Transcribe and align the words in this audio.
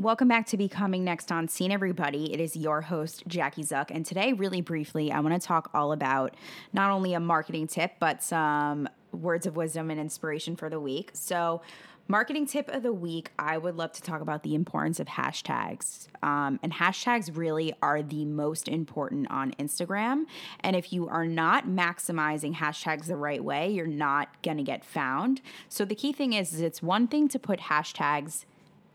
Welcome 0.00 0.28
back 0.28 0.46
to 0.46 0.56
Becoming 0.56 1.04
Next 1.04 1.30
on 1.30 1.46
Scene, 1.46 1.70
everybody. 1.70 2.32
It 2.32 2.40
is 2.40 2.56
your 2.56 2.80
host, 2.80 3.22
Jackie 3.26 3.62
Zuck. 3.62 3.90
And 3.90 4.06
today, 4.06 4.32
really 4.32 4.62
briefly, 4.62 5.12
I 5.12 5.20
want 5.20 5.38
to 5.38 5.46
talk 5.46 5.68
all 5.74 5.92
about 5.92 6.34
not 6.72 6.90
only 6.90 7.12
a 7.12 7.20
marketing 7.20 7.66
tip, 7.66 7.92
but 8.00 8.22
some 8.22 8.88
words 9.12 9.44
of 9.44 9.56
wisdom 9.56 9.90
and 9.90 10.00
inspiration 10.00 10.56
for 10.56 10.70
the 10.70 10.80
week. 10.80 11.10
So, 11.12 11.60
marketing 12.08 12.46
tip 12.46 12.70
of 12.70 12.82
the 12.82 12.94
week, 12.94 13.30
I 13.38 13.58
would 13.58 13.76
love 13.76 13.92
to 13.92 14.00
talk 14.00 14.22
about 14.22 14.42
the 14.42 14.54
importance 14.54 15.00
of 15.00 15.06
hashtags. 15.06 16.06
Um, 16.22 16.58
and 16.62 16.72
hashtags 16.72 17.36
really 17.36 17.74
are 17.82 18.02
the 18.02 18.24
most 18.24 18.68
important 18.68 19.30
on 19.30 19.52
Instagram. 19.58 20.24
And 20.60 20.76
if 20.76 20.94
you 20.94 21.08
are 21.08 21.26
not 21.26 21.66
maximizing 21.66 22.54
hashtags 22.54 23.04
the 23.04 23.16
right 23.16 23.44
way, 23.44 23.70
you're 23.70 23.86
not 23.86 24.42
going 24.42 24.56
to 24.56 24.62
get 24.62 24.82
found. 24.82 25.42
So, 25.68 25.84
the 25.84 25.94
key 25.94 26.14
thing 26.14 26.32
is, 26.32 26.54
is 26.54 26.62
it's 26.62 26.82
one 26.82 27.06
thing 27.06 27.28
to 27.28 27.38
put 27.38 27.60
hashtags 27.60 28.46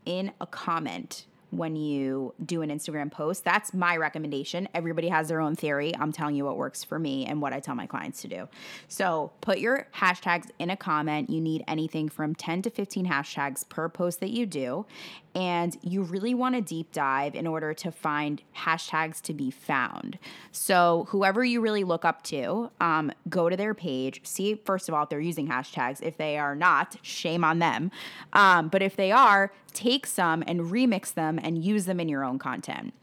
in 0.06 0.32
a 0.40 0.48
comment 0.48 1.26
when 1.52 1.76
you 1.76 2.34
do 2.44 2.62
an 2.62 2.70
Instagram 2.70 3.12
post. 3.12 3.44
That's 3.44 3.74
my 3.74 3.98
recommendation. 3.98 4.68
Everybody 4.74 5.10
has 5.10 5.28
their 5.28 5.40
own 5.40 5.56
theory. 5.56 5.94
I'm 5.98 6.12
telling 6.12 6.36
you 6.36 6.46
what 6.46 6.58
works 6.58 6.84
for 6.84 7.00
me 7.00 7.26
and 7.26 7.42
what 7.42 7.54
I 7.54 7.60
tell 7.60 7.76
my 7.76 7.86
clients 7.86 8.22
to 8.24 8.28
do. 8.28 8.50
So 8.88 9.32
put 9.42 9.60
your 9.60 9.88
hashtags 9.96 10.50
in 10.60 10.70
a 10.70 10.78
comment. 10.78 11.30
You 11.30 11.42
need 11.42 11.64
anything 11.68 12.10
from 12.10 12.36
10 12.36 12.64
to 12.64 12.70
15 12.70 13.08
hashtags 13.08 13.68
per 13.70 13.90
post 13.90 14.20
that 14.20 14.32
you 14.32 14.46
do. 14.46 14.86
And 15.36 15.78
you 15.82 16.02
really 16.02 16.34
want 16.34 16.56
to 16.56 16.62
deep 16.62 16.94
dive 16.94 17.36
in 17.36 17.46
order 17.46 17.74
to 17.74 17.92
find 17.92 18.42
hashtags 18.56 19.22
to 19.24 19.34
be 19.34 19.52
found. 19.52 20.18
So, 20.54 21.08
whoever 21.10 21.44
you 21.44 21.60
really 21.60 21.84
look 21.84 22.06
up 22.06 22.24
to, 22.24 22.72
um, 22.80 23.12
go 23.28 23.50
to 23.50 23.58
their 23.58 23.74
page, 23.74 24.22
see, 24.24 24.56
first 24.56 24.88
of 24.88 24.96
all, 24.96 25.04
if 25.04 25.10
they're 25.10 25.20
using 25.20 25.50
hashtags. 25.50 26.02
If 26.02 26.16
they 26.18 26.38
are 26.38 26.56
not, 26.56 26.96
shame 27.02 27.44
on 27.44 27.60
them. 27.60 27.92
Um, 28.32 28.70
but 28.70 28.82
if 28.82 28.96
they 28.96 29.12
are, 29.12 29.52
take 29.74 30.08
some 30.08 30.44
and 30.48 30.62
remix 30.62 31.14
them 31.14 31.40
and 31.44 31.64
use 31.64 31.86
them 31.86 32.00
in 32.00 32.08
your 32.08 32.24
own 32.24 32.40
content. 32.40 32.94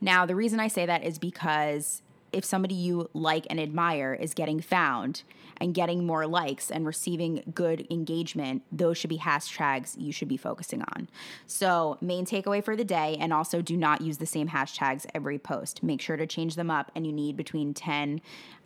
Now, 0.00 0.26
the 0.26 0.36
reason 0.36 0.60
I 0.60 0.68
say 0.68 0.86
that 0.86 1.02
is 1.02 1.18
because 1.18 2.02
if 2.32 2.44
somebody 2.44 2.74
you 2.74 3.08
like 3.14 3.46
and 3.48 3.58
admire 3.58 4.14
is 4.14 4.34
getting 4.34 4.60
found 4.60 5.22
and 5.60 5.74
getting 5.74 6.06
more 6.06 6.26
likes 6.26 6.70
and 6.70 6.86
receiving 6.86 7.42
good 7.54 7.86
engagement, 7.90 8.62
those 8.70 8.98
should 8.98 9.10
be 9.10 9.18
hashtags 9.18 9.94
you 9.98 10.12
should 10.12 10.28
be 10.28 10.36
focusing 10.36 10.82
on. 10.82 11.08
So, 11.46 11.98
main 12.00 12.24
takeaway 12.24 12.62
for 12.62 12.76
the 12.76 12.84
day, 12.84 13.16
and 13.18 13.32
also 13.32 13.62
do 13.62 13.76
not 13.76 14.00
use 14.00 14.18
the 14.18 14.26
same 14.26 14.48
hashtags 14.48 15.06
every 15.14 15.38
post. 15.38 15.82
Make 15.82 16.00
sure 16.00 16.16
to 16.16 16.26
change 16.26 16.54
them 16.54 16.70
up, 16.70 16.90
and 16.94 17.06
you 17.06 17.12
need 17.12 17.36
between 17.36 17.74
10, 17.74 18.20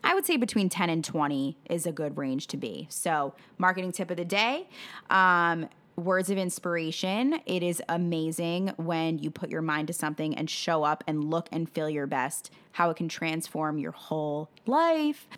I 0.05 0.15
would 0.15 0.27
say 0.27 0.37
between 0.37 0.69
10 0.69 0.91
and 0.91 1.05
20 1.05 1.57
is 1.71 1.87
a 1.87 1.93
good 1.93 2.17
range 2.17 2.49
to 2.49 2.57
be. 2.57 2.87
So, 2.91 3.35
marketing 3.59 3.93
tip 3.93 4.11
of 4.11 4.17
the 4.17 4.25
day. 4.25 4.69
Um, 5.11 5.69
words 5.97 6.31
of 6.31 6.39
inspiration. 6.39 7.41
It 7.47 7.63
is 7.63 7.83
amazing 7.89 8.73
when 8.77 9.19
you 9.19 9.31
put 9.31 9.51
your 9.51 9.63
mind 9.63 9.89
to 9.89 9.93
something 9.93 10.35
and 10.35 10.49
show 10.49 10.85
up 10.85 11.05
and 11.07 11.31
look 11.31 11.49
and 11.53 11.69
feel 11.69 11.89
your 11.89 12.07
best, 12.07 12.51
how 12.73 12.91
it 12.91 12.97
can 12.97 13.09
transform 13.09 13.79
your 13.79 13.93
whole 13.93 14.49
life. 14.67 15.29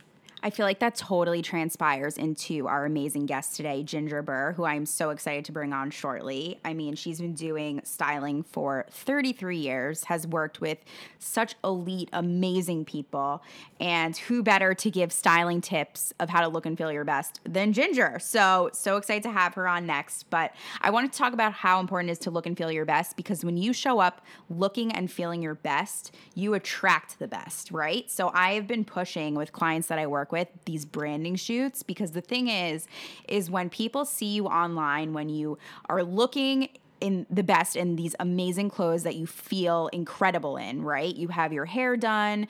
I 0.44 0.50
feel 0.50 0.66
like 0.66 0.80
that 0.80 0.94
totally 0.94 1.40
transpires 1.40 2.18
into 2.18 2.68
our 2.68 2.84
amazing 2.84 3.24
guest 3.24 3.56
today, 3.56 3.82
Ginger 3.82 4.20
Burr, 4.20 4.52
who 4.52 4.66
I'm 4.66 4.84
so 4.84 5.08
excited 5.08 5.46
to 5.46 5.52
bring 5.52 5.72
on 5.72 5.90
shortly. 5.90 6.60
I 6.62 6.74
mean, 6.74 6.96
she's 6.96 7.18
been 7.18 7.32
doing 7.32 7.80
styling 7.82 8.42
for 8.42 8.84
33 8.90 9.56
years, 9.56 10.04
has 10.04 10.26
worked 10.26 10.60
with 10.60 10.76
such 11.18 11.54
elite, 11.64 12.10
amazing 12.12 12.84
people, 12.84 13.42
and 13.80 14.14
who 14.18 14.42
better 14.42 14.74
to 14.74 14.90
give 14.90 15.14
styling 15.14 15.62
tips 15.62 16.12
of 16.20 16.28
how 16.28 16.42
to 16.42 16.48
look 16.48 16.66
and 16.66 16.76
feel 16.76 16.92
your 16.92 17.04
best 17.04 17.40
than 17.44 17.72
Ginger? 17.72 18.18
So, 18.18 18.68
so 18.74 18.98
excited 18.98 19.22
to 19.22 19.30
have 19.30 19.54
her 19.54 19.66
on 19.66 19.86
next. 19.86 20.28
But 20.28 20.52
I 20.82 20.90
want 20.90 21.10
to 21.10 21.18
talk 21.18 21.32
about 21.32 21.54
how 21.54 21.80
important 21.80 22.10
it 22.10 22.12
is 22.12 22.18
to 22.18 22.30
look 22.30 22.44
and 22.44 22.54
feel 22.54 22.70
your 22.70 22.84
best 22.84 23.16
because 23.16 23.46
when 23.46 23.56
you 23.56 23.72
show 23.72 23.98
up 23.98 24.20
looking 24.50 24.92
and 24.92 25.10
feeling 25.10 25.40
your 25.40 25.54
best, 25.54 26.14
you 26.34 26.52
attract 26.52 27.18
the 27.18 27.28
best, 27.28 27.70
right? 27.70 28.10
So, 28.10 28.30
I 28.34 28.52
have 28.52 28.66
been 28.66 28.84
pushing 28.84 29.34
with 29.36 29.50
clients 29.50 29.88
that 29.88 29.98
I 29.98 30.06
work 30.06 30.32
with 30.32 30.33
these 30.64 30.84
branding 30.84 31.36
shoots 31.36 31.82
because 31.82 32.12
the 32.12 32.20
thing 32.20 32.48
is 32.48 32.86
is 33.28 33.50
when 33.50 33.70
people 33.70 34.04
see 34.04 34.26
you 34.34 34.46
online 34.46 35.12
when 35.12 35.28
you 35.28 35.58
are 35.88 36.02
looking 36.02 36.68
in 37.00 37.26
the 37.28 37.42
best 37.42 37.76
in 37.76 37.96
these 37.96 38.14
amazing 38.18 38.70
clothes 38.70 39.02
that 39.02 39.14
you 39.14 39.26
feel 39.26 39.88
incredible 39.88 40.56
in, 40.56 40.82
right? 40.82 41.14
You 41.14 41.28
have 41.28 41.52
your 41.52 41.66
hair 41.66 41.96
done, 41.96 42.48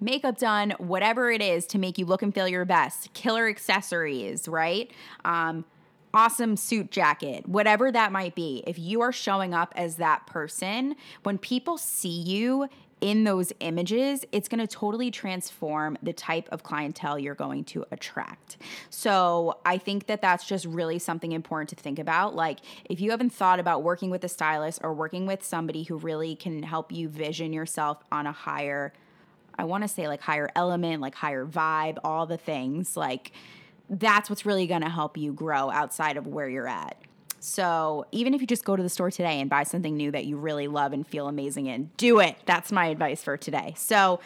makeup 0.00 0.38
done, 0.38 0.72
whatever 0.78 1.30
it 1.30 1.40
is 1.40 1.66
to 1.66 1.78
make 1.78 1.98
you 1.98 2.04
look 2.04 2.22
and 2.22 2.34
feel 2.34 2.48
your 2.48 2.64
best, 2.64 3.12
killer 3.12 3.48
accessories, 3.48 4.48
right? 4.48 4.90
Um, 5.24 5.64
awesome 6.14 6.56
suit 6.56 6.90
jacket, 6.90 7.48
whatever 7.48 7.90
that 7.90 8.12
might 8.12 8.34
be. 8.34 8.62
If 8.66 8.78
you 8.78 9.00
are 9.00 9.12
showing 9.12 9.52
up 9.52 9.72
as 9.76 9.96
that 9.96 10.26
person, 10.26 10.94
when 11.24 11.38
people 11.38 11.76
see 11.76 12.08
you 12.08 12.68
in 13.04 13.24
those 13.24 13.52
images, 13.60 14.24
it's 14.32 14.48
going 14.48 14.60
to 14.60 14.66
totally 14.66 15.10
transform 15.10 15.98
the 16.02 16.14
type 16.14 16.48
of 16.50 16.62
clientele 16.62 17.18
you're 17.18 17.34
going 17.34 17.62
to 17.62 17.84
attract. 17.90 18.56
So, 18.88 19.58
I 19.66 19.76
think 19.76 20.06
that 20.06 20.22
that's 20.22 20.46
just 20.46 20.64
really 20.64 20.98
something 20.98 21.32
important 21.32 21.68
to 21.68 21.76
think 21.76 21.98
about. 21.98 22.34
Like, 22.34 22.60
if 22.86 23.02
you 23.02 23.10
haven't 23.10 23.28
thought 23.28 23.60
about 23.60 23.82
working 23.82 24.08
with 24.08 24.24
a 24.24 24.28
stylist 24.28 24.80
or 24.82 24.94
working 24.94 25.26
with 25.26 25.44
somebody 25.44 25.82
who 25.82 25.98
really 25.98 26.34
can 26.34 26.62
help 26.62 26.90
you 26.90 27.10
vision 27.10 27.52
yourself 27.52 28.02
on 28.10 28.26
a 28.26 28.32
higher, 28.32 28.94
I 29.58 29.64
want 29.64 29.84
to 29.84 29.88
say 29.88 30.08
like 30.08 30.22
higher 30.22 30.48
element, 30.56 31.02
like 31.02 31.14
higher 31.14 31.44
vibe, 31.44 31.98
all 32.04 32.24
the 32.24 32.38
things, 32.38 32.96
like, 32.96 33.32
that's 33.90 34.30
what's 34.30 34.46
really 34.46 34.66
going 34.66 34.80
to 34.80 34.88
help 34.88 35.18
you 35.18 35.34
grow 35.34 35.70
outside 35.70 36.16
of 36.16 36.26
where 36.26 36.48
you're 36.48 36.66
at. 36.66 36.96
So 37.44 38.06
even 38.10 38.32
if 38.32 38.40
you 38.40 38.46
just 38.46 38.64
go 38.64 38.74
to 38.74 38.82
the 38.82 38.88
store 38.88 39.10
today 39.10 39.38
and 39.38 39.50
buy 39.50 39.64
something 39.64 39.94
new 39.94 40.10
that 40.12 40.24
you 40.24 40.38
really 40.38 40.66
love 40.66 40.94
and 40.94 41.06
feel 41.06 41.28
amazing 41.28 41.66
in, 41.66 41.90
do 41.98 42.18
it. 42.18 42.36
That's 42.46 42.72
my 42.72 42.86
advice 42.86 43.22
for 43.22 43.36
today. 43.36 43.74
So, 43.76 44.20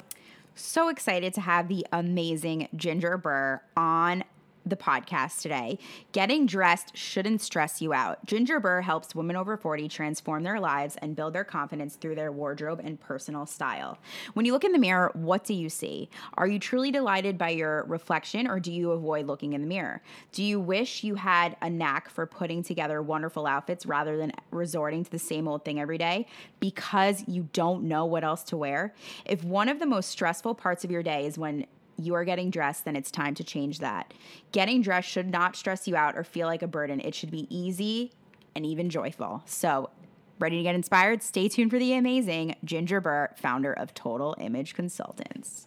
so 0.54 0.88
excited 0.88 1.34
to 1.34 1.40
have 1.40 1.66
the 1.66 1.84
amazing 1.92 2.68
Ginger 2.76 3.18
Burr 3.18 3.60
on 3.76 4.22
the 4.70 4.76
podcast 4.76 5.40
today. 5.40 5.78
Getting 6.12 6.46
dressed 6.46 6.96
shouldn't 6.96 7.40
stress 7.40 7.80
you 7.80 7.92
out. 7.92 8.24
Ginger 8.26 8.60
Burr 8.60 8.80
helps 8.82 9.14
women 9.14 9.36
over 9.36 9.56
40 9.56 9.88
transform 9.88 10.42
their 10.42 10.60
lives 10.60 10.96
and 11.00 11.16
build 11.16 11.32
their 11.32 11.44
confidence 11.44 11.96
through 11.96 12.14
their 12.14 12.32
wardrobe 12.32 12.80
and 12.82 13.00
personal 13.00 13.46
style. 13.46 13.98
When 14.34 14.46
you 14.46 14.52
look 14.52 14.64
in 14.64 14.72
the 14.72 14.78
mirror, 14.78 15.10
what 15.14 15.44
do 15.44 15.54
you 15.54 15.68
see? 15.68 16.08
Are 16.34 16.46
you 16.46 16.58
truly 16.58 16.90
delighted 16.90 17.38
by 17.38 17.50
your 17.50 17.84
reflection 17.84 18.46
or 18.46 18.60
do 18.60 18.72
you 18.72 18.92
avoid 18.92 19.26
looking 19.26 19.52
in 19.52 19.60
the 19.60 19.66
mirror? 19.66 20.02
Do 20.32 20.42
you 20.42 20.60
wish 20.60 21.04
you 21.04 21.14
had 21.14 21.56
a 21.62 21.70
knack 21.70 22.08
for 22.08 22.26
putting 22.26 22.62
together 22.62 23.02
wonderful 23.02 23.46
outfits 23.46 23.86
rather 23.86 24.16
than 24.16 24.32
resorting 24.50 25.04
to 25.04 25.10
the 25.10 25.18
same 25.18 25.48
old 25.48 25.64
thing 25.64 25.80
every 25.80 25.98
day 25.98 26.26
because 26.60 27.24
you 27.26 27.48
don't 27.52 27.84
know 27.84 28.04
what 28.04 28.24
else 28.24 28.42
to 28.44 28.56
wear? 28.56 28.94
If 29.24 29.44
one 29.44 29.68
of 29.68 29.78
the 29.78 29.86
most 29.86 30.10
stressful 30.10 30.54
parts 30.54 30.84
of 30.84 30.90
your 30.90 31.02
day 31.02 31.26
is 31.26 31.38
when 31.38 31.66
you 31.98 32.14
are 32.14 32.24
getting 32.24 32.50
dressed, 32.50 32.84
then 32.84 32.96
it's 32.96 33.10
time 33.10 33.34
to 33.34 33.44
change 33.44 33.80
that. 33.80 34.14
Getting 34.52 34.82
dressed 34.82 35.08
should 35.08 35.28
not 35.30 35.56
stress 35.56 35.88
you 35.88 35.96
out 35.96 36.16
or 36.16 36.24
feel 36.24 36.46
like 36.46 36.62
a 36.62 36.68
burden. 36.68 37.00
It 37.00 37.14
should 37.14 37.30
be 37.30 37.46
easy 37.54 38.12
and 38.54 38.64
even 38.64 38.88
joyful. 38.88 39.42
So, 39.46 39.90
ready 40.38 40.58
to 40.58 40.62
get 40.62 40.74
inspired? 40.74 41.22
Stay 41.22 41.48
tuned 41.48 41.70
for 41.70 41.78
the 41.78 41.94
amazing 41.94 42.54
Ginger 42.64 43.00
Burr, 43.00 43.30
founder 43.36 43.72
of 43.72 43.92
Total 43.94 44.36
Image 44.38 44.74
Consultants. 44.74 45.66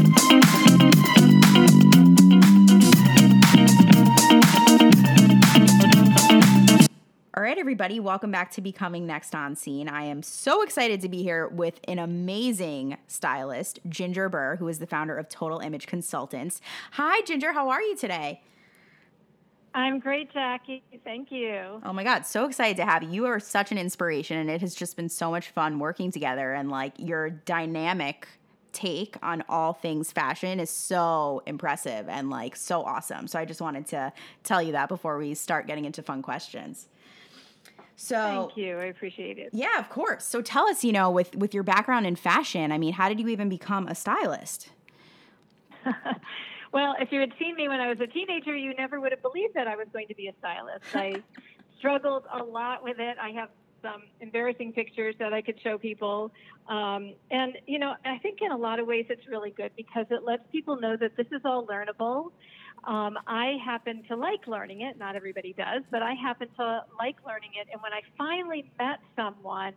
Everybody, 7.71 8.01
welcome 8.01 8.31
back 8.31 8.51
to 8.51 8.59
Becoming 8.59 9.07
Next 9.07 9.33
on 9.33 9.55
Scene. 9.55 9.87
I 9.87 10.03
am 10.03 10.23
so 10.23 10.61
excited 10.61 10.99
to 10.99 11.07
be 11.07 11.23
here 11.23 11.47
with 11.47 11.79
an 11.87 11.99
amazing 11.99 12.97
stylist, 13.07 13.79
Ginger 13.87 14.27
Burr, 14.27 14.57
who 14.57 14.67
is 14.67 14.79
the 14.79 14.85
founder 14.85 15.15
of 15.15 15.29
Total 15.29 15.57
Image 15.59 15.87
Consultants. 15.87 16.59
Hi, 16.91 17.21
Ginger, 17.21 17.53
how 17.53 17.69
are 17.69 17.81
you 17.81 17.95
today? 17.95 18.41
I'm 19.73 19.99
great, 19.99 20.33
Jackie. 20.33 20.83
Thank 21.05 21.31
you. 21.31 21.79
Oh 21.85 21.93
my 21.93 22.03
God, 22.03 22.25
so 22.25 22.45
excited 22.45 22.75
to 22.75 22.83
have 22.83 23.03
you. 23.03 23.09
You 23.09 23.25
are 23.27 23.39
such 23.39 23.71
an 23.71 23.77
inspiration, 23.77 24.35
and 24.35 24.49
it 24.49 24.59
has 24.59 24.75
just 24.75 24.97
been 24.97 25.07
so 25.07 25.31
much 25.31 25.51
fun 25.51 25.79
working 25.79 26.11
together. 26.11 26.51
And 26.51 26.69
like 26.69 26.91
your 26.97 27.29
dynamic 27.29 28.27
take 28.73 29.15
on 29.23 29.45
all 29.47 29.71
things 29.71 30.11
fashion 30.11 30.59
is 30.59 30.69
so 30.69 31.41
impressive 31.45 32.09
and 32.09 32.29
like 32.29 32.57
so 32.57 32.83
awesome. 32.83 33.27
So 33.27 33.39
I 33.39 33.45
just 33.45 33.61
wanted 33.61 33.87
to 33.87 34.11
tell 34.43 34.61
you 34.61 34.73
that 34.73 34.89
before 34.89 35.17
we 35.17 35.35
start 35.35 35.67
getting 35.67 35.85
into 35.85 36.03
fun 36.03 36.21
questions. 36.21 36.89
So 37.95 38.15
thank 38.15 38.57
you. 38.57 38.77
I 38.77 38.85
appreciate 38.85 39.37
it. 39.37 39.49
Yeah, 39.53 39.77
of 39.77 39.89
course. 39.89 40.25
So 40.25 40.41
tell 40.41 40.67
us, 40.67 40.83
you 40.83 40.91
know, 40.91 41.11
with 41.11 41.35
with 41.35 41.53
your 41.53 41.63
background 41.63 42.07
in 42.07 42.15
fashion, 42.15 42.71
I 42.71 42.77
mean, 42.77 42.93
how 42.93 43.09
did 43.09 43.19
you 43.19 43.27
even 43.27 43.49
become 43.49 43.87
a 43.87 43.95
stylist? 43.95 44.69
Well, 46.73 46.95
if 46.99 47.11
you 47.11 47.19
had 47.19 47.33
seen 47.37 47.55
me 47.55 47.67
when 47.67 47.81
I 47.81 47.89
was 47.89 47.99
a 47.99 48.07
teenager, 48.07 48.55
you 48.55 48.73
never 48.75 48.99
would 49.01 49.11
have 49.11 49.21
believed 49.21 49.55
that 49.55 49.67
I 49.67 49.75
was 49.75 49.87
going 49.91 50.07
to 50.07 50.15
be 50.15 50.27
a 50.27 50.33
stylist. 50.39 50.85
I 50.93 51.21
struggled 51.77 52.23
a 52.33 52.43
lot 52.43 52.83
with 52.83 52.97
it. 52.99 53.17
I 53.21 53.31
have 53.31 53.49
some 53.81 54.03
embarrassing 54.21 54.73
pictures 54.73 55.15
that 55.19 55.33
I 55.33 55.41
could 55.41 55.59
show 55.61 55.77
people. 55.77 56.31
Um, 56.69 57.13
and, 57.29 57.57
you 57.67 57.79
know, 57.79 57.95
I 58.05 58.19
think 58.19 58.39
in 58.41 58.51
a 58.51 58.57
lot 58.57 58.79
of 58.79 58.87
ways 58.87 59.05
it's 59.09 59.27
really 59.27 59.49
good 59.49 59.71
because 59.75 60.05
it 60.11 60.23
lets 60.23 60.43
people 60.51 60.79
know 60.79 60.95
that 60.95 61.17
this 61.17 61.27
is 61.31 61.41
all 61.43 61.65
learnable. 61.65 62.31
Um, 62.83 63.17
I 63.27 63.57
happen 63.63 64.03
to 64.07 64.15
like 64.15 64.47
learning 64.47 64.81
it. 64.81 64.97
Not 64.97 65.15
everybody 65.15 65.53
does, 65.53 65.83
but 65.91 66.01
I 66.01 66.13
happen 66.13 66.47
to 66.57 66.81
like 66.97 67.17
learning 67.25 67.51
it. 67.59 67.67
And 67.71 67.81
when 67.81 67.93
I 67.93 68.01
finally 68.17 68.71
met 68.79 68.99
someone 69.15 69.73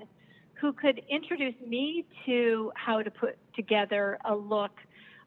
who 0.60 0.72
could 0.72 1.02
introduce 1.10 1.54
me 1.66 2.06
to 2.24 2.72
how 2.76 3.02
to 3.02 3.10
put 3.10 3.36
together 3.54 4.18
a 4.24 4.34
look 4.34 4.72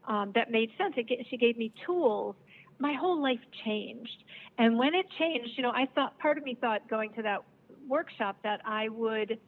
um, 0.07 0.31
that 0.33 0.49
made 0.49 0.71
sense, 0.77 0.95
it, 0.97 1.27
she 1.29 1.37
gave 1.37 1.57
me 1.57 1.71
tools. 1.85 2.35
My 2.79 2.93
whole 2.93 3.21
life 3.21 3.39
changed. 3.63 4.23
And 4.57 4.77
when 4.77 4.95
it 4.95 5.05
changed, 5.19 5.51
you 5.55 5.63
know, 5.63 5.71
I 5.71 5.87
thought, 5.93 6.17
part 6.19 6.37
of 6.37 6.43
me 6.43 6.57
thought 6.59 6.87
going 6.89 7.13
to 7.13 7.21
that 7.23 7.43
workshop 7.87 8.37
that 8.43 8.61
I 8.65 8.89
would 8.89 9.39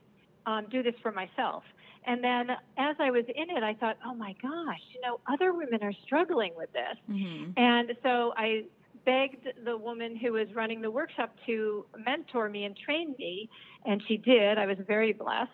um, 0.46 0.68
do 0.70 0.84
this 0.84 0.96
for 1.02 1.12
myself. 1.12 1.64
And 2.10 2.24
then 2.24 2.50
as 2.76 2.96
I 3.00 3.12
was 3.12 3.24
in 3.28 3.56
it, 3.56 3.62
I 3.62 3.76
thought, 3.76 3.98
oh 4.04 4.16
my 4.16 4.34
gosh, 4.42 4.82
you 4.96 5.00
know, 5.02 5.20
other 5.32 5.54
women 5.54 5.84
are 5.84 5.94
struggling 6.06 6.54
with 6.58 6.70
this. 6.74 6.98
Mm-hmm. 7.08 7.52
And 7.56 7.94
so 8.02 8.34
I 8.36 8.64
begged 9.06 9.48
the 9.64 9.78
woman 9.78 10.16
who 10.16 10.34
was 10.34 10.48
running 10.56 10.82
the 10.82 10.90
workshop 10.90 11.36
to 11.46 11.86
mentor 12.04 12.50
me 12.50 12.66
and 12.66 12.76
train 12.76 13.14
me, 13.20 13.48
and 13.86 14.02
she 14.08 14.18
did. 14.18 14.58
I 14.58 14.66
was 14.66 14.78
very 14.88 15.14
blessed. 15.14 15.52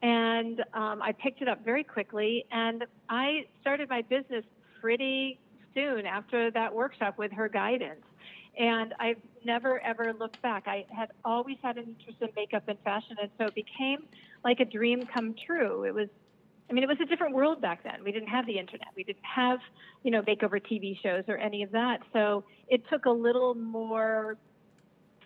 And 0.00 0.60
um, 0.72 1.02
I 1.02 1.12
picked 1.12 1.42
it 1.42 1.48
up 1.48 1.62
very 1.66 1.84
quickly, 1.84 2.46
and 2.50 2.86
I 3.10 3.44
started 3.60 3.90
my 3.90 4.00
business 4.00 4.46
pretty 4.80 5.38
soon 5.74 6.06
after 6.06 6.50
that 6.50 6.74
workshop 6.74 7.18
with 7.18 7.30
her 7.32 7.50
guidance. 7.50 8.00
And 8.58 8.94
I've 8.98 9.20
never 9.44 9.80
ever 9.80 10.12
looked 10.12 10.40
back. 10.42 10.64
I 10.66 10.84
had 10.94 11.10
always 11.24 11.56
had 11.62 11.76
an 11.76 11.96
interest 11.98 12.18
in 12.20 12.28
makeup 12.36 12.64
and 12.68 12.78
fashion, 12.80 13.16
and 13.20 13.30
so 13.38 13.46
it 13.46 13.54
became 13.54 14.00
like 14.44 14.60
a 14.60 14.64
dream 14.64 15.06
come 15.12 15.34
true. 15.46 15.84
It 15.84 15.94
was, 15.94 16.08
I 16.68 16.72
mean, 16.72 16.82
it 16.82 16.88
was 16.88 16.98
a 17.02 17.06
different 17.06 17.34
world 17.34 17.60
back 17.60 17.82
then. 17.84 18.04
We 18.04 18.12
didn't 18.12 18.28
have 18.28 18.46
the 18.46 18.58
internet. 18.58 18.88
We 18.96 19.04
didn't 19.04 19.24
have, 19.24 19.58
you 20.02 20.10
know, 20.10 20.22
makeover 20.22 20.60
TV 20.60 21.00
shows 21.02 21.24
or 21.28 21.36
any 21.38 21.62
of 21.62 21.70
that. 21.72 22.00
So 22.12 22.44
it 22.68 22.82
took 22.90 23.06
a 23.06 23.10
little 23.10 23.54
more 23.54 24.36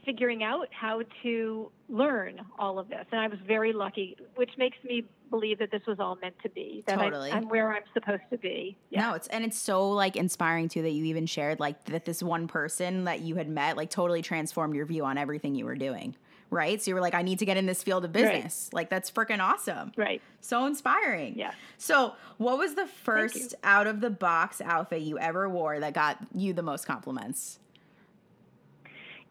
figuring 0.05 0.43
out 0.43 0.69
how 0.71 1.03
to 1.23 1.71
learn 1.89 2.41
all 2.59 2.79
of 2.79 2.89
this. 2.89 3.07
And 3.13 3.21
I 3.21 3.29
was 3.29 3.39
very 3.47 3.73
lucky, 3.73 4.17
which 4.37 4.51
makes 4.59 4.77
me 4.85 5.05
believe 5.31 5.59
that 5.59 5.71
this 5.71 5.83
was 5.87 5.99
all 5.99 6.17
meant 6.17 6.37
to 6.43 6.49
be. 6.49 6.85
That 6.87 6.99
totally. 6.99 7.31
I, 7.31 7.39
am 7.39 7.49
where 7.49 7.73
I'm 7.75 7.83
supposed 7.93 8.23
to 8.31 8.39
be. 8.39 8.77
Yeah. 8.91 9.09
No, 9.09 9.15
it's 9.15 9.29
and 9.29 9.45
it's 9.45 9.59
so 9.59 9.91
like 9.91 10.17
inspiring 10.17 10.69
too 10.69 10.83
that 10.83 10.91
you 10.91 11.05
even 11.05 11.27
shared 11.27 11.61
like 11.61 11.85
that 11.87 12.05
this 12.05 12.23
one 12.23 12.47
person 12.47 13.05
that 13.05 13.21
you 13.21 13.35
had 13.35 13.49
met 13.49 13.77
like 13.77 13.91
totally 13.91 14.23
transformed 14.23 14.75
your 14.75 14.87
view 14.87 15.05
on 15.05 15.19
everything 15.19 15.55
you 15.55 15.65
were 15.65 15.75
doing. 15.75 16.15
Right. 16.51 16.81
So 16.81 16.91
you 16.91 16.95
were 16.95 17.01
like, 17.01 17.15
I 17.15 17.23
need 17.23 17.41
to 17.41 17.47
get 17.47 17.57
in 17.57 17.67
this 17.67 17.83
field 17.83 18.05
of 18.05 18.13
business. 18.13 18.71
Right. 18.73 18.77
Like 18.77 18.91
that's 18.91 19.11
freaking 19.11 19.41
awesome. 19.41 19.91
Right. 19.97 20.23
So 20.41 20.67
inspiring. 20.67 21.37
Yeah. 21.37 21.53
So 21.79 22.15
what 22.37 22.59
was 22.59 22.75
the 22.75 22.87
first 22.87 23.55
out 23.65 23.89
of 23.89 24.01
the 24.01 24.11
box 24.11 24.61
outfit 24.61 25.03
you 25.03 25.19
ever 25.19 25.49
wore 25.49 25.81
that 25.81 25.95
got 25.95 26.19
you 26.33 26.53
the 26.53 26.63
most 26.63 26.87
compliments? 26.87 27.59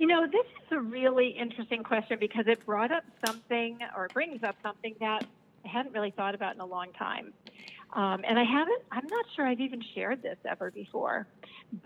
You 0.03 0.09
know, 0.09 0.27
this 0.27 0.45
is 0.61 0.71
a 0.71 0.81
really 0.81 1.29
interesting 1.29 1.81
question 1.81 2.17
because 2.19 2.43
it 2.47 2.65
brought 2.65 2.91
up 2.91 3.05
something 3.25 3.79
or 3.95 4.09
brings 4.09 4.43
up 4.43 4.57
something 4.61 4.95
that 4.99 5.23
I 5.63 5.67
hadn't 5.69 5.93
really 5.93 6.11
thought 6.11 6.35
about 6.35 6.55
in 6.55 6.59
a 6.59 6.65
long 6.65 6.87
time. 6.99 7.31
Um, 7.93 8.21
and 8.27 8.37
I 8.37 8.43
haven't, 8.43 8.81
I'm 8.91 9.07
not 9.07 9.25
sure 9.33 9.47
I've 9.47 9.61
even 9.61 9.81
shared 9.95 10.21
this 10.21 10.35
ever 10.43 10.71
before. 10.71 11.25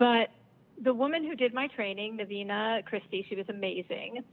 But 0.00 0.30
the 0.82 0.92
woman 0.92 1.22
who 1.22 1.36
did 1.36 1.54
my 1.54 1.68
training, 1.68 2.18
Navina 2.18 2.84
Christie, 2.86 3.24
she 3.28 3.36
was 3.36 3.46
amazing. 3.48 4.24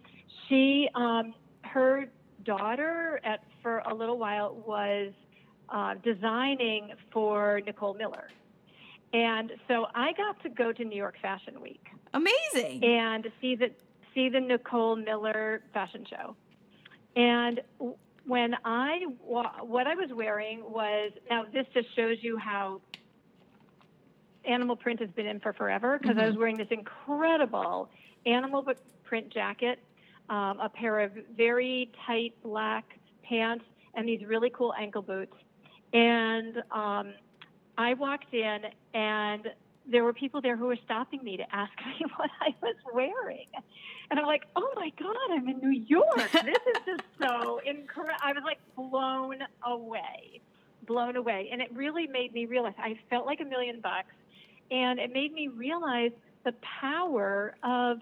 She, 0.49 0.89
um, 0.95 1.35
her 1.61 2.07
daughter 2.43 3.21
at, 3.23 3.43
for 3.61 3.83
a 3.85 3.93
little 3.93 4.17
while 4.17 4.55
was 4.65 5.13
uh, 5.69 5.93
designing 6.03 6.89
for 7.13 7.61
Nicole 7.63 7.93
Miller. 7.93 8.29
And 9.13 9.51
so 9.67 9.85
I 9.93 10.11
got 10.13 10.41
to 10.41 10.49
go 10.49 10.71
to 10.71 10.83
New 10.83 10.97
York 10.97 11.17
Fashion 11.21 11.61
Week. 11.61 11.85
Amazing. 12.15 12.83
And 12.83 13.27
see 13.41 13.55
the 13.55 13.71
see 14.13 14.29
the 14.29 14.39
Nicole 14.39 14.95
Miller 14.95 15.61
fashion 15.73 16.05
show. 16.09 16.35
And 17.15 17.61
when 18.25 18.55
I 18.63 19.01
what 19.19 19.85
I 19.85 19.95
was 19.95 20.09
wearing 20.13 20.63
was 20.63 21.11
now 21.29 21.45
this 21.53 21.65
just 21.73 21.93
shows 21.95 22.17
you 22.21 22.37
how 22.37 22.81
animal 24.45 24.75
print 24.75 24.99
has 25.01 25.09
been 25.09 25.25
in 25.25 25.39
for 25.39 25.53
forever 25.53 25.99
because 25.99 26.15
mm-hmm. 26.15 26.25
I 26.25 26.27
was 26.27 26.37
wearing 26.37 26.57
this 26.57 26.67
incredible 26.71 27.89
animal 28.25 28.65
print 29.03 29.33
jacket, 29.33 29.79
um, 30.29 30.59
a 30.59 30.69
pair 30.69 31.01
of 31.01 31.11
very 31.35 31.91
tight 32.05 32.33
black 32.43 32.97
pants, 33.23 33.65
and 33.93 34.07
these 34.07 34.25
really 34.25 34.51
cool 34.51 34.73
ankle 34.79 35.01
boots. 35.01 35.35
And 35.93 36.57
um, 36.71 37.13
I 37.77 37.93
walked 37.93 38.33
in, 38.33 38.59
and 38.93 39.47
there 39.89 40.03
were 40.03 40.13
people 40.13 40.41
there 40.41 40.57
who 40.57 40.65
were 40.65 40.77
stopping 40.85 41.23
me 41.23 41.37
to 41.37 41.55
ask 41.55 41.71
me 41.85 42.05
what 42.17 42.29
I 42.41 42.53
was 42.61 42.75
wearing. 42.93 43.47
And 44.09 44.19
I'm 44.19 44.25
like, 44.25 44.43
oh 44.55 44.71
my 44.75 44.91
God, 44.99 45.15
I'm 45.31 45.47
in 45.47 45.59
New 45.59 45.85
York. 45.87 46.31
This 46.31 46.43
is 46.43 46.81
just 46.85 47.03
so 47.21 47.59
incredible. 47.65 48.19
I 48.21 48.33
was 48.33 48.43
like 48.43 48.59
blown 48.75 49.39
away, 49.65 50.41
blown 50.85 51.15
away. 51.15 51.49
And 51.51 51.61
it 51.61 51.69
really 51.73 52.07
made 52.07 52.33
me 52.33 52.45
realize 52.45 52.73
I 52.77 52.99
felt 53.09 53.25
like 53.25 53.41
a 53.41 53.45
million 53.45 53.81
bucks. 53.81 54.13
And 54.71 54.99
it 54.99 55.11
made 55.13 55.33
me 55.33 55.47
realize 55.47 56.11
the 56.43 56.53
power 56.81 57.55
of 57.63 57.97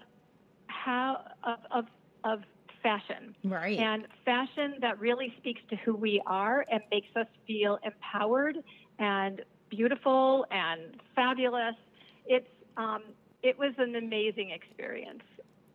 how, 0.66 1.24
of, 1.42 1.58
of, 1.70 1.84
of 2.24 2.40
fashion. 2.82 3.34
Right. 3.44 3.78
And 3.78 4.06
fashion 4.24 4.74
that 4.80 4.98
really 5.00 5.34
speaks 5.38 5.60
to 5.70 5.76
who 5.76 5.94
we 5.94 6.22
are 6.26 6.64
and 6.70 6.82
makes 6.90 7.08
us 7.16 7.26
feel 7.46 7.78
empowered 7.82 8.58
and 8.98 9.42
beautiful 9.76 10.46
and 10.50 11.00
fabulous. 11.14 11.74
It's 12.26 12.48
um, 12.76 13.02
it 13.42 13.58
was 13.58 13.72
an 13.78 13.96
amazing 13.96 14.50
experience. 14.50 15.22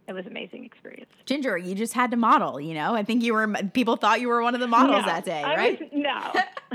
It 0.07 0.13
was 0.13 0.25
an 0.25 0.31
amazing 0.31 0.65
experience. 0.65 1.11
Ginger, 1.25 1.57
you 1.57 1.75
just 1.75 1.93
had 1.93 2.11
to 2.11 2.17
model. 2.17 2.59
You 2.59 2.73
know, 2.73 2.95
I 2.95 3.03
think 3.03 3.23
you 3.23 3.33
were. 3.33 3.47
People 3.73 3.95
thought 3.95 4.21
you 4.21 4.27
were 4.27 4.41
one 4.41 4.55
of 4.55 4.61
the 4.61 4.67
models 4.67 5.01
no, 5.01 5.05
that 5.05 5.25
day, 5.25 5.43
right? 5.43 5.79
Was, 5.79 5.89
no, 5.93 6.09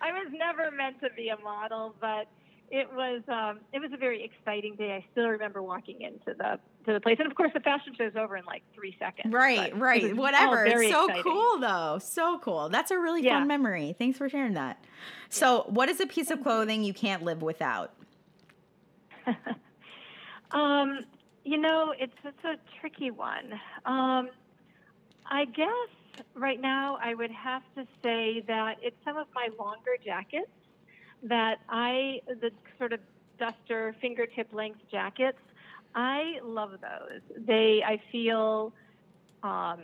I 0.00 0.12
was 0.12 0.28
never 0.32 0.70
meant 0.70 1.00
to 1.00 1.08
be 1.16 1.30
a 1.30 1.38
model, 1.38 1.94
but 2.00 2.28
it 2.70 2.88
was 2.92 3.22
um, 3.28 3.60
it 3.72 3.80
was 3.80 3.90
a 3.92 3.96
very 3.96 4.24
exciting 4.24 4.74
day. 4.76 4.92
I 4.92 5.04
still 5.12 5.28
remember 5.28 5.62
walking 5.62 6.00
into 6.00 6.36
the 6.36 6.58
to 6.86 6.92
the 6.92 7.00
place, 7.00 7.16
and 7.18 7.26
of 7.30 7.36
course, 7.36 7.52
the 7.54 7.60
fashion 7.60 7.94
show's 7.96 8.16
over 8.16 8.36
in 8.36 8.44
like 8.44 8.62
three 8.74 8.96
seconds. 8.98 9.32
Right, 9.32 9.76
right, 9.78 10.16
whatever. 10.16 10.64
It's 10.64 10.90
so 10.90 11.04
exciting. 11.06 11.22
cool, 11.22 11.58
though. 11.58 11.98
So 12.02 12.38
cool. 12.38 12.68
That's 12.68 12.90
a 12.90 12.98
really 12.98 13.22
yeah. 13.22 13.38
fun 13.38 13.48
memory. 13.48 13.94
Thanks 13.98 14.18
for 14.18 14.28
sharing 14.28 14.54
that. 14.54 14.84
So, 15.28 15.64
what 15.68 15.88
is 15.88 16.00
a 16.00 16.06
piece 16.06 16.30
of 16.30 16.42
clothing 16.42 16.84
you 16.84 16.94
can't 16.94 17.22
live 17.22 17.42
without? 17.42 17.92
um, 20.50 21.00
you 21.44 21.58
know, 21.58 21.94
it's 21.98 22.12
it's 22.24 22.44
a 22.44 22.56
tricky 22.80 23.10
one. 23.10 23.52
Um, 23.84 24.30
I 25.26 25.44
guess 25.44 26.24
right 26.34 26.60
now 26.60 26.98
I 27.02 27.14
would 27.14 27.30
have 27.30 27.62
to 27.76 27.86
say 28.02 28.42
that 28.46 28.76
it's 28.82 28.96
some 29.04 29.16
of 29.16 29.26
my 29.34 29.48
longer 29.58 29.92
jackets 30.04 30.50
that 31.24 31.56
I, 31.68 32.20
the 32.28 32.50
sort 32.78 32.92
of 32.92 33.00
duster 33.38 33.94
fingertip 34.00 34.52
length 34.52 34.80
jackets, 34.90 35.38
I 35.94 36.38
love 36.42 36.72
those. 36.72 37.20
They, 37.46 37.82
I 37.86 38.00
feel 38.10 38.72
um, 39.42 39.80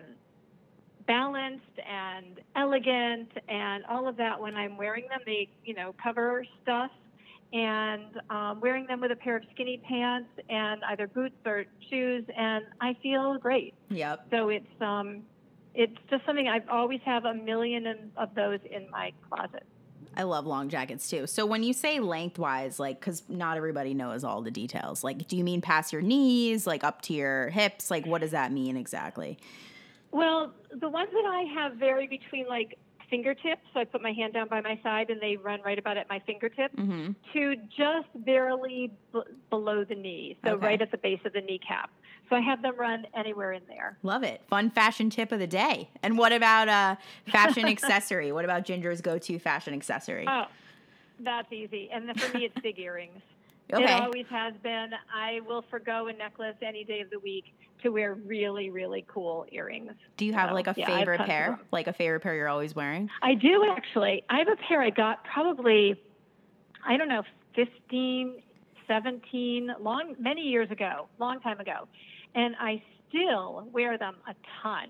balanced 1.06 1.64
and 1.88 2.40
elegant 2.56 3.30
and 3.49 3.85
all 3.87 4.09
of 4.09 4.16
that 4.16 4.40
when 4.40 4.54
I'm 4.54 4.76
wearing 4.76 5.06
them. 5.09 5.20
They, 5.25 5.49
you 5.64 5.75
know, 5.75 5.94
cover 6.02 6.44
stuff 6.62 6.90
and 7.52 8.20
um, 8.30 8.61
wearing 8.61 8.87
them 8.87 9.00
with 9.00 9.11
a 9.11 9.16
pair 9.16 9.37
of 9.37 9.42
skinny 9.52 9.80
pants 9.88 10.30
and 10.49 10.82
either 10.85 11.09
boots 11.09 11.35
or 11.44 11.64
shoes, 11.88 12.25
and 12.37 12.64
I 12.80 12.97
feel 13.02 13.38
great. 13.38 13.75
Yep. 13.88 14.28
So 14.30 14.50
it's 14.50 14.80
um, 14.80 15.23
it's 15.75 15.97
just 16.09 16.25
something 16.26 16.49
I've 16.49 16.68
always 16.68 17.00
have 17.04 17.25
a 17.25 17.35
million 17.35 18.12
of 18.16 18.35
those 18.35 18.61
in 18.70 18.88
my 18.90 19.12
closet. 19.28 19.64
I 20.17 20.25
love 20.25 20.47
long 20.47 20.69
jackets 20.69 21.09
too. 21.09 21.26
So 21.26 21.47
when 21.47 21.62
you 21.62 21.73
say 21.73 22.00
lengthwise, 22.00 22.79
like, 22.79 23.00
because 23.00 23.23
not 23.29 23.57
everybody 23.57 23.95
knows 23.95 24.25
all 24.25 24.43
the 24.43 24.50
details, 24.50 25.05
like, 25.05 25.29
do 25.29 25.37
you 25.37 25.45
mean 25.45 25.61
past 25.61 25.93
your 25.93 26.02
knees, 26.02 26.67
like 26.67 26.85
up 26.85 27.02
to 27.02 27.12
your 27.12 27.49
hips? 27.50 27.90
Like, 27.90 28.07
what 28.07 28.21
does 28.21 28.33
that 28.33 28.52
mean 28.52 28.76
exactly? 28.76 29.38
Well, 30.11 30.52
the 30.73 30.88
ones 30.88 31.11
that 31.12 31.25
I 31.25 31.45
have 31.55 31.75
vary 31.75 32.07
between 32.07 32.49
like 32.49 32.76
fingertips. 33.11 33.62
So 33.75 33.81
I 33.81 33.85
put 33.85 34.02
my 34.02 34.12
hand 34.12 34.33
down 34.33 34.49
by 34.49 34.61
my 34.61 34.79
side 34.83 35.11
and 35.11 35.21
they 35.21 35.37
run 35.37 35.61
right 35.62 35.79
about 35.79 35.97
at 35.97 36.09
my 36.09 36.21
fingertips 36.21 36.76
mm-hmm. 36.76 37.12
to 37.33 37.57
just 37.76 38.09
barely 38.25 38.93
b- 39.12 39.21
below 39.50 39.85
the 39.85 39.97
knee. 39.97 40.38
So 40.45 40.52
okay. 40.52 40.67
right 40.67 40.81
at 40.81 40.90
the 40.90 40.99
base 40.99 41.21
of 41.25 41.33
the 41.33 41.40
kneecap. 41.40 41.90
So 42.30 42.37
I 42.37 42.40
have 42.40 42.62
them 42.62 42.76
run 42.78 43.06
anywhere 43.14 43.52
in 43.52 43.62
there. 43.68 43.99
Love 44.04 44.22
it. 44.22 44.40
Fun 44.49 44.70
fashion 44.70 45.10
tip 45.10 45.32
of 45.32 45.40
the 45.40 45.49
day. 45.49 45.90
And 46.02 46.16
what 46.16 46.32
about 46.32 46.68
a 46.68 46.72
uh, 46.72 46.96
fashion 47.30 47.64
accessory? 47.66 48.30
What 48.30 48.44
about 48.44 48.64
Ginger's 48.64 49.00
go-to 49.00 49.40
fashion 49.40 49.75
accessory? 49.75 50.26
Oh, 50.28 50.44
that's 51.18 51.52
easy. 51.52 51.90
And 51.92 52.08
for 52.18 52.32
me, 52.38 52.44
it's 52.44 52.58
big 52.62 52.78
earrings. 52.78 53.20
Okay. 53.72 53.84
It 53.84 54.02
always 54.02 54.26
has 54.30 54.52
been. 54.64 54.90
I 55.14 55.38
will 55.46 55.62
forego 55.70 56.08
a 56.08 56.12
necklace 56.12 56.56
any 56.60 56.82
day 56.82 57.02
of 57.02 57.10
the 57.10 57.20
week 57.20 57.54
to 57.84 57.90
wear 57.90 58.14
really, 58.14 58.68
really 58.68 59.04
cool 59.06 59.46
earrings. 59.52 59.92
Do 60.16 60.25
you 60.25 60.32
have 60.32 60.50
So, 60.50 60.54
like 60.54 60.66
a 60.66 60.75
yeah, 60.76 60.87
favorite 60.87 61.20
pair? 61.20 61.56
Like 61.70 61.87
a 61.87 61.92
favorite 61.92 62.18
pair 62.18 62.34
you're 62.34 62.49
always 62.49 62.75
wearing? 62.75 63.08
I 63.22 63.34
do 63.34 63.64
actually. 63.70 64.25
I 64.28 64.38
have 64.38 64.49
a 64.49 64.56
pair 64.56 64.82
I 64.82 64.90
got 64.90 65.22
probably, 65.22 65.94
I 66.84 66.96
don't 66.96 67.06
know, 67.06 67.22
15, 67.54 68.42
17, 68.88 69.70
long, 69.80 70.16
many 70.18 70.40
years 70.40 70.68
ago, 70.72 71.06
long 71.20 71.38
time 71.38 71.60
ago. 71.60 71.87
And 72.34 72.54
I 72.58 72.82
still 73.08 73.68
wear 73.72 73.99
them 73.99 74.16
a 74.28 74.34
ton. 74.62 74.88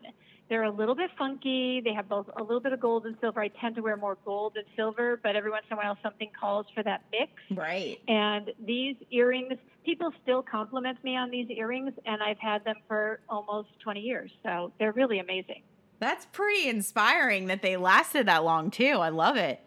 They're 0.48 0.64
a 0.64 0.70
little 0.70 0.96
bit 0.96 1.10
funky. 1.16 1.80
They 1.80 1.94
have 1.94 2.08
both 2.08 2.26
a 2.36 2.42
little 2.42 2.60
bit 2.60 2.72
of 2.72 2.80
gold 2.80 3.06
and 3.06 3.16
silver. 3.20 3.40
I 3.40 3.48
tend 3.48 3.76
to 3.76 3.82
wear 3.82 3.96
more 3.96 4.18
gold 4.24 4.54
than 4.56 4.64
silver, 4.74 5.20
but 5.22 5.36
every 5.36 5.50
once 5.50 5.64
in 5.70 5.74
a 5.74 5.76
while 5.76 5.96
something 6.02 6.28
calls 6.38 6.66
for 6.74 6.82
that 6.82 7.04
mix. 7.12 7.30
Right. 7.56 8.00
And 8.08 8.50
these 8.66 8.96
earrings, 9.12 9.52
people 9.84 10.12
still 10.24 10.42
compliment 10.42 11.02
me 11.04 11.16
on 11.16 11.30
these 11.30 11.48
earrings, 11.50 11.92
and 12.04 12.20
I've 12.20 12.38
had 12.38 12.64
them 12.64 12.76
for 12.88 13.20
almost 13.28 13.68
20 13.78 14.00
years. 14.00 14.32
So 14.42 14.72
they're 14.80 14.92
really 14.92 15.20
amazing. 15.20 15.62
That's 16.00 16.26
pretty 16.26 16.68
inspiring 16.68 17.46
that 17.46 17.62
they 17.62 17.76
lasted 17.76 18.26
that 18.26 18.42
long 18.42 18.72
too. 18.72 18.98
I 18.98 19.10
love 19.10 19.36
it. 19.36 19.60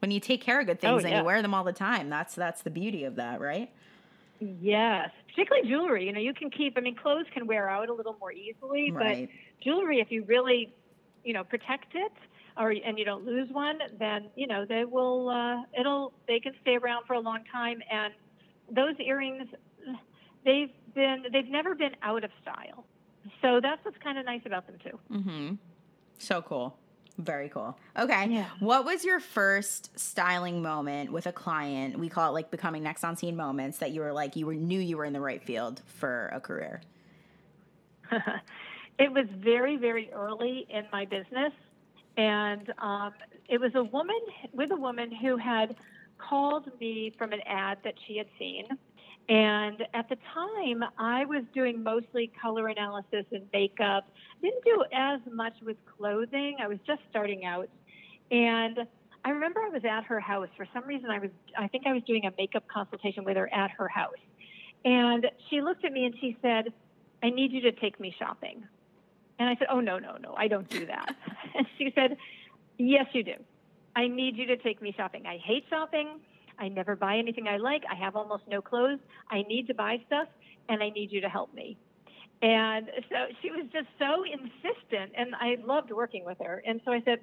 When 0.00 0.10
you 0.10 0.18
take 0.18 0.40
care 0.40 0.60
of 0.60 0.66
good 0.66 0.80
things 0.80 1.04
Oh, 1.04 1.06
and 1.06 1.16
you 1.16 1.22
wear 1.22 1.42
them 1.42 1.54
all 1.54 1.64
the 1.64 1.72
time, 1.72 2.08
that's 2.08 2.34
that's 2.34 2.62
the 2.62 2.70
beauty 2.70 3.04
of 3.04 3.16
that, 3.16 3.40
right? 3.40 3.70
Yes, 4.40 5.10
particularly 5.38 5.68
jewelry. 5.68 6.06
You 6.06 6.12
know, 6.12 6.20
you 6.20 6.34
can 6.34 6.50
keep. 6.50 6.74
I 6.76 6.80
mean, 6.80 6.96
clothes 6.96 7.26
can 7.32 7.46
wear 7.46 7.68
out 7.68 7.88
a 7.88 7.92
little 7.94 8.16
more 8.20 8.32
easily, 8.32 8.90
Right. 8.90 9.28
but 9.28 9.64
jewelry, 9.64 10.00
if 10.00 10.10
you 10.10 10.24
really, 10.24 10.72
you 11.24 11.32
know, 11.32 11.44
protect 11.44 11.94
it, 11.94 12.12
or 12.56 12.70
and 12.70 12.98
you 12.98 13.04
don't 13.04 13.24
lose 13.24 13.48
one, 13.50 13.78
then 13.98 14.30
you 14.34 14.46
know 14.46 14.64
they 14.68 14.84
will. 14.84 15.28
Uh, 15.28 15.62
it'll. 15.78 16.12
They 16.26 16.40
can 16.40 16.52
stay 16.62 16.76
around 16.76 17.06
for 17.06 17.14
a 17.14 17.20
long 17.20 17.44
time, 17.52 17.80
and 17.90 18.12
those 18.70 18.94
earrings, 18.98 19.48
they've 20.44 20.70
been. 20.94 21.24
They've 21.32 21.48
never 21.48 21.74
been 21.74 21.94
out 22.02 22.24
of 22.24 22.30
style. 22.42 22.84
So 23.42 23.60
that's 23.60 23.84
what's 23.84 23.98
kind 24.02 24.18
of 24.18 24.24
nice 24.24 24.40
about 24.46 24.66
them 24.66 24.76
too. 24.82 24.98
Mm-hmm. 25.12 25.54
So 26.18 26.42
cool. 26.42 26.76
Very 27.18 27.48
cool. 27.48 27.76
Okay. 27.98 28.28
Yeah. 28.30 28.46
What 28.60 28.84
was 28.84 29.04
your 29.04 29.18
first 29.18 29.98
styling 29.98 30.62
moment 30.62 31.10
with 31.10 31.26
a 31.26 31.32
client? 31.32 31.98
We 31.98 32.08
call 32.08 32.30
it 32.30 32.32
like 32.32 32.50
becoming 32.52 32.84
next 32.84 33.02
on 33.02 33.16
scene 33.16 33.36
moments 33.36 33.78
that 33.78 33.90
you 33.90 34.02
were 34.02 34.12
like 34.12 34.36
you 34.36 34.46
were 34.46 34.54
knew 34.54 34.78
you 34.78 34.96
were 34.96 35.04
in 35.04 35.12
the 35.12 35.20
right 35.20 35.42
field 35.42 35.82
for 35.86 36.30
a 36.32 36.40
career. 36.40 36.80
it 38.98 39.12
was 39.12 39.26
very, 39.36 39.76
very 39.76 40.10
early 40.12 40.66
in 40.70 40.84
my 40.92 41.04
business. 41.04 41.52
And 42.16 42.72
um, 42.78 43.12
it 43.48 43.60
was 43.60 43.74
a 43.74 43.82
woman 43.82 44.20
with 44.52 44.70
a 44.70 44.76
woman 44.76 45.12
who 45.12 45.36
had 45.36 45.74
called 46.18 46.68
me 46.80 47.12
from 47.18 47.32
an 47.32 47.40
ad 47.46 47.78
that 47.84 47.94
she 48.06 48.16
had 48.16 48.26
seen. 48.38 48.66
And 49.28 49.82
at 49.92 50.08
the 50.08 50.16
time, 50.32 50.82
I 50.98 51.26
was 51.26 51.44
doing 51.52 51.82
mostly 51.82 52.30
color 52.40 52.68
analysis 52.68 53.26
and 53.30 53.42
makeup. 53.52 54.08
Didn't 54.40 54.64
do 54.64 54.84
as 54.92 55.20
much 55.30 55.52
with 55.62 55.76
clothing. 55.98 56.56
I 56.62 56.66
was 56.66 56.78
just 56.86 57.02
starting 57.10 57.44
out. 57.44 57.68
And 58.30 58.80
I 59.24 59.30
remember 59.30 59.60
I 59.60 59.68
was 59.68 59.84
at 59.84 60.04
her 60.04 60.20
house. 60.20 60.48
For 60.56 60.66
some 60.72 60.84
reason, 60.86 61.10
I 61.10 61.18
was, 61.18 61.30
I 61.58 61.68
think 61.68 61.86
I 61.86 61.92
was 61.92 62.02
doing 62.04 62.24
a 62.24 62.32
makeup 62.38 62.64
consultation 62.68 63.24
with 63.24 63.36
her 63.36 63.52
at 63.52 63.70
her 63.72 63.88
house. 63.88 64.14
And 64.84 65.26
she 65.50 65.60
looked 65.60 65.84
at 65.84 65.92
me 65.92 66.06
and 66.06 66.14
she 66.20 66.36
said, 66.40 66.72
I 67.22 67.28
need 67.28 67.52
you 67.52 67.60
to 67.62 67.72
take 67.72 68.00
me 68.00 68.14
shopping. 68.18 68.62
And 69.38 69.48
I 69.48 69.56
said, 69.56 69.66
Oh, 69.70 69.80
no, 69.80 69.98
no, 69.98 70.16
no, 70.16 70.34
I 70.36 70.48
don't 70.48 70.68
do 70.70 70.86
that. 70.86 71.14
and 71.54 71.66
she 71.76 71.92
said, 71.94 72.16
Yes, 72.78 73.06
you 73.12 73.24
do. 73.24 73.34
I 73.94 74.08
need 74.08 74.36
you 74.36 74.46
to 74.46 74.56
take 74.56 74.80
me 74.80 74.94
shopping. 74.96 75.26
I 75.26 75.38
hate 75.38 75.64
shopping. 75.68 76.20
I 76.58 76.68
never 76.68 76.96
buy 76.96 77.16
anything 77.16 77.48
I 77.48 77.56
like. 77.56 77.84
I 77.90 77.94
have 77.94 78.16
almost 78.16 78.44
no 78.48 78.60
clothes. 78.60 78.98
I 79.30 79.42
need 79.42 79.66
to 79.68 79.74
buy 79.74 80.00
stuff, 80.06 80.28
and 80.68 80.82
I 80.82 80.90
need 80.90 81.12
you 81.12 81.20
to 81.20 81.28
help 81.28 81.52
me. 81.54 81.76
And 82.40 82.90
so 83.10 83.26
she 83.42 83.50
was 83.50 83.66
just 83.72 83.88
so 83.98 84.24
insistent, 84.24 85.12
and 85.16 85.34
I 85.34 85.56
loved 85.64 85.90
working 85.90 86.24
with 86.24 86.38
her. 86.44 86.62
And 86.66 86.80
so 86.84 86.92
I 86.92 87.02
said, 87.04 87.20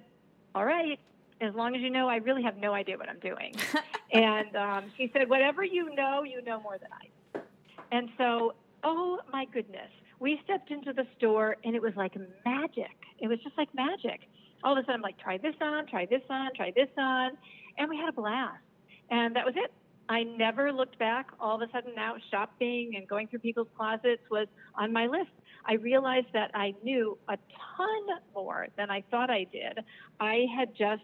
All 0.54 0.66
right, 0.66 1.00
as 1.42 1.54
long 1.54 1.76
as 1.76 1.82
you 1.82 1.90
know, 1.90 2.08
I 2.08 2.18
really 2.18 2.44
have 2.44 2.58
no 2.58 2.74
idea 2.74 2.98
what 2.98 3.10
I'm 3.10 3.20
doing. 3.20 3.56
and 4.12 4.56
um, 4.56 4.92
she 4.98 5.10
said, 5.14 5.30
Whatever 5.30 5.64
you 5.64 5.94
know, 5.96 6.24
you 6.24 6.42
know 6.42 6.60
more 6.62 6.78
than 6.78 6.90
I. 6.92 7.40
And 7.92 8.10
so, 8.18 8.56
oh 8.84 9.20
my 9.32 9.46
goodness, 9.46 9.90
we 10.20 10.40
stepped 10.44 10.72
into 10.72 10.94
the 10.94 11.06
store 11.18 11.58
and 11.64 11.76
it 11.76 11.82
was 11.82 11.94
like 11.96 12.16
magic. 12.46 12.96
It 13.20 13.28
was 13.28 13.40
just 13.44 13.58
like 13.58 13.74
magic. 13.74 14.22
All 14.64 14.74
of 14.74 14.80
a 14.80 14.82
sudden, 14.82 14.96
I'm 14.96 15.02
like, 15.02 15.20
try 15.20 15.38
this 15.38 15.56
on, 15.62 15.86
try 15.88 16.06
this 16.06 16.22
on, 16.30 16.50
try 16.56 16.72
this 16.76 16.90
on. 16.98 17.32
And 17.78 17.90
we 17.90 17.98
had 17.98 18.10
a 18.10 18.14
blast. 18.14 18.58
And 19.10 19.36
that 19.36 19.46
was 19.46 19.56
it. 19.58 19.72
I 20.08 20.24
never 20.24 20.72
looked 20.72 21.00
back. 21.00 21.30
All 21.40 21.56
of 21.56 21.68
a 21.68 21.72
sudden, 21.72 21.94
now 21.96 22.16
shopping 22.30 22.94
and 22.96 23.08
going 23.08 23.28
through 23.28 23.40
people's 23.40 23.68
closets 23.76 24.22
was 24.30 24.48
on 24.76 24.94
my 24.94 25.08
list. 25.08 25.32
I 25.68 25.74
realized 25.74 26.28
that 26.34 26.52
I 26.54 26.76
knew 26.84 27.18
a 27.28 27.38
ton 27.78 28.20
more 28.36 28.68
than 28.78 28.92
I 28.92 29.04
thought 29.10 29.32
I 29.32 29.46
did. 29.52 29.80
I 30.20 30.46
had 30.56 30.76
just 30.78 31.02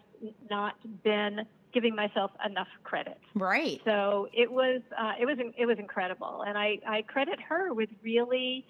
not 0.48 0.76
been 1.02 1.40
giving 1.72 1.96
myself 1.96 2.30
enough 2.44 2.68
credit. 2.84 3.18
Right. 3.34 3.80
So 3.84 4.28
it 4.32 4.50
was 4.50 4.82
uh, 4.96 5.12
it 5.20 5.26
was 5.26 5.38
it 5.56 5.66
was 5.66 5.78
incredible, 5.78 6.44
and 6.46 6.56
I 6.56 6.78
I 6.86 7.02
credit 7.02 7.40
her 7.48 7.74
with 7.74 7.88
really, 8.02 8.64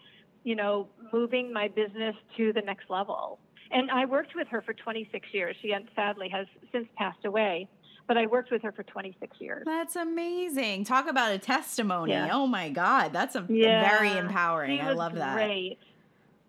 you 0.45 0.55
know, 0.55 0.89
moving 1.13 1.53
my 1.53 1.69
business 1.69 2.15
to 2.37 2.53
the 2.53 2.63
next 2.63 2.89
level. 2.89 3.39
And 3.71 3.91
I 3.91 4.05
worked 4.05 4.35
with 4.35 4.49
her 4.49 4.61
for 4.61 4.75
26 4.75 5.27
years. 5.33 5.57
She 5.63 5.75
sadly 5.97 6.29
has 6.29 6.47
since 6.73 6.87
passed 6.97 7.25
away, 7.25 7.69
but 8.07 8.17
I 8.17 8.27
worked 8.27 8.51
with 8.51 8.63
her 8.63 8.73
for 8.73 8.83
26 8.83 9.41
years. 9.41 9.63
That's 9.65 9.97
amazing. 9.97 10.85
Talk 10.85 11.09
about 11.09 11.33
a 11.33 11.39
testimony. 11.39 12.13
Yeah. 12.13 12.31
Oh 12.33 12.47
my 12.47 12.69
God. 12.69 13.13
That's 13.13 13.35
a 13.37 13.47
Yeah, 13.49 13.89
very 13.89 14.17
empowering. 14.17 14.81
I 14.81 14.93
love 14.93 15.15
that. 15.15 15.35
Great. 15.35 15.79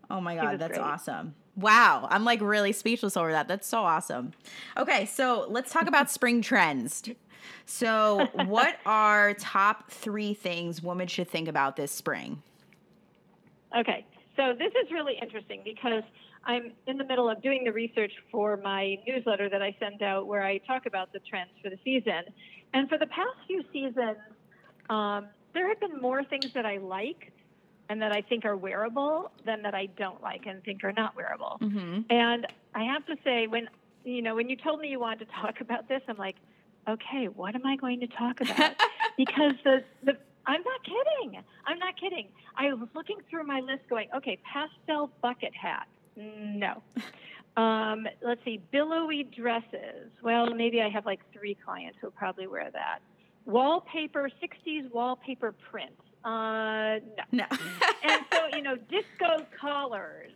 Oh 0.09 0.19
my 0.21 0.35
God, 0.35 0.59
that's 0.59 0.77
great. 0.77 0.81
awesome. 0.85 1.35
Wow. 1.55 2.07
I'm 2.09 2.23
like 2.23 2.41
really 2.41 2.71
speechless 2.71 3.15
over 3.15 3.31
that. 3.31 3.47
That's 3.47 3.67
so 3.67 3.83
awesome. 3.83 4.31
Okay, 4.77 5.05
so 5.05 5.45
let's 5.49 5.71
talk 5.71 5.87
about 5.87 6.09
spring 6.11 6.41
trends. 6.41 7.03
So, 7.65 8.27
what 8.45 8.77
are 8.85 9.33
top 9.35 9.89
three 9.91 10.33
things 10.33 10.81
women 10.83 11.07
should 11.07 11.29
think 11.29 11.47
about 11.47 11.75
this 11.75 11.91
spring? 11.91 12.41
Okay, 13.77 14.05
so 14.35 14.53
this 14.57 14.71
is 14.83 14.91
really 14.91 15.15
interesting 15.21 15.61
because 15.63 16.03
I'm 16.45 16.73
in 16.87 16.97
the 16.97 17.05
middle 17.05 17.29
of 17.29 17.41
doing 17.41 17.63
the 17.63 17.71
research 17.71 18.11
for 18.31 18.57
my 18.57 18.97
newsletter 19.07 19.49
that 19.49 19.61
I 19.61 19.75
send 19.79 20.01
out 20.01 20.27
where 20.27 20.43
I 20.43 20.57
talk 20.59 20.85
about 20.85 21.13
the 21.13 21.19
trends 21.19 21.51
for 21.63 21.69
the 21.69 21.79
season. 21.83 22.23
And 22.73 22.89
for 22.89 22.97
the 22.97 23.07
past 23.07 23.37
few 23.47 23.63
seasons, 23.71 24.17
um, 24.89 25.27
there 25.53 25.67
have 25.69 25.79
been 25.79 26.01
more 26.01 26.23
things 26.23 26.51
that 26.53 26.65
I 26.65 26.77
like 26.77 27.31
and 27.89 28.01
that 28.01 28.11
I 28.11 28.21
think 28.21 28.45
are 28.45 28.57
wearable 28.57 29.31
than 29.45 29.61
that 29.63 29.75
I 29.75 29.87
don't 29.97 30.21
like 30.21 30.45
and 30.45 30.63
think 30.63 30.83
are 30.83 30.93
not 30.93 31.15
wearable. 31.15 31.59
Mm-hmm. 31.61 32.01
And 32.09 32.47
I 32.73 32.83
have 32.83 33.05
to 33.05 33.15
say, 33.23 33.47
when 33.47 33.69
you 34.03 34.21
know, 34.21 34.35
when 34.35 34.49
you 34.49 34.57
told 34.57 34.81
me 34.81 34.89
you 34.89 34.99
wanted 34.99 35.27
to 35.27 35.33
talk 35.33 35.61
about 35.61 35.87
this, 35.87 36.01
I'm 36.07 36.17
like, 36.17 36.35
okay, 36.87 37.27
what 37.27 37.55
am 37.55 37.65
I 37.65 37.77
going 37.77 38.01
to 38.01 38.07
talk 38.07 38.41
about? 38.41 38.75
because 39.17 39.53
the 39.63 39.83
the 40.03 40.17
I'm 40.45 40.61
not 40.63 40.83
kidding. 40.83 41.41
I'm 41.65 41.79
not 41.79 41.99
kidding. 41.99 42.27
I 42.57 42.73
was 42.73 42.89
looking 42.93 43.17
through 43.29 43.45
my 43.45 43.61
list, 43.61 43.87
going, 43.89 44.09
okay, 44.15 44.37
pastel 44.43 45.09
bucket 45.21 45.53
hat. 45.55 45.87
No. 46.15 46.81
Um, 47.55 48.07
let's 48.21 48.43
see, 48.43 48.61
billowy 48.71 49.23
dresses. 49.23 50.09
Well, 50.23 50.53
maybe 50.53 50.81
I 50.81 50.89
have 50.89 51.05
like 51.05 51.19
three 51.31 51.55
clients 51.63 51.97
who'll 52.01 52.11
probably 52.11 52.47
wear 52.47 52.69
that. 52.71 52.99
Wallpaper, 53.45 54.29
60s 54.41 54.91
wallpaper 54.91 55.53
print. 55.69 55.93
Uh, 56.23 56.99
no 57.17 57.23
No. 57.31 57.45
and 58.03 58.21
so 58.31 58.47
you 58.55 58.61
know 58.61 58.77
disco 58.89 59.45
collars 59.59 60.31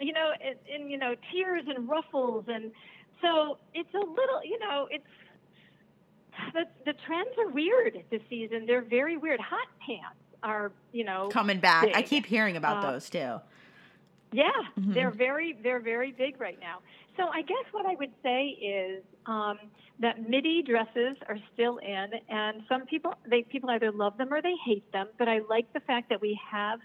you 0.00 0.14
know 0.14 0.32
and, 0.42 0.54
and 0.72 0.90
you 0.90 0.96
know 0.96 1.14
tears 1.30 1.64
and 1.68 1.86
ruffles 1.86 2.46
and 2.48 2.72
so 3.20 3.58
it's 3.74 3.92
a 3.92 3.98
little 3.98 4.40
you 4.42 4.58
know 4.58 4.88
it's 4.90 5.04
the, 6.54 6.64
the 6.86 6.94
trends 7.06 7.28
are 7.38 7.48
weird 7.50 8.02
this 8.10 8.22
season 8.30 8.64
they're 8.64 8.80
very 8.80 9.18
weird 9.18 9.38
hot 9.38 9.68
pants 9.86 10.16
are 10.42 10.72
you 10.92 11.04
know 11.04 11.28
Coming 11.28 11.58
back. 11.60 11.88
I 11.94 12.00
keep 12.00 12.24
hearing 12.24 12.56
about 12.56 12.82
Uh, 12.82 12.92
those 12.92 13.10
too. 13.10 13.40
Yeah, 14.32 14.50
Mhm. 14.78 14.94
they're 14.94 15.10
very 15.10 15.54
they're 15.62 15.80
very 15.80 16.12
big 16.12 16.40
right 16.40 16.58
now. 16.60 16.80
So 17.16 17.28
I 17.28 17.42
guess 17.42 17.64
what 17.72 17.86
I 17.86 17.94
would 17.96 18.12
say 18.22 18.48
is 18.48 19.02
um, 19.26 19.58
that 19.98 20.28
midi 20.28 20.62
dresses 20.62 21.16
are 21.28 21.38
still 21.52 21.78
in, 21.78 22.12
and 22.28 22.62
some 22.68 22.86
people 22.86 23.14
they 23.26 23.42
people 23.42 23.70
either 23.70 23.90
love 23.90 24.16
them 24.16 24.32
or 24.32 24.40
they 24.42 24.54
hate 24.64 24.90
them. 24.92 25.08
But 25.18 25.28
I 25.28 25.40
like 25.48 25.72
the 25.72 25.80
fact 25.80 26.08
that 26.10 26.20
we 26.20 26.38
have 26.50 26.80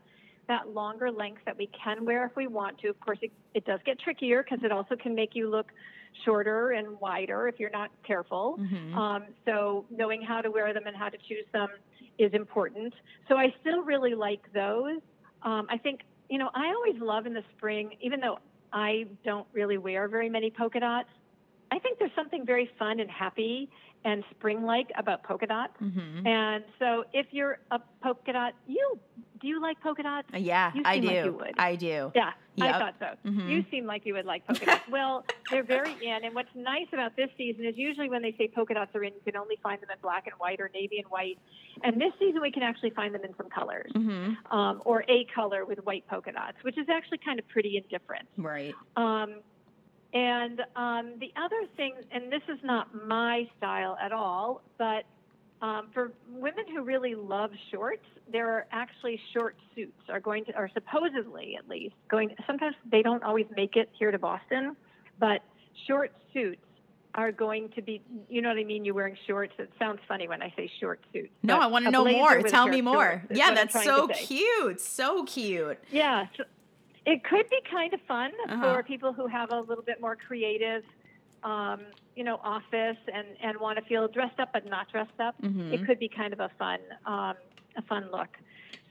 that 0.48 0.70
longer 0.70 1.10
length 1.12 1.42
that 1.46 1.58
we 1.58 1.68
can 1.68 2.04
wear 2.06 2.26
if 2.26 2.36
we 2.36 2.48
want 2.48 2.78
to. 2.80 2.90
Of 2.90 3.00
course, 3.00 3.20
it, 3.22 3.32
it 3.54 3.66
does 3.66 3.80
get 3.86 4.00
trickier 4.00 4.44
because 4.44 4.64
it 4.64 4.72
also 4.72 4.96
can 4.96 5.16
make 5.16 5.36
you 5.36 5.50
look 5.50 5.72
shorter 6.26 6.72
and 6.72 7.00
wider 7.00 7.48
if 7.48 7.60
you're 7.60 7.70
not 7.70 7.92
careful. 8.04 8.58
Mhm. 8.60 8.96
Um, 8.96 9.24
so 9.46 9.86
knowing 9.90 10.22
how 10.22 10.42
to 10.42 10.52
wear 10.52 10.74
them 10.74 10.86
and 10.86 10.96
how 10.96 11.10
to 11.10 11.18
choose 11.18 11.46
them 11.54 11.70
is 12.18 12.34
important. 12.34 12.94
So 13.28 13.38
I 13.38 13.54
still 13.62 13.84
really 13.84 14.16
like 14.16 14.52
those. 14.54 15.00
Um, 15.44 15.66
I 15.70 15.78
think, 15.78 16.02
you 16.30 16.38
know, 16.38 16.50
I 16.54 16.68
always 16.70 17.02
love 17.02 17.26
in 17.26 17.34
the 17.34 17.44
spring, 17.56 17.96
even 18.02 18.20
though 18.20 18.40
I 18.72 19.06
don't 19.24 19.48
really 19.54 19.78
wear 19.78 20.08
very 20.08 20.30
many 20.30 20.50
polka 20.50 20.80
dots, 20.80 21.10
I 21.72 21.80
think 21.80 22.00
there's 22.00 22.12
something 22.16 22.46
very 22.46 22.70
fun 22.78 23.00
and 23.00 23.10
happy 23.10 23.70
and 24.06 24.24
spring-like 24.32 24.92
about 24.98 25.24
polka 25.24 25.48
dots. 25.48 25.74
Mm-hmm. 25.82 26.28
And 26.28 26.64
so, 26.80 27.06
if 27.14 27.28
you're 27.32 27.60
a 27.72 27.80
polka 28.02 28.34
dot, 28.34 28.54
you 28.68 29.00
do 29.42 29.48
you 29.48 29.62
like 29.62 29.80
polka 29.82 30.04
dots? 30.04 30.28
Yeah, 30.36 30.72
I 30.86 31.00
do. 31.00 31.38
like. 31.40 31.56
I 31.58 31.76
do. 31.76 32.12
Yeah, 32.16 32.32
Yep. 32.56 32.76
I 32.76 32.80
thought 32.80 32.96
so. 33.00 33.30
Mhm. 33.30 33.50
You 33.50 33.66
seem 33.72 33.86
like 33.86 34.06
you 34.06 34.14
would 34.14 34.26
like 34.26 34.46
polka 34.46 34.66
dots. 34.66 34.88
well, 34.92 35.26
they're 35.50 35.64
very 35.64 35.94
in. 36.06 36.24
And 36.24 36.36
what's 36.36 36.54
nice 36.56 36.88
about 36.94 37.16
this 37.16 37.30
season 37.38 37.66
is 37.66 37.76
usually 37.78 38.10
when 38.10 38.22
they 38.22 38.34
say 38.38 38.48
polka 38.48 38.76
dots 38.76 38.96
are 38.96 39.04
in, 39.04 39.14
you 39.14 39.22
can 39.26 39.36
only 39.36 39.58
find 39.64 39.82
them 39.82 39.90
in 39.92 39.98
black 40.02 40.28
and 40.28 40.36
white 40.40 40.60
or 40.62 40.70
navy 40.74 41.00
and 41.00 41.08
white. 41.08 41.40
And 41.84 42.00
this 42.00 42.14
season 42.20 42.42
we 42.42 42.52
can 42.52 42.62
actually 42.64 42.92
find 42.92 43.14
them 43.16 43.24
in 43.24 43.36
some 43.38 43.50
colors, 43.50 43.92
Mm-hmm. 43.96 44.56
um, 44.56 44.82
or 44.86 45.04
a 45.08 45.26
color 45.34 45.66
with 45.66 45.80
white 45.80 46.06
polka 46.08 46.32
dots, 46.32 46.58
which 46.62 46.78
is 46.78 46.88
actually 46.90 47.20
kind 47.20 47.40
of 47.40 47.48
pretty 47.48 47.78
and 47.78 47.88
different. 47.90 48.28
Right. 48.38 48.74
Um, 48.96 49.36
and 50.14 50.62
um, 50.76 51.14
the 51.20 51.34
other 51.36 51.66
thing, 51.76 51.96
and 52.12 52.32
this 52.32 52.44
is 52.48 52.60
not 52.64 52.88
my 53.08 53.50
style 53.58 53.98
at 54.00 54.12
all, 54.12 54.62
but 54.78 55.06
um, 55.64 55.88
for 55.94 56.12
women 56.30 56.66
who 56.68 56.84
really 56.84 57.16
love 57.16 57.52
shorts, 57.72 58.06
there 58.30 58.52
are 58.52 58.66
actually 58.72 59.18
short 59.34 59.56
suits 59.74 59.98
are 60.10 60.20
going 60.20 60.44
to, 60.46 60.56
or 60.58 60.70
supposedly 60.74 61.56
at 61.58 61.70
least, 61.70 61.96
going. 62.12 62.36
Sometimes 62.46 62.76
they 62.92 63.02
don't 63.02 63.24
always 63.24 63.46
make 63.56 63.78
it 63.78 63.90
here 63.98 64.12
to 64.12 64.20
Boston, 64.20 64.76
but 65.20 65.42
short 65.88 66.12
suits 66.34 66.60
are 67.16 67.32
going 67.32 67.70
to 67.76 67.82
be. 67.82 68.02
You 68.30 68.42
know 68.42 68.50
what 68.50 68.58
I 68.58 68.66
mean? 68.66 68.84
You're 68.84 68.94
wearing 68.94 69.16
shorts. 69.26 69.54
It 69.58 69.72
sounds 69.80 70.00
funny 70.06 70.28
when 70.28 70.42
I 70.42 70.52
say 70.58 70.70
short 70.82 71.00
suits. 71.14 71.32
No, 71.44 71.60
I 71.60 71.68
want 71.68 71.86
to 71.86 71.92
know 71.92 72.04
more. 72.04 72.42
Tell 72.42 72.68
me 72.68 72.82
more. 72.82 73.24
Yeah, 73.32 73.54
that's 73.54 73.82
so 73.86 74.10
cute. 74.10 74.82
So 74.82 75.24
cute. 75.24 75.80
Yeah, 75.92 76.26
so 76.36 76.44
it 77.06 77.24
could 77.24 77.50
be 77.50 77.60
kind 77.72 77.94
of 77.94 78.02
fun 78.06 78.32
Uh-huh. 78.50 78.76
for 78.76 78.84
people 78.84 79.14
who 79.14 79.28
have 79.28 79.52
a 79.54 79.62
little 79.62 79.84
bit 79.84 80.02
more 80.02 80.18
creative, 80.18 80.84
um, 81.44 81.82
you 82.16 82.24
know, 82.24 82.40
office 82.44 82.98
and 83.14 83.28
and 83.42 83.60
want 83.60 83.78
to 83.78 83.86
feel 83.86 84.08
dressed 84.08 84.40
up 84.40 84.50
but 84.54 84.66
not 84.66 84.92
dressed 84.92 85.20
up. 85.20 85.40
Mhm. 85.42 85.74
It 85.74 85.86
could 85.86 86.00
be 86.00 86.10
kind 86.10 86.34
of 86.34 86.40
a 86.40 86.50
fun 86.58 86.80
um, 87.06 87.36
a 87.76 87.82
fun 87.88 88.10
look. 88.12 88.30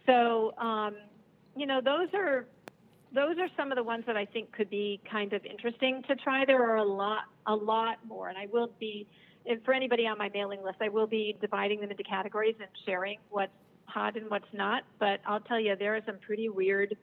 So 0.07 0.55
um, 0.59 0.97
you 1.57 1.67
know, 1.67 1.81
those 1.81 2.09
are 2.15 2.47
those 3.15 3.39
are 3.39 3.49
some 3.57 3.71
of 3.71 3.77
the 3.77 3.83
ones 3.83 4.05
that 4.07 4.17
I 4.17 4.25
think 4.25 4.53
could 4.53 4.71
be 4.71 5.01
kind 5.11 5.33
of 5.33 5.45
interesting 5.45 6.03
to 6.09 6.17
try. 6.17 6.45
There 6.45 6.63
are 6.63 6.77
a 6.77 6.85
lot 6.85 7.25
a 7.47 7.55
lot 7.55 7.99
more, 8.07 8.29
and 8.29 8.39
I 8.39 8.47
will 8.53 8.71
be. 8.79 9.07
And 9.45 9.63
for 9.65 9.75
anybody 9.75 10.07
on 10.07 10.19
my 10.19 10.31
mailing 10.33 10.63
list, 10.63 10.79
I 10.81 10.89
will 10.89 11.09
be 11.09 11.37
dividing 11.41 11.81
them 11.81 11.91
into 11.91 12.05
categories 12.05 12.55
and 12.61 12.69
sharing 12.87 13.19
what's 13.31 13.51
hot 13.87 14.17
and 14.17 14.31
what's 14.31 14.47
not. 14.53 14.85
But 15.01 15.21
I'll 15.27 15.41
tell 15.41 15.59
you, 15.59 15.75
there 15.75 15.97
are 15.97 16.01
some 16.07 16.19
pretty 16.19 16.49
weird 16.49 16.97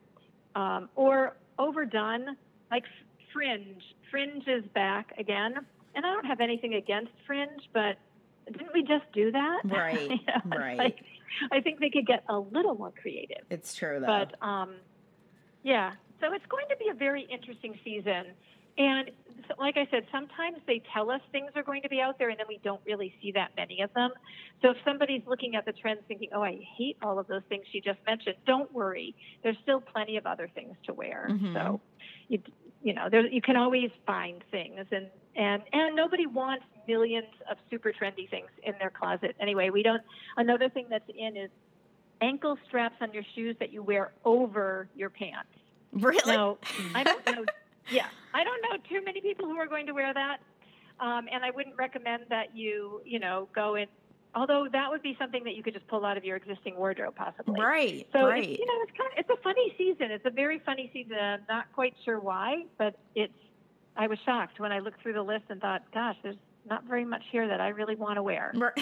um, 0.55 0.89
or 0.95 1.35
overdone, 1.57 2.37
like 2.71 2.85
Fringe. 3.33 3.83
Fringe 4.09 4.47
is 4.47 4.63
back 4.73 5.13
again, 5.17 5.55
and 5.99 6.05
I 6.05 6.13
don't 6.13 6.25
have 6.25 6.39
anything 6.39 6.75
against 6.75 7.11
Fringe, 7.27 7.69
but 7.73 7.97
didn't 8.49 8.71
we 8.73 8.83
just 8.83 9.03
do 9.13 9.33
that? 9.33 9.59
Right, 9.65 10.09
You 10.09 10.17
know, 10.27 10.57
right. 10.57 10.77
like, 10.77 10.99
I 11.51 11.59
think 11.59 11.81
they 11.81 11.89
could 11.89 12.07
get 12.07 12.23
a 12.29 12.39
little 12.39 12.75
more 12.75 12.93
creative. 13.01 13.43
It's 13.49 13.73
true 13.75 13.99
though. 13.99 14.05
But 14.07 14.41
um, 14.41 14.75
yeah, 15.61 15.91
so 16.21 16.31
it's 16.33 16.45
going 16.45 16.65
to 16.69 16.77
be 16.77 16.87
a 16.89 16.93
very 16.93 17.23
interesting 17.29 17.77
season. 17.83 18.27
And 18.77 19.11
so, 19.49 19.55
like 19.59 19.75
I 19.75 19.89
said, 19.91 20.05
sometimes 20.09 20.59
they 20.65 20.81
tell 20.93 21.11
us 21.11 21.19
things 21.33 21.51
are 21.55 21.63
going 21.63 21.81
to 21.81 21.89
be 21.89 21.99
out 21.99 22.17
there, 22.17 22.29
and 22.29 22.39
then 22.39 22.45
we 22.47 22.61
don't 22.63 22.79
really 22.85 23.13
see 23.21 23.33
that 23.33 23.51
many 23.57 23.81
of 23.81 23.93
them. 23.93 24.11
So 24.61 24.69
if 24.69 24.77
somebody's 24.85 25.23
looking 25.27 25.55
at 25.55 25.65
the 25.65 25.73
trends 25.73 25.99
thinking, 26.07 26.29
oh, 26.33 26.41
I 26.41 26.59
hate 26.77 26.95
all 27.01 27.19
of 27.19 27.27
those 27.27 27.41
things 27.49 27.65
she 27.73 27.81
just 27.81 27.99
mentioned, 28.07 28.35
don't 28.47 28.73
worry. 28.73 29.15
There's 29.43 29.57
still 29.63 29.81
plenty 29.81 30.15
of 30.15 30.25
other 30.25 30.49
things 30.55 30.77
to 30.85 30.93
wear. 30.93 31.27
Mhm. 31.29 31.53
So 31.53 31.81
you, 32.29 32.41
you 32.81 32.93
know, 32.93 33.09
there, 33.09 33.25
you 33.27 33.41
can 33.41 33.55
always 33.55 33.89
find 34.05 34.43
things. 34.51 34.85
And, 34.91 35.07
and, 35.35 35.61
and 35.73 35.95
nobody 35.95 36.25
wants 36.25 36.65
millions 36.87 37.27
of 37.49 37.57
super 37.69 37.91
trendy 37.91 38.29
things 38.29 38.49
in 38.63 38.73
their 38.79 38.89
closet. 38.89 39.35
Anyway, 39.39 39.69
we 39.69 39.83
don't, 39.83 40.01
another 40.37 40.69
thing 40.69 40.87
that's 40.89 41.09
in 41.15 41.37
is 41.37 41.49
ankle 42.21 42.57
straps 42.67 42.95
on 43.01 43.13
your 43.13 43.23
shoes 43.35 43.55
that 43.59 43.71
you 43.71 43.83
wear 43.83 44.11
over 44.25 44.87
your 44.95 45.09
pants. 45.09 45.49
really? 45.93 46.35
No, 46.35 46.57
I 46.95 47.03
don't 47.03 47.25
know. 47.25 47.45
Yeah, 47.91 48.05
I 48.33 48.43
don't 48.43 48.61
know 48.61 48.77
too 48.89 49.03
many 49.03 49.19
people 49.19 49.45
who 49.45 49.57
are 49.57 49.67
going 49.67 49.87
to 49.87 49.93
wear 49.93 50.13
that, 50.13 50.37
um, 50.99 51.27
and 51.31 51.43
I 51.43 51.49
wouldn't 51.49 51.75
recommend 51.75 52.25
that 52.29 52.55
you, 52.55 53.01
you 53.05 53.19
know, 53.19 53.47
go 53.55 53.75
in. 53.75 53.87
Although 54.35 54.67
that 54.71 54.89
would 54.89 55.01
be 55.01 55.15
something 55.19 55.43
that 55.43 55.55
you 55.55 55.63
could 55.63 55.73
just 55.73 55.87
pull 55.87 56.05
out 56.05 56.15
of 56.15 56.23
your 56.23 56.35
existing 56.35 56.75
wardrobe, 56.77 57.15
possibly. 57.15 57.59
Right. 57.59 58.07
So 58.13 58.27
right. 58.27 58.47
it's, 58.47 58.59
you 58.59 58.65
know, 58.65 58.73
it's 58.83 58.91
kind 58.97 59.11
of 59.11 59.17
it's 59.17 59.29
a 59.29 59.41
funny 59.41 59.73
season. 59.77 60.11
It's 60.11 60.25
a 60.25 60.29
very 60.29 60.59
funny 60.59 60.89
season. 60.93 61.17
I'm 61.17 61.41
not 61.49 61.65
quite 61.73 61.95
sure 62.05 62.19
why, 62.19 62.65
but 62.77 62.95
it's. 63.15 63.33
I 63.97 64.07
was 64.07 64.19
shocked 64.25 64.59
when 64.59 64.71
I 64.71 64.79
looked 64.79 65.01
through 65.01 65.13
the 65.13 65.23
list 65.23 65.45
and 65.49 65.59
thought, 65.59 65.81
gosh, 65.93 66.15
there's 66.23 66.37
not 66.69 66.85
very 66.85 67.03
much 67.03 67.23
here 67.31 67.47
that 67.47 67.59
I 67.59 67.69
really 67.69 67.95
want 67.95 68.15
to 68.15 68.23
wear. 68.23 68.53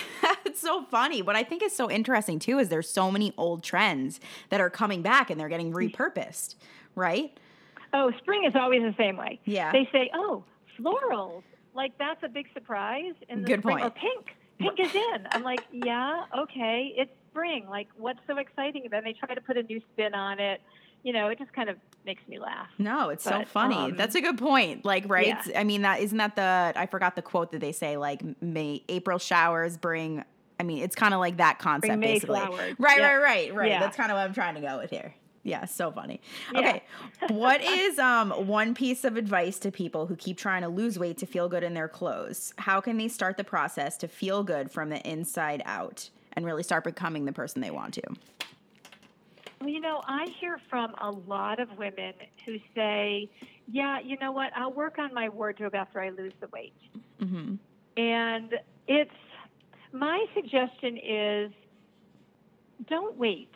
It's 0.46 0.62
so 0.62 0.86
funny. 0.86 1.22
What 1.22 1.36
I 1.36 1.44
think 1.44 1.62
is 1.62 1.76
so 1.76 1.92
interesting 1.92 2.40
too 2.40 2.58
is 2.58 2.70
there's 2.70 2.90
so 2.90 3.12
many 3.12 3.34
old 3.38 3.64
trends 3.64 4.20
that 4.50 4.62
are 4.62 4.70
coming 4.70 5.02
back 5.02 5.30
and 5.30 5.40
they're 5.40 5.50
getting 5.50 5.72
mm. 5.72 5.94
repurposed, 5.94 6.56
right? 6.96 7.38
Oh, 7.94 8.12
spring 8.18 8.46
is 8.46 8.54
always 8.56 8.82
the 8.82 8.96
same 8.98 9.18
way. 9.18 9.40
Yeah. 9.46 9.72
They 9.72 9.88
say, 9.92 10.10
oh, 10.16 10.44
florals. 10.80 11.44
Like 11.76 11.96
that's 12.00 12.24
a 12.24 12.28
big 12.28 12.48
surprise 12.54 13.14
in 13.30 13.42
the 13.42 13.48
Good 13.48 13.60
spring. 13.60 13.78
Or 13.78 13.92
point. 13.92 13.96
pink. 13.96 14.38
Pink 14.60 14.80
is 14.80 14.94
in. 14.96 15.28
I'm 15.32 15.44
like, 15.44 15.62
yeah, 15.72 16.26
okay, 16.38 16.94
it's 16.98 17.12
spring. 17.32 17.68
Like, 17.70 17.88
what's 17.98 18.20
so 18.28 18.38
exciting? 18.38 18.88
And 18.92 19.06
they 19.06 19.14
try 19.14 19.34
to 19.36 19.42
put 19.42 19.58
a 19.58 19.64
new 19.64 19.82
spin 19.94 20.14
on 20.14 20.40
it. 20.40 20.62
You 21.04 21.14
know, 21.14 21.28
it 21.28 21.38
just 21.38 21.54
kind 21.54 21.70
of 21.70 21.78
makes 22.06 22.28
me 22.28 22.40
laugh. 22.40 22.68
No, 22.80 23.10
it's 23.10 23.24
so 23.24 23.44
funny. 23.46 23.76
um, 23.76 23.96
That's 23.96 24.16
a 24.16 24.22
good 24.22 24.38
point. 24.38 24.84
Like, 24.84 25.06
right? 25.08 25.28
yeah. 25.28 25.60
I 25.60 25.64
mean, 25.64 25.84
that 25.84 26.00
isn't 26.02 26.18
that 26.18 26.36
the 26.36 26.74
I 26.76 26.86
forgot 26.88 27.16
the 27.16 27.22
quote 27.22 27.52
that 27.52 27.60
they 27.62 27.72
say 27.72 27.98
like 27.98 28.24
May 28.42 28.84
April 28.90 29.20
showers 29.20 29.78
bring. 29.78 30.24
I 30.60 30.64
mean, 30.64 30.80
it's 30.84 30.96
kind 30.96 31.14
of 31.14 31.20
like 31.20 31.38
that 31.38 31.60
concept, 31.60 32.00
basically. 32.02 32.40
Mayflowers. 32.40 32.76
Right, 32.80 32.98
Yeah. 33.00 33.14
right, 33.14 33.22
right, 33.22 33.54
right. 33.56 33.70
Yeah. 33.70 33.80
That's 33.80 33.96
kind 33.96 34.12
of 34.12 34.16
what 34.16 34.24
I'm 34.24 34.34
trying 34.34 34.56
to 34.56 34.62
go 34.62 34.80
with 34.80 34.90
here. 34.90 35.14
Yeah, 35.48 35.64
so 35.64 35.92
funny. 35.92 36.20
Yeah. 36.54 36.60
Okay, 36.60 36.84
what 37.30 37.64
is 37.64 37.98
um 38.00 38.32
one 38.32 38.74
piece 38.74 39.06
of 39.06 39.16
advice 39.16 39.58
to 39.60 39.72
people 39.72 40.06
who 40.06 40.18
keep 40.18 40.38
trying 40.38 40.62
to 40.62 40.68
lose 40.68 41.00
weight 41.00 41.18
to 41.20 41.26
feel 41.26 41.48
good 41.48 41.64
in 41.64 41.74
their 41.74 41.88
clothes? 41.88 42.54
How 42.58 42.82
can 42.82 42.98
they 42.98 43.08
start 43.08 43.38
the 43.38 43.46
process 43.46 43.96
to 44.00 44.10
feel 44.10 44.44
good 44.44 44.70
from 44.70 44.90
the 44.90 45.00
inside 45.10 45.64
out 45.66 46.10
and 46.34 46.46
really 46.46 46.64
start 46.64 46.84
becoming 46.84 47.24
the 47.24 47.32
person 47.32 47.62
they 47.62 47.72
want 47.72 47.94
to? 47.94 48.02
Well, 49.62 49.70
you 49.70 49.80
know, 49.80 50.02
I 50.06 50.28
hear 50.38 50.60
from 50.70 50.94
a 51.00 51.12
lot 51.12 51.62
of 51.62 51.70
women 51.78 52.14
who 52.46 52.58
say, 52.76 53.30
yeah, 53.72 54.02
you 54.02 54.18
know 54.20 54.34
what? 54.34 54.52
I'll 54.54 54.74
work 54.74 55.00
on 55.00 55.14
my 55.14 55.30
wardrobe 55.30 55.76
after 55.76 56.02
I 56.02 56.10
lose 56.10 56.34
the 56.42 56.48
weight. 56.50 56.76
Mm-hmm. 57.22 57.56
And 57.96 58.54
it's 58.90 59.12
my 59.94 60.26
suggestion 60.36 60.98
is 60.98 61.52
don't 62.90 63.18
wait. 63.18 63.50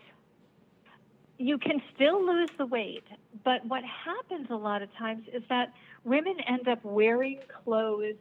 You 1.42 1.58
can 1.58 1.82
still 1.96 2.24
lose 2.24 2.52
the 2.60 2.68
weight, 2.68 3.04
but 3.44 3.66
what 3.66 3.84
happens 3.84 4.52
a 4.52 4.56
lot 4.56 4.84
of 4.84 4.96
times 4.96 5.24
is 5.34 5.42
that 5.50 5.74
women 6.04 6.36
end 6.48 6.68
up 6.68 6.86
wearing 6.86 7.40
clothes 7.64 8.18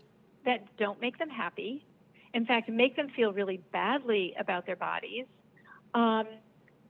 that 0.46 0.64
don't 0.78 0.98
make 1.02 1.18
them 1.18 1.28
happy. 1.28 1.84
In 2.32 2.46
fact, 2.46 2.70
make 2.70 2.96
them 2.96 3.08
feel 3.14 3.34
really 3.34 3.60
badly 3.72 4.34
about 4.40 4.64
their 4.64 4.76
bodies 4.76 5.26
um, 5.92 6.28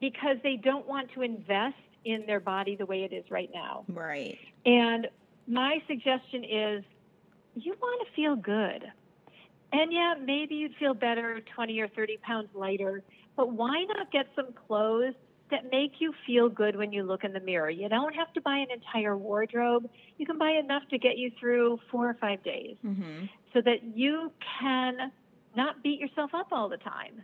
because 0.01 0.37
they 0.45 0.55
don't 0.55 0.87
want 0.87 1.11
to 1.15 1.23
invest 1.23 1.75
in 2.05 2.25
their 2.27 2.39
body 2.39 2.77
the 2.77 2.87
way 2.87 3.03
it 3.03 3.13
is 3.13 3.29
right 3.29 3.51
now. 3.53 3.85
Right. 3.89 4.39
And 4.65 5.09
my 5.49 5.83
suggestion 5.89 6.45
is 6.45 6.85
you 7.57 7.75
want 7.83 8.07
to 8.07 8.15
feel 8.15 8.37
good. 8.37 8.85
And 9.73 9.93
yeah, 9.93 10.15
maybe 10.25 10.55
you'd 10.55 10.77
feel 10.77 10.95
better 10.95 11.41
20 11.57 11.81
or 11.81 11.89
30 11.89 12.19
pounds 12.19 12.51
lighter, 12.55 13.03
but 13.37 13.51
why 13.51 13.85
not 13.97 14.13
get 14.13 14.27
some 14.37 14.53
clothes 14.69 15.15
that 15.51 15.71
make 15.71 15.95
you 16.01 16.13
feel 16.27 16.49
good 16.49 16.77
when 16.77 16.93
you 16.93 17.03
look 17.03 17.25
in 17.25 17.33
the 17.33 17.41
mirror? 17.41 17.71
You 17.71 17.89
don't 17.89 18.15
have 18.15 18.33
to 18.35 18.41
buy 18.41 18.57
an 18.59 18.71
entire 18.71 19.17
wardrobe. 19.17 19.89
You 20.19 20.27
can 20.27 20.39
buy 20.39 20.53
enough 20.53 20.83
to 20.91 20.99
get 20.99 21.19
you 21.19 21.31
through 21.39 21.79
four 21.91 22.09
or 22.09 22.15
five 22.15 22.43
days 22.43 22.77
Mm-hmm. 22.85 23.27
so 23.53 23.61
that 23.63 23.83
you 23.95 24.31
can 24.61 25.13
not 25.57 25.83
beat 25.83 25.99
yourself 26.01 26.31
up 26.35 26.49
all 26.53 26.69
the 26.69 26.77
time. 26.79 27.23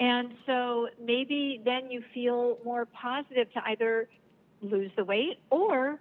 And 0.00 0.32
so 0.46 0.88
maybe 1.02 1.60
then 1.64 1.90
you 1.90 2.02
feel 2.12 2.58
more 2.64 2.86
positive 2.86 3.52
to 3.52 3.62
either 3.66 4.08
lose 4.60 4.90
the 4.96 5.04
weight 5.04 5.38
or 5.50 6.00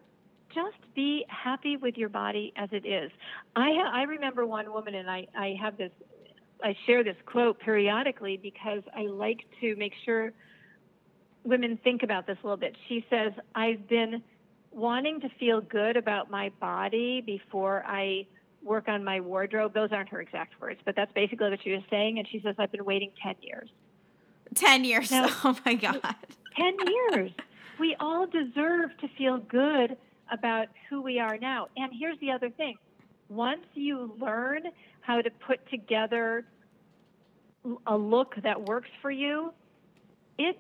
just 0.54 0.78
be 0.96 1.26
happy 1.30 1.78
with 1.78 1.98
your 1.98 2.10
body 2.10 2.54
as 2.56 2.70
it 2.72 2.86
is. 2.86 3.12
I 3.56 3.72
ha- 3.74 3.92
I 3.94 4.04
remember 4.04 4.46
one 4.46 4.72
woman, 4.72 4.96
and 4.96 5.10
I, 5.10 5.28
I 5.38 5.56
have 5.62 5.78
this, 5.78 5.92
I 6.64 6.76
share 6.86 7.04
this 7.04 7.16
quote 7.26 7.60
periodically 7.60 8.38
because 8.38 8.84
I 8.96 9.02
like 9.08 9.40
to 9.62 9.76
make 9.76 9.94
sure 10.06 10.32
women 11.44 11.78
think 11.84 12.04
about 12.04 12.28
this 12.28 12.38
a 12.44 12.46
little 12.46 12.58
bit. 12.58 12.76
She 12.88 13.06
says, 13.10 13.34
I've 13.56 13.88
been 13.88 14.24
wanting 14.72 15.22
to 15.22 15.30
feel 15.40 15.62
good 15.62 15.98
about 15.98 16.32
my 16.32 16.50
body 16.60 17.22
before 17.22 17.84
I 17.86 18.26
work 18.64 18.88
on 18.88 19.04
my 19.04 19.20
wardrobe. 19.20 19.74
Those 19.74 19.92
aren't 19.92 20.10
her 20.10 20.22
exact 20.22 20.60
words, 20.60 20.80
but 20.86 20.96
that's 20.96 21.12
basically 21.14 21.50
what 21.50 21.62
she 21.64 21.72
was 21.72 21.84
saying. 21.90 22.18
And 22.18 22.28
she 22.28 22.40
says, 22.42 22.56
I've 22.58 22.72
been 22.72 22.86
waiting 22.86 23.12
10 23.22 23.36
years. 23.42 23.70
10 24.56 24.84
years. 24.84 25.12
Now- 25.12 25.28
oh 25.44 25.58
my 25.66 25.76
God. 25.76 26.02
10 26.58 26.76
years. 26.88 27.32
We 27.80 27.96
all 28.00 28.28
deserve 28.28 28.96
to 29.02 29.08
feel 29.18 29.38
good 29.38 29.98
about 30.32 30.68
who 30.90 31.02
we 31.02 31.20
are 31.20 31.38
now. 31.38 31.68
And 31.76 31.92
here's 31.98 32.20
the 32.20 32.32
other 32.32 32.50
thing 32.50 32.78
once 33.30 33.66
you 33.74 34.14
learn 34.20 34.64
how 35.02 35.22
to 35.22 35.30
put 35.46 35.68
together 35.70 36.46
a 37.88 37.98
look 37.98 38.36
that 38.44 38.62
works 38.62 38.90
for 39.02 39.12
you, 39.12 39.54
it 40.38 40.58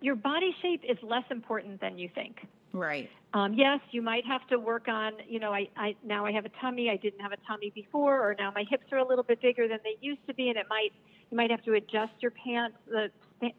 your 0.00 0.16
body 0.16 0.54
shape 0.62 0.82
is 0.88 0.96
less 1.02 1.24
important 1.30 1.80
than 1.80 1.98
you 1.98 2.08
think. 2.14 2.46
Right. 2.72 3.10
Um, 3.32 3.54
yes, 3.54 3.80
you 3.90 4.02
might 4.02 4.24
have 4.26 4.46
to 4.48 4.58
work 4.58 4.88
on, 4.88 5.12
you 5.28 5.38
know, 5.40 5.52
I, 5.52 5.68
I 5.76 5.96
now 6.04 6.26
I 6.26 6.32
have 6.32 6.44
a 6.44 6.50
tummy. 6.60 6.90
I 6.90 6.96
didn't 6.96 7.20
have 7.20 7.32
a 7.32 7.36
tummy 7.46 7.70
before, 7.74 8.20
or 8.20 8.34
now 8.38 8.50
my 8.54 8.64
hips 8.68 8.84
are 8.92 8.98
a 8.98 9.06
little 9.06 9.24
bit 9.24 9.40
bigger 9.40 9.68
than 9.68 9.78
they 9.84 9.96
used 10.00 10.26
to 10.26 10.34
be, 10.34 10.48
and 10.48 10.58
it 10.58 10.66
might 10.68 10.92
you 11.30 11.36
might 11.36 11.50
have 11.50 11.62
to 11.64 11.74
adjust 11.74 12.12
your 12.20 12.30
pants, 12.30 12.76
the 12.86 13.10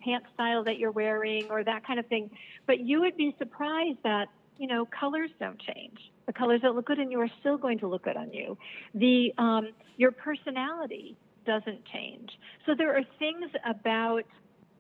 pant 0.04 0.24
style 0.34 0.64
that 0.64 0.78
you're 0.78 0.92
wearing, 0.92 1.50
or 1.50 1.64
that 1.64 1.86
kind 1.86 2.00
of 2.00 2.08
thing. 2.08 2.30
But 2.66 2.80
you 2.80 3.02
would 3.02 3.18
be 3.18 3.36
surprised 3.38 4.00
that 4.04 4.28
you 4.58 4.68
know 4.68 4.86
colors 4.86 5.30
don't 5.40 5.60
change. 5.60 6.12
The 6.26 6.34
colors 6.34 6.62
that 6.64 6.76
look 6.76 6.86
good 6.86 7.00
on 7.00 7.12
you 7.12 7.20
are 7.20 7.30
still 7.40 7.58
going 7.58 7.80
to 7.80 7.88
look 7.88 8.04
good 8.04 8.18
on 8.18 8.34
you. 8.34 8.58
The 8.94 9.34
um, 9.38 9.70
your 9.98 10.12
personality 10.12 11.18
doesn't 11.46 11.86
change. 11.86 12.32
So 12.66 12.74
there 12.76 12.96
are 12.96 13.04
things 13.20 13.50
about 13.66 14.24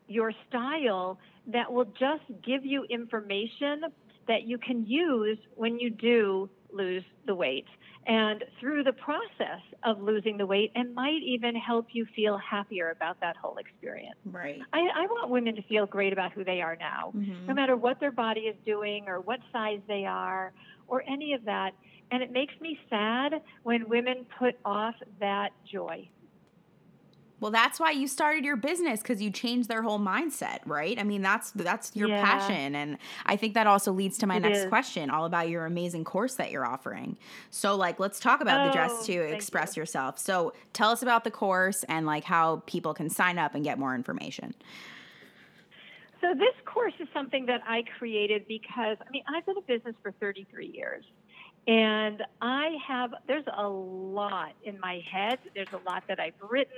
your 0.08 0.32
style 0.50 1.20
that 1.48 1.72
will 1.72 1.86
just 1.86 2.24
give 2.46 2.66
you 2.66 2.86
information 2.90 3.82
that 4.28 4.44
you 4.44 4.58
can 4.58 4.86
use 4.86 5.38
when 5.56 5.80
you 5.80 5.90
do 5.90 6.50
lose 6.72 7.04
the 7.26 7.34
weight. 7.34 7.66
And 8.08 8.44
through 8.60 8.84
the 8.84 8.94
process 8.94 9.62
of 9.84 10.02
losing 10.02 10.38
the 10.38 10.46
weight, 10.46 10.72
it 10.76 10.94
might 10.94 11.22
even 11.26 11.56
help 11.56 11.88
you 11.92 12.06
feel 12.16 12.38
happier 12.38 12.92
about 12.92 13.20
that 13.22 13.36
whole 13.42 13.58
experience. 13.58 14.16
Right. 14.26 14.60
I, 14.74 14.80
I 14.80 15.06
want 15.08 15.30
women 15.30 15.56
to 15.56 15.62
feel 15.64 15.86
great 15.86 16.14
about 16.14 16.32
who 16.34 16.44
they 16.44 16.62
are 16.62 16.76
now, 16.78 17.14
Mhm. 17.16 17.48
no 17.48 17.54
matter 17.54 17.76
what 17.76 18.00
their 18.00 18.12
body 18.12 18.42
is 18.42 18.56
doing 18.66 19.08
or 19.08 19.22
what 19.22 19.40
size 19.52 19.80
they 19.88 20.06
are 20.06 20.54
or 20.88 21.04
any 21.08 21.34
of 21.34 21.44
that. 21.46 21.72
And 22.12 22.24
it 22.24 22.32
makes 22.32 22.54
me 22.62 22.80
sad 22.90 23.42
when 23.64 23.90
women 23.90 24.26
put 24.40 24.56
off 24.64 24.96
that 25.20 25.52
joy. 25.70 26.10
Well, 27.40 27.52
that's 27.52 27.80
why 27.80 27.92
you 27.92 28.08
started 28.08 28.44
your 28.44 28.56
business 28.56 29.02
because 29.02 29.22
you 29.22 29.30
changed 29.30 29.70
their 29.70 29.84
whole 29.84 30.00
mindset, 30.00 30.60
right? 30.66 30.98
I 31.00 31.04
mean, 31.04 31.22
that's 31.22 31.52
that's 31.52 31.96
your 31.96 32.10
Yeah. 32.10 32.10
passion, 32.10 32.74
and 32.76 32.98
I 33.28 33.36
think 33.36 33.54
that 33.54 33.68
also 33.68 33.92
leads 33.92 34.18
to 34.20 34.28
my 34.28 34.38
It 34.38 34.40
next 34.40 34.66
is. 34.66 34.66
question, 34.66 35.12
all 35.12 35.26
about 35.26 35.48
your 35.50 35.66
amazing 35.66 36.04
course 36.04 36.36
that 36.36 36.50
you're 36.52 36.66
offering. 36.66 37.16
So, 37.52 37.76
like, 37.76 38.00
let's 38.00 38.20
talk 38.20 38.42
about 38.42 38.64
the 38.64 38.70
Oh, 38.70 38.72
dress 38.72 39.06
to 39.06 39.14
express 39.14 39.76
you. 39.76 39.78
yourself. 39.78 40.18
So, 40.18 40.54
tell 40.74 40.90
us 40.90 41.04
about 41.04 41.24
the 41.26 41.32
course 41.32 41.84
and 41.84 42.08
like 42.08 42.24
how 42.24 42.64
people 42.66 42.94
can 42.96 43.10
sign 43.10 43.38
up 43.38 43.54
and 43.54 43.64
get 43.64 43.78
more 43.78 43.94
information. 43.94 44.56
So 46.22 46.34
this 46.34 46.56
course 46.66 46.94
is 47.00 47.08
something 47.14 47.46
that 47.48 47.62
I 47.68 47.84
created 48.00 48.48
because 48.48 48.98
I 49.06 49.10
mean 49.12 49.24
I've 49.28 49.46
been 49.46 49.58
in 49.58 49.64
business 49.68 49.96
for 50.02 50.12
33 50.14 50.68
years. 50.68 51.06
And 51.68 52.24
I 52.42 52.78
have 52.88 53.12
there's 53.28 53.46
a 53.56 53.68
lot 53.68 54.54
in 54.64 54.80
my 54.80 55.02
head. 55.12 55.40
There's 55.54 55.72
a 55.74 55.78
lot 55.90 56.04
that 56.08 56.20
I've 56.20 56.34
written. 56.42 56.74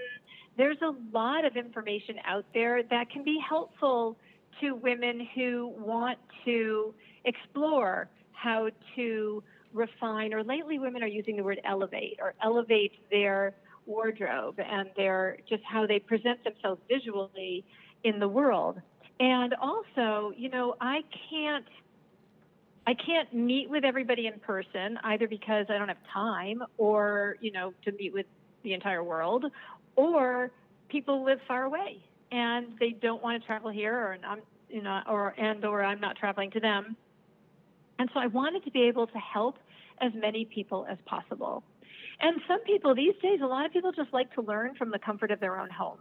There's 0.60 0.82
a 0.82 0.94
lot 1.14 1.46
of 1.46 1.56
information 1.56 2.16
out 2.26 2.44
there 2.54 2.84
that 2.84 3.10
can 3.10 3.24
be 3.24 3.40
helpful 3.48 4.18
to 4.60 4.76
women 4.76 5.26
who 5.34 5.74
want 5.78 6.20
to 6.44 6.94
explore 7.24 8.10
how 8.34 8.68
to 8.98 9.42
refine 9.72 10.34
or 10.34 10.44
lately 10.44 10.78
women 10.78 11.02
are 11.02 11.08
using 11.08 11.38
the 11.38 11.44
word 11.44 11.62
elevate 11.64 12.20
or 12.22 12.34
elevate 12.44 12.92
their 13.10 13.54
wardrobe 13.86 14.60
and 14.60 14.90
their 14.98 15.38
just 15.48 15.64
how 15.64 15.88
they 15.88 15.98
present 15.98 16.44
themselves 16.44 16.82
visually 16.90 17.64
in 18.04 18.20
the 18.20 18.28
world. 18.28 18.82
And 19.22 19.54
also, 19.62 20.34
you 20.36 20.50
know, 20.50 20.76
I 20.82 21.04
can't 21.30 21.66
I 22.86 22.96
can't 22.96 23.34
meet 23.34 23.70
with 23.70 23.86
everybody 23.86 24.28
in 24.28 24.42
person 24.42 25.00
either 25.06 25.30
because 25.30 25.68
I 25.70 25.78
don't 25.78 25.88
have 25.88 26.04
time 26.14 26.62
or, 26.78 27.38
you 27.40 27.54
know, 27.54 27.74
to 27.86 27.94
meet 27.94 28.12
with 28.12 28.26
the 28.64 28.74
entire 28.74 29.04
world 29.04 29.46
or 30.00 30.52
people 30.90 31.24
live 31.24 31.40
far 31.48 31.64
away 31.64 32.02
and 32.32 32.68
they 32.80 32.92
don't 32.92 33.22
want 33.22 33.42
to 33.42 33.46
travel 33.46 33.70
here 33.70 33.94
or 33.94 34.18
I'm 34.26 34.42
you 34.70 34.82
know 34.82 35.02
or 35.08 35.34
and 35.38 35.64
or 35.66 35.84
I'm 35.84 36.00
not 36.00 36.16
traveling 36.16 36.52
to 36.52 36.60
them. 36.60 36.96
And 37.98 38.10
so 38.14 38.20
I 38.20 38.28
wanted 38.28 38.64
to 38.64 38.72
be 38.72 38.84
able 38.84 39.08
to 39.08 39.18
help 39.18 39.58
as 40.00 40.12
many 40.16 40.46
people 40.46 40.86
as 40.90 40.98
possible. 41.06 41.64
And 42.22 42.40
some 42.48 42.62
people 42.64 42.96
these 42.96 43.16
days 43.22 43.40
a 43.44 43.48
lot 43.48 43.66
of 43.66 43.74
people 43.74 43.92
just 43.92 44.14
like 44.14 44.34
to 44.36 44.42
learn 44.42 44.76
from 44.76 44.92
the 44.92 45.00
comfort 45.00 45.32
of 45.32 45.40
their 45.40 45.60
own 45.60 45.70
home. 45.70 46.00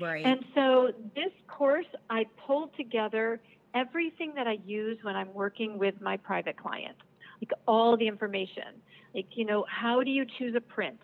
Right. 0.00 0.24
And 0.24 0.44
so 0.54 0.92
this 1.14 1.32
course, 1.46 1.86
I 2.10 2.26
pulled 2.46 2.76
together 2.76 3.40
everything 3.74 4.32
that 4.34 4.46
I 4.46 4.58
use 4.64 4.98
when 5.02 5.14
I'm 5.14 5.32
working 5.32 5.78
with 5.78 6.00
my 6.00 6.16
private 6.16 6.56
clients, 6.56 7.00
like 7.40 7.52
all 7.66 7.96
the 7.96 8.08
information. 8.08 8.82
Like, 9.14 9.26
you 9.34 9.44
know, 9.44 9.64
how 9.68 10.02
do 10.02 10.10
you 10.10 10.26
choose 10.38 10.54
a 10.56 10.60
print? 10.60 10.98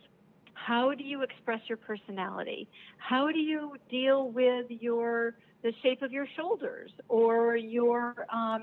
How 0.66 0.94
do 0.94 1.02
you 1.02 1.22
express 1.22 1.60
your 1.68 1.78
personality? 1.78 2.68
How 2.98 3.32
do 3.32 3.38
you 3.38 3.76
deal 3.90 4.30
with 4.30 4.66
your 4.68 5.34
the 5.62 5.72
shape 5.82 6.02
of 6.02 6.12
your 6.12 6.26
shoulders 6.36 6.90
or 7.08 7.56
your 7.56 8.14
um, 8.32 8.62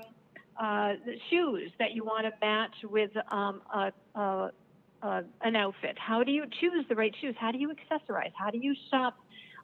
uh, 0.58 0.94
shoes 1.28 1.70
that 1.78 1.92
you 1.92 2.04
want 2.04 2.24
to 2.26 2.32
match 2.40 2.74
with 2.84 3.10
um, 3.30 3.60
a, 3.74 3.92
a, 4.18 4.50
a, 5.02 5.22
an 5.42 5.56
outfit? 5.56 5.98
How 5.98 6.22
do 6.24 6.32
you 6.32 6.44
choose 6.60 6.86
the 6.88 6.94
right 6.94 7.14
shoes? 7.20 7.34
How 7.38 7.52
do 7.52 7.58
you 7.58 7.70
accessorize? 7.70 8.32
How 8.34 8.50
do 8.50 8.58
you 8.58 8.74
shop 8.90 9.18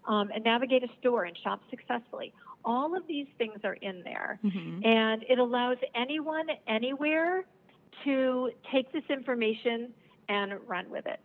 um, 0.06 0.30
and 0.34 0.44
navigate 0.44 0.82
a 0.84 0.88
store 1.00 1.24
and 1.24 1.36
shop 1.42 1.60
successfully? 1.70 2.34
All 2.64 2.96
of 2.96 3.06
these 3.06 3.28
things 3.38 3.60
are 3.64 3.74
in 3.74 4.02
there, 4.02 4.38
Mhm. 4.44 4.84
and 4.84 5.24
it 5.28 5.38
allows 5.38 5.78
anyone, 5.94 6.48
anywhere, 6.66 7.44
to 8.04 8.50
take 8.72 8.92
this 8.92 9.04
information 9.08 9.94
and 10.28 10.52
run 10.68 10.90
with 10.90 11.06
it. 11.06 11.20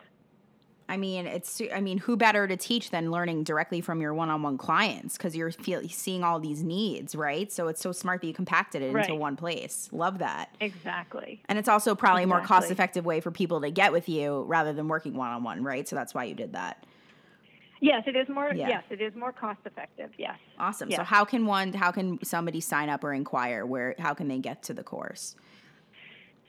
I 0.92 0.98
mean, 0.98 1.26
it's 1.26 1.62
I 1.74 1.80
mean, 1.80 2.00
who 2.00 2.18
better 2.18 2.50
to 2.50 2.58
teach 2.58 2.90
than 2.90 3.12
learning 3.12 3.46
directly 3.46 3.80
from 3.80 4.02
your 4.02 4.14
one-on-one 4.14 4.58
clients 4.58 5.16
because 5.16 5.34
you're 5.34 5.50
feel, 5.50 5.88
seeing 5.88 6.22
all 6.22 6.38
these 6.38 6.64
needs, 6.64 7.16
right? 7.16 7.50
So 7.50 7.70
it's 7.70 7.80
so 7.80 7.94
smart 7.94 8.20
that 8.20 8.28
you 8.28 8.34
compacted 8.34 8.82
it 8.82 8.94
into 8.94 9.16
one 9.16 9.38
place. 9.38 9.88
Love 9.94 10.20
that. 10.20 10.54
Exactly. 10.60 11.42
And 11.48 11.58
it's 11.58 11.70
also 11.70 11.96
probably 11.96 12.24
a 12.24 12.28
more 12.28 12.42
cost-effective 12.42 13.06
way 13.06 13.22
for 13.22 13.32
people 13.32 13.62
to 13.62 13.72
get 13.72 13.94
with 13.94 14.10
you 14.10 14.44
rather 14.50 14.74
than 14.74 14.90
working 14.90 15.16
one-on-one, 15.16 15.64
right? 15.64 15.88
So 15.88 15.96
that's 15.96 16.14
why 16.14 16.26
you 16.26 16.36
did 16.36 16.52
that. 16.52 16.86
Yes, 17.80 18.04
it 18.06 18.18
is 18.18 18.28
more. 18.28 18.52
Yeah. 18.54 18.68
Yes, 18.68 18.84
it 18.90 19.00
is 19.00 19.16
more 19.16 19.32
cost 19.32 19.60
effective. 19.64 20.10
Yes. 20.18 20.38
Awesome. 20.60 20.92
So 20.92 21.04
how 21.04 21.24
can 21.24 21.46
one 21.46 21.72
how 21.72 21.92
can 21.92 22.22
somebody 22.22 22.60
sign 22.60 22.90
up 22.90 23.02
or 23.06 23.14
inquire 23.14 23.66
where 23.66 23.96
how 23.98 24.14
can 24.14 24.28
they 24.28 24.40
get 24.40 24.62
to 24.64 24.74
the 24.74 24.84
course? 24.84 25.38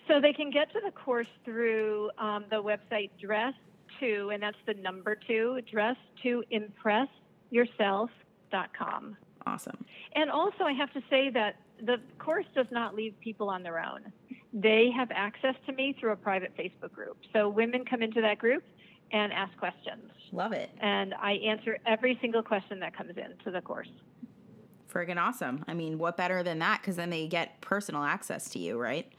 So 0.08 0.20
they 0.20 0.32
can 0.32 0.50
get 0.50 0.72
to 0.72 0.80
the 0.84 0.90
course 0.90 1.28
through 1.44 2.10
um, 2.18 2.44
the 2.50 2.60
website 2.60 3.10
Dress 3.20 3.54
to, 4.00 4.30
and 4.32 4.42
that's 4.42 4.56
the 4.66 4.74
number 4.74 5.16
two, 5.26 5.60
dress 5.70 5.96
to 6.22 6.42
impress 6.50 7.08
yourself.com. 7.50 9.16
Awesome. 9.46 9.84
And 10.14 10.30
also, 10.30 10.64
I 10.64 10.72
have 10.72 10.92
to 10.92 11.02
say 11.10 11.30
that 11.30 11.56
the 11.84 11.96
course 12.18 12.46
does 12.54 12.66
not 12.70 12.94
leave 12.94 13.14
people 13.20 13.48
on 13.48 13.62
their 13.62 13.78
own. 13.78 14.12
They 14.52 14.90
have 14.94 15.10
access 15.10 15.54
to 15.66 15.72
me 15.72 15.96
through 15.98 16.12
a 16.12 16.16
private 16.16 16.56
Facebook 16.56 16.92
group. 16.92 17.16
So 17.32 17.48
women 17.48 17.84
come 17.84 18.02
into 18.02 18.20
that 18.20 18.38
group 18.38 18.62
and 19.10 19.32
ask 19.32 19.56
questions. 19.56 20.10
Love 20.32 20.52
it. 20.52 20.70
And 20.80 21.14
I 21.14 21.32
answer 21.32 21.78
every 21.86 22.18
single 22.20 22.42
question 22.42 22.80
that 22.80 22.96
comes 22.96 23.14
into 23.16 23.50
the 23.50 23.60
course. 23.60 23.88
Friggin' 24.92 25.16
awesome. 25.16 25.64
I 25.66 25.74
mean, 25.74 25.98
what 25.98 26.16
better 26.16 26.42
than 26.42 26.58
that? 26.60 26.80
Because 26.80 26.96
then 26.96 27.10
they 27.10 27.26
get 27.26 27.60
personal 27.60 28.04
access 28.04 28.50
to 28.50 28.58
you, 28.58 28.78
right? 28.78 29.10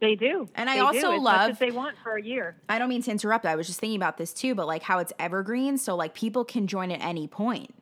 They 0.00 0.14
do. 0.14 0.48
And 0.54 0.70
I 0.70 0.74
They 0.74 0.80
do, 0.80 0.86
also 0.86 1.12
as 1.16 1.20
love- 1.22 1.58
they 1.58 1.70
want 1.72 1.96
for 2.02 2.16
a 2.16 2.22
year. 2.22 2.56
I 2.68 2.78
don't 2.78 2.88
mean 2.88 3.02
to 3.02 3.10
interrupt. 3.10 3.44
I 3.46 3.56
was 3.56 3.66
just 3.66 3.80
thinking 3.80 3.96
about 3.96 4.16
this 4.16 4.32
too, 4.32 4.54
but 4.54 4.66
like 4.66 4.82
how 4.82 4.98
it's 5.00 5.12
evergreen. 5.18 5.76
So 5.78 5.96
like 5.96 6.14
people 6.14 6.44
can 6.44 6.66
join 6.68 6.90
at 6.92 7.00
any 7.00 7.26
point, 7.26 7.74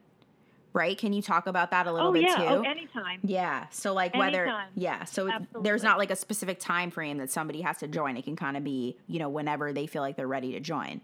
right? 0.73 0.97
Can 0.97 1.13
you 1.13 1.21
talk 1.21 1.47
about 1.47 1.71
that 1.73 1.87
a 1.87 1.93
little 1.93 2.09
Oh 2.09 2.13
bit 2.13 2.23
yeah. 2.23 2.37
too? 2.37 2.45
Oh, 2.45 2.63
anytime. 2.63 3.21
yeah. 3.23 3.67
So 3.71 3.93
like 3.93 4.15
whether 4.17 4.45
Anytime. 4.45 4.69
yeah, 4.77 5.05
so 5.05 5.27
it, 5.29 5.35
there's 5.63 5.83
not 5.83 5.99
like 5.99 6.11
a 6.11 6.17
specific 6.17 6.59
time 6.59 6.91
frame 6.91 7.19
that 7.19 7.31
somebody 7.31 7.61
has 7.61 7.77
to 7.79 7.87
join. 7.89 8.17
It 8.17 8.25
can 8.25 8.35
kind 8.37 8.57
of 8.57 8.65
be, 8.65 8.97
you 9.09 9.19
know, 9.19 9.29
whenever 9.29 9.75
they 9.75 9.87
feel 9.87 10.01
like 10.03 10.17
they're 10.17 10.27
ready 10.27 10.53
to 10.53 10.61
join. 10.61 11.03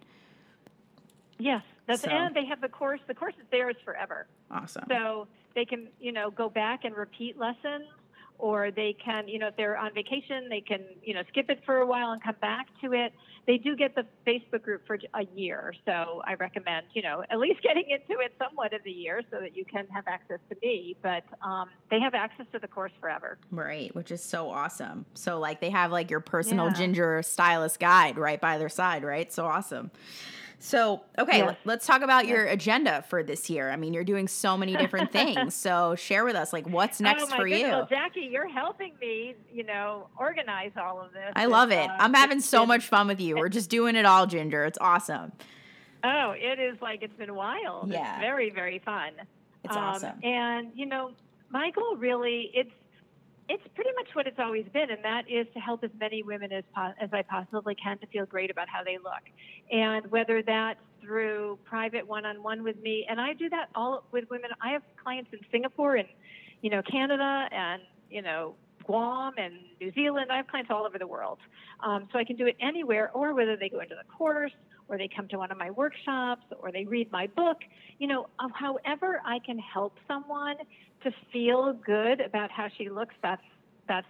Yes. 1.38 1.62
That's 1.87 2.03
So- 2.03 2.11
and 2.11 2.35
they 2.35 2.44
have 2.46 2.61
the 2.61 2.68
course. 2.68 3.01
The 3.07 3.14
course 3.14 3.35
is 3.38 3.44
theirs 3.51 3.77
forever. 3.85 4.27
Awesome. 4.51 4.85
So 4.88 5.27
they 5.55 5.64
can, 5.64 5.88
you 6.01 6.12
know, 6.12 6.31
go 6.31 6.48
back 6.48 6.85
and 6.85 6.96
repeat 6.96 7.37
lessons, 7.38 7.85
or 8.42 8.72
they 8.72 8.94
can, 9.02 9.28
you 9.28 9.38
know, 9.38 9.46
if 9.46 9.57
they're 9.57 9.78
on 9.78 9.94
vacation, 9.94 10.48
they 10.50 10.61
can, 10.61 10.81
you 11.00 11.14
know, 11.14 11.22
skip 11.28 11.48
it 11.48 11.61
for 11.64 11.76
a 11.78 11.87
while 11.87 12.11
and 12.11 12.20
come 12.20 12.35
back 12.40 12.66
to 12.83 12.92
it. 12.92 13.12
They 13.46 13.57
do 13.57 13.76
get 13.76 13.94
the 13.94 14.05
Facebook 14.26 14.62
group 14.62 14.85
for 14.85 14.98
a 15.14 15.24
year, 15.37 15.72
so 15.85 16.22
I 16.26 16.35
recommend, 16.35 16.87
you 16.92 17.02
know, 17.02 17.22
at 17.31 17.38
least 17.38 17.62
getting 17.62 17.85
into 17.88 18.20
it 18.20 18.35
somewhat 18.40 18.72
of 18.74 18.83
the 18.85 18.90
year 18.90 19.22
so 19.31 19.38
that 19.40 19.57
you 19.57 19.64
can 19.64 19.87
have 19.94 20.09
access 20.09 20.40
to 20.50 20.57
me. 20.61 20.96
But 21.02 21.22
um, 21.40 21.68
they 21.88 22.00
have 22.00 22.14
access 22.14 22.46
to 22.52 22.59
the 22.59 22.66
course 22.68 22.92
forever. 23.00 23.38
Right, 23.52 23.94
which 23.94 24.11
is 24.11 24.22
so 24.22 24.50
awesome. 24.50 25.07
So 25.14 25.38
like 25.38 25.61
they 25.61 25.70
have 25.70 25.92
like 25.92 26.11
your 26.11 26.20
personal 26.20 26.66
Yeah. 26.66 26.72
ginger 26.74 27.22
stylist 27.22 27.78
guide 27.78 28.18
right 28.18 28.40
by 28.40 28.59
their 28.59 28.68
side, 28.68 29.05
right? 29.05 29.33
So 29.33 29.46
awesome. 29.46 29.92
So, 30.64 31.01
okay, 31.18 31.42
let- 31.44 31.59
let's 31.64 31.87
talk 31.87 32.03
about 32.03 32.29
your 32.29 32.46
agenda 32.46 33.03
for 33.09 33.25
this 33.25 33.51
year. 33.51 33.68
I 33.68 33.75
mean, 33.75 33.92
you're 33.92 34.05
doing 34.05 34.29
so 34.29 34.57
many 34.57 34.77
different 34.77 35.11
things. 35.18 35.57
So, 35.57 35.96
share 35.96 36.25
with 36.25 36.37
us 36.37 36.53
like 36.53 36.68
what's 36.68 37.01
next 37.01 37.25
oh 37.25 37.27
my 37.31 37.37
for 37.37 37.42
goodness. 37.48 37.61
you. 37.62 37.66
Well, 37.68 37.87
Jackie, 37.87 38.29
you're 38.31 38.48
helping 38.48 38.92
me, 39.01 39.35
you 39.53 39.64
know, 39.64 40.07
organize 40.16 40.70
all 40.77 41.01
of 41.01 41.12
this. 41.12 41.33
I 41.35 41.46
love 41.46 41.72
It's, 41.72 41.85
it. 41.85 41.90
uh, 41.90 41.96
I'm 41.98 42.14
having 42.14 42.40
so 42.40 42.61
been- 42.61 42.68
much 42.68 42.87
fun 42.87 43.09
with 43.09 43.20
you. 43.20 43.35
We're 43.37 43.48
just 43.48 43.70
doing 43.70 43.96
it 43.96 44.07
all, 44.07 44.27
Ginger. 44.29 44.64
It's 44.64 44.79
awesome. 44.81 45.33
Oh, 46.05 46.33
it 46.37 46.61
is 46.61 46.81
like 46.81 47.03
it's 47.03 47.16
been 47.16 47.35
wild. 47.35 47.90
Yeah. 47.90 48.12
It's 48.14 48.20
very, 48.20 48.51
very 48.51 48.79
fun. 48.79 49.12
It's 49.64 49.75
awesome. 49.77 50.22
And 50.22 50.70
you 50.77 50.87
know, 50.87 51.11
my 51.51 51.70
goal 51.70 51.96
really 51.96 52.51
it's 52.55 52.70
it's 53.48 53.62
pretty 53.74 53.90
much 53.96 54.09
what 54.14 54.26
it's 54.26 54.38
always 54.38 54.64
been, 54.72 54.90
and 54.90 55.05
that 55.05 55.22
is 55.28 55.46
to 55.55 55.61
help 55.61 55.83
as 55.85 55.90
many 55.98 56.22
women 56.22 56.52
as 56.52 56.64
po- 56.74 56.92
as 57.00 57.11
I 57.12 57.22
possibly 57.22 57.74
can 57.74 57.98
to 57.98 58.07
feel 58.07 58.26
great 58.26 58.50
about 58.50 58.68
how 58.68 58.85
they 58.85 58.98
look, 58.98 59.22
and 59.70 60.11
whether 60.11 60.42
that's 60.42 60.78
through 61.02 61.59
private 61.64 62.07
one-on-one 62.07 62.62
with 62.62 62.81
me, 62.81 63.05
and 63.09 63.20
I 63.20 63.33
do 63.33 63.48
that 63.50 63.68
all 63.74 64.05
with 64.12 64.24
women. 64.31 64.50
I 64.62 64.70
have 64.70 64.83
clients 65.02 65.31
in 65.33 65.40
Singapore 65.50 65.96
and 65.96 66.09
you 66.61 66.70
know 66.70 66.83
Canada 66.83 67.48
and 67.50 67.83
you 68.11 68.22
know 68.22 68.55
Guam 68.85 69.35
and 69.37 69.55
New 69.81 69.92
Zealand. 69.92 70.31
I 70.31 70.37
have 70.37 70.46
clients 70.46 70.70
all 70.70 70.87
over 70.87 70.98
the 70.98 71.07
world, 71.07 71.38
um, 71.81 72.09
so 72.12 72.18
I 72.18 72.24
can 72.24 72.37
do 72.37 72.46
it 72.46 72.57
anywhere, 72.61 73.11
or 73.12 73.35
whether 73.35 73.57
they 73.57 73.68
go 73.68 73.81
into 73.81 73.96
the 73.96 74.09
course, 74.12 74.52
or 74.88 74.98
they 74.98 75.09
come 75.14 75.26
to 75.28 75.38
one 75.38 75.50
of 75.50 75.59
my 75.59 75.70
workshops, 75.70 76.44
or 76.61 76.70
they 76.70 76.85
read 76.85 77.11
my 77.11 77.26
book. 77.26 77.59
You 77.98 78.07
know, 78.07 78.28
however 78.55 79.20
I 79.26 79.40
can 79.44 79.59
help 79.59 79.94
someone 80.07 80.57
to 81.04 81.12
feel 81.32 81.72
good 81.72 82.20
about 82.20 82.50
how 82.50 82.68
she 82.76 82.88
looks. 82.88 83.14
That's 83.22 83.42
that's 83.88 84.06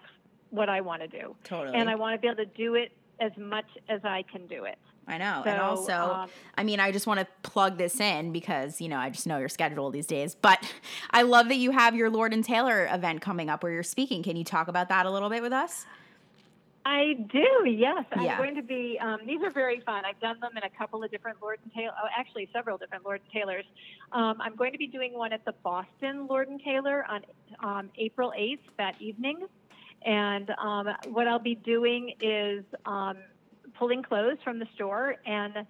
what 0.51 0.69
I 0.69 0.81
want 0.81 1.03
to 1.03 1.09
do, 1.09 1.35
totally. 1.45 1.77
and 1.77 1.89
I 1.89 1.95
want 1.95 2.15
to 2.15 2.21
be 2.21 2.29
able 2.29 2.45
to 2.45 2.47
do 2.47 2.75
it 2.75 2.93
as 3.21 3.33
much 3.37 3.65
as 3.89 4.01
I 4.05 4.23
can 4.31 4.47
do 4.47 4.65
it. 4.65 4.79
I 5.07 5.19
know. 5.19 5.43
So, 5.45 5.51
and 5.51 5.61
also, 5.61 5.93
um, 5.93 6.31
I 6.57 6.63
mean, 6.63 6.79
I 6.79 6.93
just 6.93 7.07
want 7.07 7.21
to 7.21 7.27
plug 7.43 7.77
this 7.77 7.99
in 8.01 8.33
because, 8.33 8.81
you 8.81 8.89
know, 8.89 8.99
I 8.99 9.11
just 9.11 9.27
know 9.27 9.39
your 9.39 9.49
schedule 9.49 9.91
these 9.91 10.07
days. 10.07 10.35
But 10.35 10.73
I 11.11 11.23
love 11.23 11.49
that 11.49 11.57
you 11.57 11.73
have 11.73 11.95
your 11.95 12.11
Lord 12.11 12.33
and 12.33 12.45
Taylor 12.45 12.89
event 12.93 13.21
coming 13.21 13.51
up 13.51 13.63
where 13.63 13.73
you're 13.73 13.83
speaking. 13.83 14.23
Can 14.23 14.37
you 14.37 14.45
talk 14.45 14.69
about 14.69 14.89
that 14.91 15.07
a 15.07 15.11
little 15.11 15.29
bit 15.29 15.43
with 15.43 15.53
us? 15.53 15.87
I 16.85 17.15
do, 17.33 17.65
yes. 17.69 18.05
I'm 18.13 18.25
going 18.39 18.57
to 18.57 18.63
be, 18.63 18.99
um, 19.01 19.21
these 19.27 19.41
are 19.43 19.51
very 19.51 19.81
fun. 19.81 20.05
I've 20.05 20.19
done 20.21 20.41
them 20.41 20.53
in 20.57 20.65
a 20.65 20.71
couple 20.71 21.03
of 21.05 21.11
different 21.11 21.39
Lord 21.41 21.61
and 21.63 21.73
Taylor, 21.73 21.93
oh, 22.03 22.09
actually 22.17 22.49
several 22.53 22.77
different 22.77 23.05
Lord 23.05 23.21
and 23.23 23.33
Taylors. 23.33 23.65
Um, 24.11 24.41
I'm 24.41 24.57
going 24.57 24.73
to 24.73 24.79
be 24.79 24.89
doing 24.89 25.13
one 25.13 25.33
at 25.33 25.45
the 25.45 25.55
Boston 25.63 26.27
Lord 26.27 26.49
and 26.49 26.61
Taylor 26.63 27.05
on 27.09 27.21
um, 27.61 27.91
April 27.99 28.33
8th 28.37 28.59
that 28.79 29.01
evening. 29.01 29.47
And 30.05 30.51
um, 30.59 30.89
what 31.11 31.29
I'll 31.29 31.39
be 31.39 31.55
doing 31.55 32.15
is 32.21 32.65
um, 32.85 33.19
pulling 33.79 34.03
clothes 34.03 34.39
from 34.43 34.59
the 34.59 34.67
store 34.75 35.17
and 35.25 35.65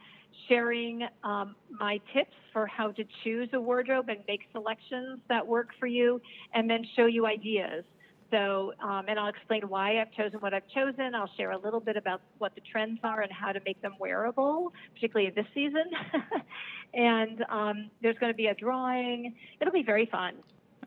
sharing 0.48 1.06
um, 1.24 1.54
my 1.70 2.00
tips 2.12 2.34
for 2.52 2.66
how 2.66 2.90
to 2.92 3.04
choose 3.22 3.48
a 3.52 3.60
wardrobe 3.60 4.08
and 4.08 4.20
make 4.26 4.40
selections 4.52 5.20
that 5.28 5.46
work 5.46 5.68
for 5.78 5.86
you, 5.86 6.20
and 6.54 6.68
then 6.68 6.86
show 6.96 7.06
you 7.06 7.26
ideas. 7.26 7.84
So, 8.32 8.72
um, 8.82 9.04
and 9.08 9.18
I'll 9.18 9.28
explain 9.28 9.68
why 9.68 10.00
I've 10.00 10.10
chosen 10.12 10.40
what 10.40 10.54
I've 10.54 10.66
chosen. 10.68 11.14
I'll 11.14 11.30
share 11.36 11.50
a 11.50 11.58
little 11.58 11.80
bit 11.80 11.98
about 11.98 12.22
what 12.38 12.54
the 12.54 12.62
trends 12.62 12.98
are 13.04 13.20
and 13.20 13.30
how 13.30 13.52
to 13.52 13.60
make 13.66 13.80
them 13.82 13.92
wearable, 14.00 14.72
particularly 14.94 15.30
this 15.30 15.46
season. 15.54 15.84
and 16.94 17.44
um, 17.50 17.90
there's 18.00 18.16
going 18.18 18.32
to 18.32 18.36
be 18.36 18.46
a 18.46 18.54
drawing. 18.54 19.34
It'll 19.60 19.72
be 19.72 19.82
very 19.82 20.06
fun. 20.06 20.36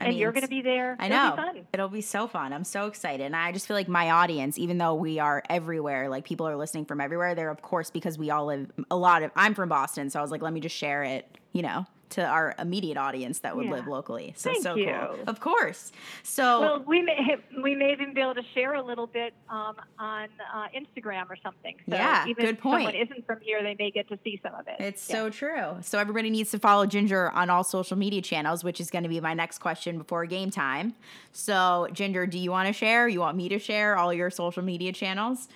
I 0.02 0.06
and 0.06 0.10
mean, 0.14 0.20
you're 0.20 0.32
going 0.32 0.44
to 0.44 0.50
be 0.50 0.64
there. 0.64 0.98
I 1.00 1.06
It'll 1.06 1.18
know. 1.18 1.32
be 1.36 1.42
fun. 1.42 1.68
It'll 1.72 1.88
be 1.88 2.02
so 2.02 2.28
fun. 2.28 2.52
I'm 2.52 2.64
so 2.64 2.88
excited. 2.88 3.24
And 3.24 3.36
I 3.36 3.52
just 3.52 3.68
feel 3.68 3.78
like 3.78 3.88
my 3.88 4.10
audience, 4.10 4.58
even 4.58 4.80
though 4.80 4.96
we 4.96 5.20
are 5.20 5.44
everywhere, 5.48 6.10
like 6.10 6.26
people 6.26 6.48
are 6.48 6.58
listening 6.58 6.86
from 6.86 7.00
everywhere, 7.00 7.36
they're, 7.36 7.52
of 7.52 7.62
course, 7.62 7.92
because 7.92 8.18
we 8.18 8.32
all 8.32 8.48
live 8.48 8.72
a 8.90 8.98
lot 8.98 9.22
of, 9.24 9.32
I'm 9.36 9.54
from 9.54 9.70
Boston. 9.70 10.10
So 10.10 10.20
I 10.20 10.22
was 10.24 10.32
like, 10.32 10.42
let 10.42 10.52
me 10.52 10.60
just 10.60 10.76
share 10.76 11.04
it, 11.04 11.38
you 11.54 11.62
know, 11.62 11.86
to 12.10 12.24
our 12.26 12.56
immediate 12.60 12.98
audience 12.98 13.40
that 13.40 13.56
would 13.56 13.66
Yeah. 13.66 13.72
live 13.72 13.88
locally. 13.88 14.34
So, 14.38 14.52
Thank 14.52 14.64
so 14.64 14.76
you. 14.76 14.86
cool. 14.86 15.24
Of 15.28 15.40
course. 15.40 15.92
So, 16.24 16.62
Well, 16.62 16.84
we 16.88 17.02
may 17.02 17.38
we 17.64 17.76
may 17.76 17.92
even 17.92 18.14
be 18.14 18.22
able 18.22 18.36
to 18.36 18.44
share 18.54 18.74
a 18.76 18.82
little 18.82 19.08
bit 19.08 19.34
um, 19.50 19.76
on 19.98 20.30
uh, 20.54 20.68
Instagram 20.76 21.30
or 21.30 21.38
something. 21.42 21.76
So 21.90 21.96
Yeah, 21.96 22.28
even 22.28 22.46
good 22.46 22.56
if 22.58 22.62
someone 22.64 22.96
isn't 22.96 23.26
from 23.26 23.40
here, 23.42 23.64
they 23.64 23.76
may 23.78 23.92
get 23.92 24.08
to 24.10 24.20
see 24.24 24.40
some 24.44 24.54
of 24.54 24.68
it. 24.68 24.76
It's 24.80 25.10
Yeah. 25.10 25.16
so 25.16 25.30
true. 25.30 25.78
So 25.82 25.98
everybody 26.00 26.30
needs 26.30 26.52
to 26.52 26.60
follow 26.60 26.86
Ginger 26.86 27.32
on 27.32 27.50
all 27.50 27.64
social 27.64 27.98
media 27.98 28.22
channels, 28.22 28.64
which 28.64 28.80
is 28.80 28.90
going 28.90 29.04
to 29.04 29.10
be 29.10 29.20
my 29.20 29.34
next 29.34 29.60
question 29.60 29.98
before 29.98 30.26
game 30.26 30.52
time. 30.52 30.94
So 31.32 31.88
Ginger, 31.92 32.28
do 32.28 32.38
you 32.38 32.52
want 32.52 32.68
to 32.68 32.74
share? 32.74 33.08
You 33.08 33.20
want 33.20 33.36
me 33.38 33.50
to 33.50 33.60
share 33.60 33.98
all 33.98 34.14
your 34.14 34.30
social 34.30 34.64
media 34.64 34.92
channels? 34.94 35.48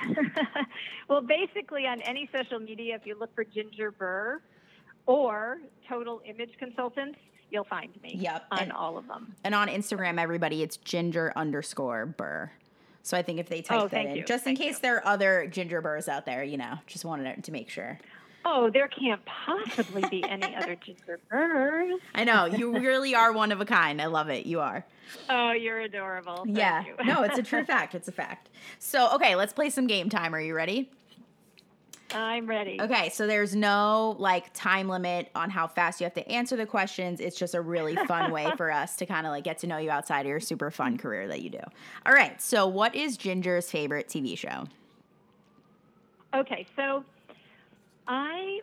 well, 1.08 1.20
basically, 1.20 1.86
on 1.86 2.00
any 2.02 2.28
social 2.32 2.58
media, 2.58 2.96
if 2.96 3.06
you 3.06 3.16
look 3.18 3.34
for 3.34 3.44
Ginger 3.44 3.90
Burr 3.92 4.40
or 5.06 5.58
Total 5.88 6.20
Image 6.26 6.52
Consultants, 6.58 7.18
you'll 7.50 7.64
find 7.64 7.90
me. 8.02 8.16
Yep, 8.18 8.44
On 8.50 8.58
and- 8.60 8.72
all 8.72 8.96
of 8.98 9.06
them. 9.08 9.34
And 9.44 9.54
on 9.54 9.68
Instagram, 9.68 10.18
everybody, 10.20 10.62
it's 10.62 10.76
Ginger 10.78 11.32
underscore 11.36 12.06
Burr. 12.06 12.50
So 13.04 13.16
I 13.16 13.22
think 13.22 13.40
if 13.40 13.48
they 13.48 13.62
type 13.62 13.80
Oh, 13.80 13.88
that 13.88 14.06
in, 14.06 14.16
you. 14.16 14.24
just 14.24 14.46
in 14.46 14.54
case 14.54 14.76
you. 14.76 14.82
there 14.82 14.96
are 14.98 15.06
other 15.06 15.46
Ginger 15.48 15.80
Burrs 15.80 16.08
out 16.08 16.24
there, 16.24 16.44
you 16.44 16.56
know, 16.56 16.74
just 16.86 17.04
wanted 17.04 17.42
to 17.42 17.52
make 17.52 17.68
sure. 17.68 17.98
Oh, 18.44 18.70
there 18.70 18.88
can't 18.88 19.20
possibly 19.24 20.02
be 20.08 20.22
any 20.28 20.54
other 20.56 20.76
Ginger 20.76 21.18
Burrs. 21.28 22.00
I 22.14 22.24
know 22.24 22.46
you 22.46 22.72
really 22.78 23.14
are 23.14 23.32
one 23.32 23.50
of 23.52 23.60
a 23.60 23.64
kind. 23.64 24.00
I 24.00 24.06
love 24.06 24.28
it. 24.30 24.46
You 24.46 24.60
are. 24.60 24.84
Oh, 25.28 25.50
you're 25.52 25.80
adorable. 25.80 26.44
Thank 26.44 26.58
yeah. 26.58 26.84
you. 26.84 26.94
no, 27.04 27.22
it's 27.22 27.38
a 27.38 27.42
true 27.50 27.64
fact. 27.64 27.94
It's 27.94 28.08
a 28.08 28.12
fact. 28.12 28.48
So 28.78 29.10
okay, 29.16 29.34
let's 29.36 29.52
play 29.52 29.68
some 29.70 29.86
game 29.88 30.08
time. 30.08 30.34
Are 30.34 30.40
you 30.40 30.54
ready? 30.54 30.88
I'm 32.14 32.46
ready. 32.46 32.80
Okay, 32.80 33.08
so 33.10 33.26
there's 33.26 33.54
no 33.54 34.16
like 34.18 34.52
time 34.52 34.88
limit 34.88 35.30
on 35.34 35.50
how 35.50 35.66
fast 35.66 36.00
you 36.00 36.04
have 36.04 36.14
to 36.14 36.28
answer 36.30 36.56
the 36.56 36.66
questions. 36.66 37.20
It's 37.20 37.36
just 37.36 37.54
a 37.54 37.60
really 37.60 37.96
fun 38.06 38.30
way 38.30 38.50
for 38.56 38.70
us 38.70 38.96
to 38.96 39.06
kind 39.06 39.26
of 39.26 39.32
like 39.32 39.44
get 39.44 39.58
to 39.58 39.66
know 39.66 39.78
you 39.78 39.90
outside 39.90 40.20
of 40.20 40.26
your 40.26 40.40
super 40.40 40.70
fun 40.70 40.92
mm-hmm. 40.92 41.02
career 41.02 41.28
that 41.28 41.42
you 41.42 41.50
do. 41.50 41.60
All 42.06 42.12
right, 42.12 42.40
so 42.40 42.66
what 42.66 42.94
is 42.94 43.16
Ginger's 43.16 43.70
favorite 43.70 44.08
TV 44.08 44.36
show? 44.36 44.64
Okay, 46.34 46.66
so 46.76 47.04
I 48.08 48.60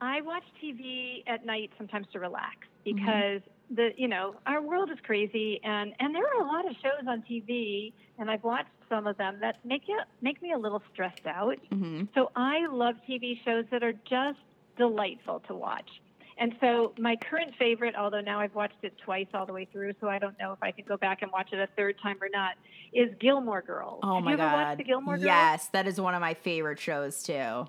I 0.00 0.20
watch 0.22 0.44
TV 0.62 1.22
at 1.26 1.46
night 1.46 1.70
sometimes 1.78 2.06
to 2.12 2.20
relax 2.20 2.56
mm-hmm. 2.86 2.96
because 2.96 3.40
the 3.70 3.90
you 3.96 4.08
know 4.08 4.34
our 4.46 4.60
world 4.60 4.90
is 4.90 4.98
crazy 5.02 5.60
and 5.64 5.94
and 6.00 6.14
there 6.14 6.24
are 6.24 6.42
a 6.42 6.46
lot 6.46 6.68
of 6.68 6.76
shows 6.82 7.06
on 7.08 7.22
TV 7.22 7.92
and 8.18 8.30
I've 8.30 8.44
watched 8.44 8.68
some 8.88 9.06
of 9.06 9.16
them 9.16 9.38
that 9.40 9.64
make 9.64 9.82
you 9.88 9.98
make 10.22 10.40
me 10.42 10.52
a 10.52 10.58
little 10.58 10.82
stressed 10.92 11.26
out. 11.26 11.56
Mm-hmm. 11.72 12.04
So 12.14 12.30
I 12.36 12.66
love 12.66 12.96
TV 13.08 13.42
shows 13.44 13.64
that 13.70 13.82
are 13.82 13.92
just 14.08 14.38
delightful 14.76 15.40
to 15.48 15.54
watch. 15.54 15.88
And 16.36 16.54
so 16.60 16.92
my 16.98 17.14
current 17.14 17.52
favorite, 17.58 17.94
although 17.96 18.20
now 18.20 18.40
I've 18.40 18.54
watched 18.56 18.82
it 18.82 18.92
twice 19.04 19.28
all 19.34 19.46
the 19.46 19.52
way 19.52 19.68
through, 19.70 19.92
so 20.00 20.08
I 20.08 20.18
don't 20.18 20.36
know 20.40 20.52
if 20.52 20.60
I 20.62 20.72
can 20.72 20.84
go 20.84 20.96
back 20.96 21.22
and 21.22 21.30
watch 21.30 21.52
it 21.52 21.60
a 21.60 21.68
third 21.76 21.94
time 22.02 22.16
or 22.20 22.28
not, 22.32 22.54
is 22.92 23.08
Gilmore 23.20 23.62
Girls. 23.62 24.00
Oh 24.02 24.16
Have 24.16 24.24
my 24.24 24.30
you 24.32 24.38
ever 24.38 24.42
god! 24.50 24.52
watched 24.52 24.78
the 24.78 24.84
Gilmore 24.84 25.14
Girls? 25.14 25.24
yes, 25.24 25.68
that 25.68 25.86
is 25.86 26.00
one 26.00 26.12
of 26.14 26.20
my 26.20 26.34
favorite 26.34 26.80
shows 26.80 27.22
too. 27.22 27.66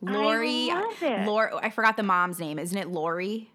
Lori, 0.00 0.70
I 0.70 0.80
love 0.80 1.02
it. 1.02 1.26
Lori, 1.26 1.50
I 1.54 1.70
forgot 1.70 1.96
the 1.96 2.02
mom's 2.02 2.38
name. 2.38 2.58
Isn't 2.58 2.76
it 2.78 2.88
Lori? 2.88 3.50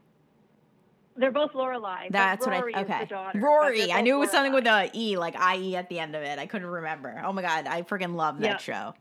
They're 1.15 1.31
both 1.31 1.51
Lorelai. 1.53 2.09
That's 2.09 2.45
what 2.45 2.55
I 2.55 2.81
okay. 2.81 3.05
daughter, 3.05 3.39
Rory. 3.39 3.91
I 3.91 4.01
knew 4.01 4.15
it 4.15 4.19
was 4.19 4.31
something 4.31 4.53
with 4.53 4.65
a 4.65 4.89
e, 4.93 5.17
like 5.17 5.35
I 5.39 5.57
e 5.57 5.75
at 5.75 5.89
the 5.89 5.99
end 5.99 6.15
of 6.15 6.23
it. 6.23 6.39
I 6.39 6.45
couldn't 6.47 6.67
remember. 6.67 7.21
Oh 7.23 7.31
my 7.33 7.41
god, 7.41 7.67
I 7.67 7.83
freaking 7.83 8.15
love 8.15 8.39
that 8.39 8.45
Yeah. 8.45 8.57
show. 8.57 8.93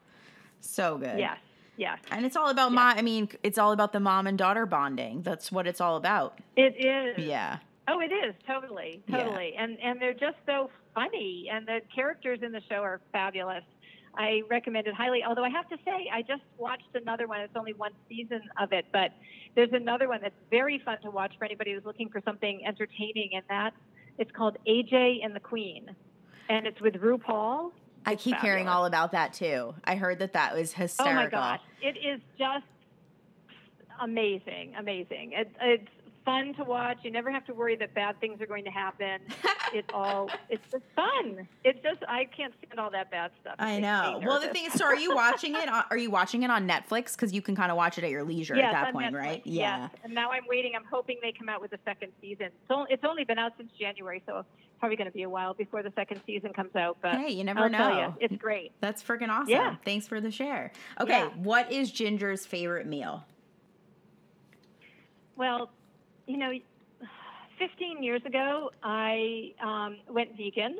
So 0.60 0.98
good. 0.98 1.18
Yes, 1.18 1.38
yes, 1.76 1.98
And 2.10 2.24
it's 2.26 2.36
all 2.36 2.50
about 2.50 2.70
Yeah. 2.70 2.76
mom. 2.76 2.98
I 2.98 3.02
mean, 3.02 3.28
it's 3.42 3.58
all 3.58 3.72
about 3.72 3.92
the 3.92 4.00
mom 4.00 4.26
and 4.26 4.36
daughter 4.36 4.66
bonding. 4.66 5.22
That's 5.22 5.50
what 5.50 5.66
it's 5.66 5.80
all 5.80 5.96
about. 5.96 6.38
it 6.56 6.74
is. 6.76 7.24
Yeah. 7.24 7.58
Oh, 7.88 8.00
it 8.00 8.12
is 8.12 8.34
totally, 8.46 9.02
Yeah. 9.08 9.24
totally, 9.24 9.54
and 9.56 9.78
and 9.80 10.00
they're 10.00 10.12
just 10.14 10.36
so 10.46 10.70
funny, 10.94 11.48
and 11.50 11.66
the 11.66 11.80
characters 11.94 12.40
in 12.42 12.52
the 12.52 12.60
show 12.68 12.82
are 12.82 13.00
fabulous. 13.10 13.64
I 14.14 14.42
recommend 14.50 14.86
it 14.86 14.94
highly. 14.94 15.24
Although 15.26 15.44
I 15.44 15.48
have 15.50 15.68
to 15.70 15.76
say, 15.84 16.10
I 16.12 16.22
just 16.22 16.42
watched 16.58 16.94
another 16.94 17.26
one. 17.26 17.40
It's 17.40 17.56
only 17.56 17.72
one 17.72 17.92
season 18.08 18.42
of 18.60 18.72
it, 18.72 18.84
but 18.92 19.10
there's 19.54 19.72
another 19.72 20.08
one 20.08 20.20
that's 20.22 20.34
very 20.50 20.80
fun 20.84 20.98
to 21.02 21.10
watch 21.10 21.32
for 21.38 21.44
anybody 21.44 21.72
who's 21.72 21.84
looking 21.84 22.08
for 22.10 22.20
something 22.24 22.62
entertaining, 22.66 23.30
and 23.34 23.42
that's 23.48 23.76
it's 24.18 24.30
called 24.32 24.58
AJ 24.66 25.24
and 25.24 25.34
the 25.34 25.40
Queen, 25.40 25.94
and 26.48 26.66
it's 26.66 26.80
with 26.80 26.94
RuPaul. 26.94 27.72
I 28.04 28.12
It's 28.12 28.22
keep 28.24 28.36
hearing 28.38 28.68
all 28.68 28.84
about 28.84 29.12
that 29.12 29.32
too. 29.32 29.74
I 29.84 29.94
heard 29.96 30.18
that 30.18 30.34
that 30.34 30.54
was 30.54 30.72
hysterical. 30.72 31.38
Oh 31.38 31.40
my 31.40 31.56
gosh, 31.56 31.60
it 31.80 31.96
is 31.96 32.20
just 32.38 32.66
amazing, 34.02 34.74
amazing. 34.78 35.32
It, 35.32 35.50
it's 35.60 35.88
fun 36.24 36.54
to 36.54 36.64
watch. 36.64 36.98
You 37.02 37.10
never 37.10 37.30
have 37.30 37.44
to 37.46 37.54
worry 37.54 37.76
that 37.76 37.94
bad 37.94 38.20
things 38.20 38.40
are 38.40 38.46
going 38.46 38.64
to 38.64 38.70
happen. 38.70 39.20
it's 39.74 39.88
all, 39.92 40.30
it's 40.48 40.62
just 40.70 40.84
fun. 40.94 41.46
It's 41.64 41.82
just, 41.82 42.00
I 42.08 42.24
can't 42.24 42.54
stand 42.64 42.78
all 42.78 42.90
that 42.90 43.10
bad 43.10 43.30
stuff. 43.40 43.56
I 43.58 43.80
know. 43.80 44.20
Well, 44.24 44.40
the 44.40 44.48
thing 44.48 44.66
is, 44.66 44.72
so 44.74 44.84
are 44.84 44.96
you 44.96 45.14
watching 45.14 45.54
it? 45.54 45.68
On, 45.68 45.84
are 45.90 45.96
you 45.96 46.10
watching 46.10 46.42
it 46.42 46.50
on 46.50 46.68
Netflix? 46.68 47.12
Because 47.12 47.32
you 47.32 47.42
can 47.42 47.56
kind 47.56 47.70
of 47.70 47.76
watch 47.76 47.98
it 47.98 48.04
at 48.04 48.10
your 48.10 48.24
leisure 48.24 48.54
Yes, 48.56 48.74
at 48.74 48.84
that 48.84 48.92
point, 48.92 49.14
Netflix, 49.14 49.18
right? 49.18 49.42
Yes. 49.44 49.90
And 50.04 50.14
now 50.14 50.30
I'm 50.30 50.44
waiting. 50.48 50.72
I'm 50.76 50.84
hoping 50.90 51.18
they 51.22 51.32
come 51.32 51.48
out 51.48 51.60
with 51.60 51.72
a 51.72 51.78
second 51.84 52.12
season. 52.20 52.48
So 52.68 52.86
it's 52.88 53.04
only 53.04 53.24
been 53.24 53.38
out 53.38 53.52
since 53.56 53.70
January, 53.78 54.22
so 54.26 54.38
it's 54.38 54.48
probably 54.78 54.96
going 54.96 55.08
to 55.10 55.14
be 55.14 55.22
a 55.22 55.28
while 55.30 55.54
before 55.54 55.82
the 55.82 55.92
second 55.96 56.20
season 56.26 56.52
comes 56.52 56.74
out. 56.76 56.98
But 57.02 57.14
Hey, 57.16 57.30
you 57.32 57.44
never 57.44 57.60
I'll 57.60 57.70
know. 57.70 57.98
you, 57.98 58.14
it's 58.20 58.36
great. 58.36 58.72
That's 58.80 59.02
freaking 59.02 59.28
awesome. 59.28 59.48
Yeah. 59.50 59.76
Thanks 59.84 60.08
for 60.08 60.20
the 60.20 60.30
share. 60.30 60.72
Okay, 61.00 61.18
Yeah. 61.20 61.28
what 61.36 61.70
is 61.72 61.90
Ginger's 61.90 62.46
favorite 62.46 62.86
meal? 62.86 63.24
Well, 65.36 65.70
you 66.26 66.36
know, 66.38 66.52
15 67.58 68.02
years 68.02 68.22
ago, 68.24 68.70
I 68.82 69.52
um, 69.62 69.98
went 70.08 70.36
vegan, 70.36 70.78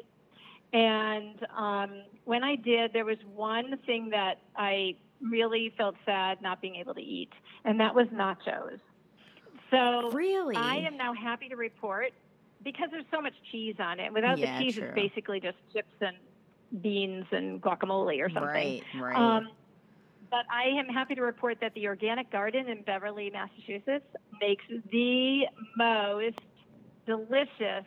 And 0.73 1.47
um, 1.57 2.03
when 2.25 2.43
I 2.43 2.57
did, 2.57 2.93
there 2.93 3.05
was 3.05 3.19
one 3.35 3.77
thing 3.87 4.11
that 4.11 4.39
I 4.57 4.97
really 5.21 5.73
felt 5.77 5.95
sad 6.05 6.41
not 6.43 6.61
being 6.61 6.77
able 6.77 6.95
to 6.95 7.01
eat, 7.03 7.31
and 7.65 7.79
that 7.81 7.95
was 7.95 8.07
nachos. 8.09 8.81
So 9.71 10.11
Really? 10.13 10.57
I 10.57 10.77
am 10.79 10.97
now 10.97 11.15
happy 11.15 11.49
to 11.49 11.57
report 11.57 12.13
because 12.65 12.89
there's 12.91 13.05
so 13.13 13.21
much 13.21 13.35
cheese 13.51 13.77
on 13.79 14.01
it. 14.01 14.13
Without 14.13 14.39
Yeah, 14.39 14.59
the 14.59 14.65
cheese, 14.65 14.75
true. 14.79 14.85
it's 14.89 14.95
basically 14.95 15.41
just 15.41 15.57
chips 15.73 15.95
and 16.01 16.17
beans 16.83 17.27
and 17.33 17.61
guacamole 17.61 18.19
or 18.25 18.31
something. 18.31 18.45
Right, 18.45 18.83
right. 18.95 19.17
Um, 19.17 19.49
but 20.33 20.47
I 20.51 20.65
am 20.79 20.89
happy 20.89 21.15
to 21.15 21.23
report 21.23 21.59
that 21.61 21.75
the 21.75 21.87
Organic 21.87 22.33
Garden 22.33 22.69
in 22.69 22.83
Beverly, 22.83 23.31
Massachusetts, 23.31 24.07
makes 24.41 24.65
the 24.91 25.43
most 25.77 26.39
delicious 27.07 27.85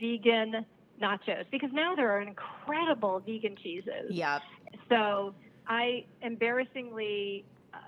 vegan 0.00 0.66
nachos 1.00 1.44
because 1.52 1.70
now 1.72 1.94
there 1.94 2.10
are 2.10 2.20
incredible 2.20 3.20
vegan 3.24 3.56
cheeses. 3.62 4.10
yep. 4.10 4.42
So 4.88 5.34
I 5.68 6.04
embarrassingly 6.20 7.44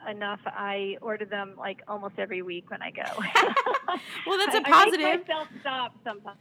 enough, 0.09 0.41
I 0.47 0.97
order 1.03 1.25
them 1.25 1.55
like 1.59 1.83
almost 1.89 2.15
every 2.19 2.43
week 2.43 2.71
when 2.71 2.81
I 2.83 2.91
go. 2.93 3.03
Well, 4.27 4.39
that's 4.39 4.55
a 4.57 4.61
positive. 4.61 5.07
I 5.07 5.17
make 5.17 5.29
myself 5.29 5.49
stop 5.61 5.95
sometimes. 6.05 6.39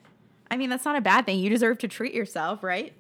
I 0.49 0.57
mean, 0.57 0.69
that's 0.69 0.83
not 0.85 0.95
a 0.95 1.01
bad 1.01 1.25
thing. 1.25 1.39
You 1.39 1.49
deserve 1.49 1.77
to 1.79 1.87
treat 1.87 2.13
yourself, 2.13 2.63
right? 2.63 2.93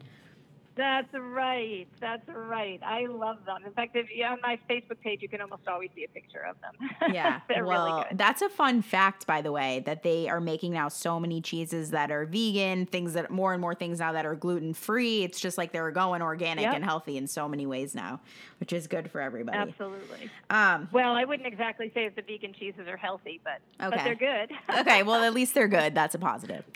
That's 0.77 1.13
right. 1.13 1.87
That's 2.01 2.27
right. 2.27 2.79
I 2.85 3.05
love 3.05 3.37
them. 3.45 3.57
In 3.65 3.71
fact, 3.71 3.95
if 3.95 4.07
you 4.13 4.25
on 4.25 4.39
my 4.41 4.59
Facebook 4.69 4.99
page, 5.01 5.21
you 5.21 5.29
can 5.29 5.39
almost 5.41 5.67
always 5.67 5.89
see 5.95 6.03
a 6.03 6.07
picture 6.09 6.41
of 6.41 6.55
them. 6.61 6.73
Yeah. 7.13 7.39
they're 7.47 7.65
well, 7.65 7.85
really 7.85 8.03
good. 8.09 8.17
that's 8.17 8.41
a 8.41 8.49
fun 8.49 8.81
fact, 8.81 9.25
by 9.27 9.41
the 9.41 9.51
way, 9.51 9.81
that 9.85 10.03
they 10.03 10.27
are 10.27 10.41
making 10.41 10.73
now 10.73 10.89
so 10.89 11.19
many 11.19 11.39
cheeses 11.39 11.91
that 11.91 12.11
are 12.11 12.25
vegan, 12.25 12.85
things 12.87 13.13
that 13.13 13.29
more 13.31 13.53
and 13.53 13.61
more 13.61 13.73
things 13.75 13.99
now 13.99 14.11
that 14.11 14.25
are 14.25 14.35
gluten 14.35 14.73
free. 14.73 15.23
It's 15.23 15.39
just 15.39 15.57
like 15.57 15.71
they're 15.71 15.91
going 15.91 16.21
organic 16.21 16.63
Yep. 16.65 16.75
and 16.75 16.83
healthy 16.83 17.17
in 17.17 17.27
so 17.27 17.47
many 17.47 17.65
ways 17.65 17.95
now, 17.95 18.19
which 18.59 18.73
is 18.73 18.87
good 18.87 19.09
for 19.11 19.21
everybody. 19.21 19.57
Absolutely. 19.57 20.29
Um, 20.49 20.89
Well, 20.91 21.13
I 21.13 21.23
wouldn't 21.25 21.47
exactly 21.47 21.91
say 21.93 22.09
that 22.09 22.15
the 22.15 22.21
vegan 22.33 22.53
cheeses 22.53 22.87
are 22.87 22.97
healthy, 22.97 23.39
but 23.43 23.59
but 23.79 24.03
they're 24.03 24.15
good. 24.15 24.51
okay. 24.79 25.03
Well, 25.03 25.23
at 25.23 25.33
least 25.33 25.53
they're 25.53 25.67
good. 25.67 25.95
That's 25.95 26.15
a 26.15 26.19
positive. 26.19 26.65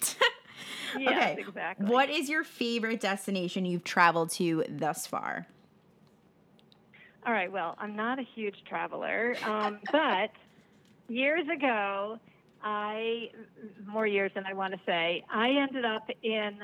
yes, 1.00 1.32
okay. 1.32 1.41
exactly. 1.41 1.86
What 1.86 2.10
is 2.10 2.30
your 2.30 2.43
favorite 2.43 3.00
destination 3.00 3.65
you've 3.65 3.84
traveled 3.84 4.32
to 4.32 4.63
thus 4.69 5.08
far? 5.08 5.48
All 7.26 7.34
right. 7.34 7.52
Well, 7.52 7.76
I'm 7.78 7.95
not 7.95 8.17
a 8.19 8.24
huge 8.36 8.63
traveler, 8.67 9.36
um, 9.45 9.80
but 9.91 10.32
years 11.08 11.45
ago, 11.54 12.19
I 12.63 13.30
more 13.86 14.08
years 14.08 14.32
than 14.36 14.45
I 14.45 14.54
want 14.54 14.74
to 14.74 14.80
say, 14.86 15.24
I 15.32 15.50
ended 15.50 15.86
up 15.86 16.10
in 16.24 16.60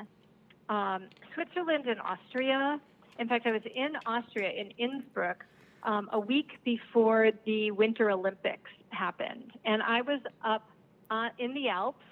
um, 0.70 1.04
Switzerland 1.34 1.86
and 1.88 2.00
Austria. 2.02 2.80
In 3.20 3.28
fact, 3.28 3.46
I 3.46 3.52
was 3.52 3.62
in 3.74 3.94
Austria 4.06 4.50
in 4.50 4.72
Innsbruck 4.72 5.46
um, 5.84 6.10
a 6.12 6.20
week 6.20 6.58
before 6.64 7.32
the 7.46 7.72
Winter 7.72 8.10
Olympics 8.10 8.72
happened, 8.90 9.52
and 9.66 9.82
I 9.82 10.02
was 10.02 10.20
up 10.44 10.68
uh, 11.12 11.30
in 11.38 11.54
the 11.54 11.70
Alps 11.70 12.04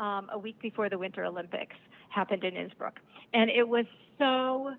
um, 0.00 0.28
a 0.32 0.38
week 0.38 0.58
before 0.60 0.88
the 0.88 0.98
Winter 0.98 1.24
Olympics 1.24 1.76
happened 2.08 2.42
in 2.44 2.56
Innsbruck, 2.56 2.98
and 3.32 3.50
it 3.50 3.68
was 3.68 3.86
so. 4.18 4.72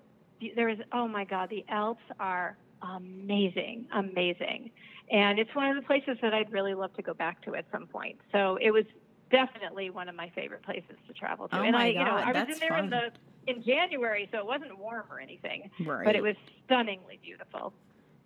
There 0.56 0.68
is 0.68 0.78
oh 0.92 1.06
my 1.08 1.24
God, 1.24 1.48
the 1.50 1.64
Alps 1.68 2.02
are 2.18 2.56
amazing, 2.82 3.86
amazing, 3.94 4.70
and 5.10 5.38
it's 5.38 5.54
one 5.54 5.68
of 5.70 5.76
the 5.76 5.82
places 5.86 6.16
that 6.20 6.34
I'd 6.34 6.50
really 6.52 6.74
love 6.74 6.92
to 6.94 7.02
go 7.02 7.14
back 7.14 7.40
to 7.44 7.54
at 7.54 7.64
some 7.72 7.86
point. 7.86 8.18
So 8.32 8.58
it 8.60 8.70
was 8.72 8.84
definitely 9.30 9.90
one 9.90 10.08
of 10.08 10.14
my 10.14 10.30
favorite 10.34 10.62
places 10.62 10.96
to 11.06 11.12
travel 11.14 11.48
to. 11.48 11.58
Oh 11.58 11.62
and 11.62 11.72
my 11.72 11.84
I, 11.84 11.86
you 11.88 11.94
know, 12.04 12.16
I 12.16 12.32
was 12.32 12.48
in 12.54 12.58
there 12.60 12.70
fun. 12.70 12.84
in 12.84 12.90
the 12.90 13.12
in 13.46 13.62
January, 13.62 14.28
so 14.32 14.38
it 14.38 14.46
wasn't 14.46 14.78
warm 14.78 15.04
or 15.10 15.20
anything, 15.20 15.70
Right. 15.84 16.04
but 16.04 16.14
it 16.14 16.22
was 16.22 16.36
stunningly 16.66 17.18
beautiful. 17.22 17.72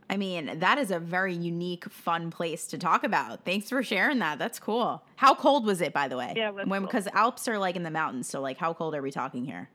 I 0.08 0.16
mean, 0.16 0.60
that 0.60 0.78
is 0.78 0.90
a 0.90 1.00
very 1.00 1.34
unique, 1.34 1.90
fun 1.90 2.30
place 2.30 2.66
to 2.68 2.78
talk 2.78 3.02
about. 3.02 3.44
Thanks 3.44 3.68
for 3.68 3.82
sharing 3.82 4.20
that. 4.20 4.38
That's 4.38 4.60
cool. 4.60 5.02
How 5.16 5.34
cold 5.34 5.66
was 5.66 5.80
it, 5.80 5.92
by 5.92 6.06
the 6.06 6.16
way? 6.16 6.32
Yeah, 6.36 6.50
when 6.50 6.82
because 6.82 7.08
Alps 7.08 7.48
are 7.48 7.58
like 7.58 7.74
in 7.74 7.82
the 7.82 7.90
mountains, 7.90 8.28
so 8.28 8.40
like 8.40 8.56
how 8.58 8.72
cold 8.72 8.94
are 8.94 9.02
we 9.02 9.10
talking 9.10 9.44
here? 9.44 9.68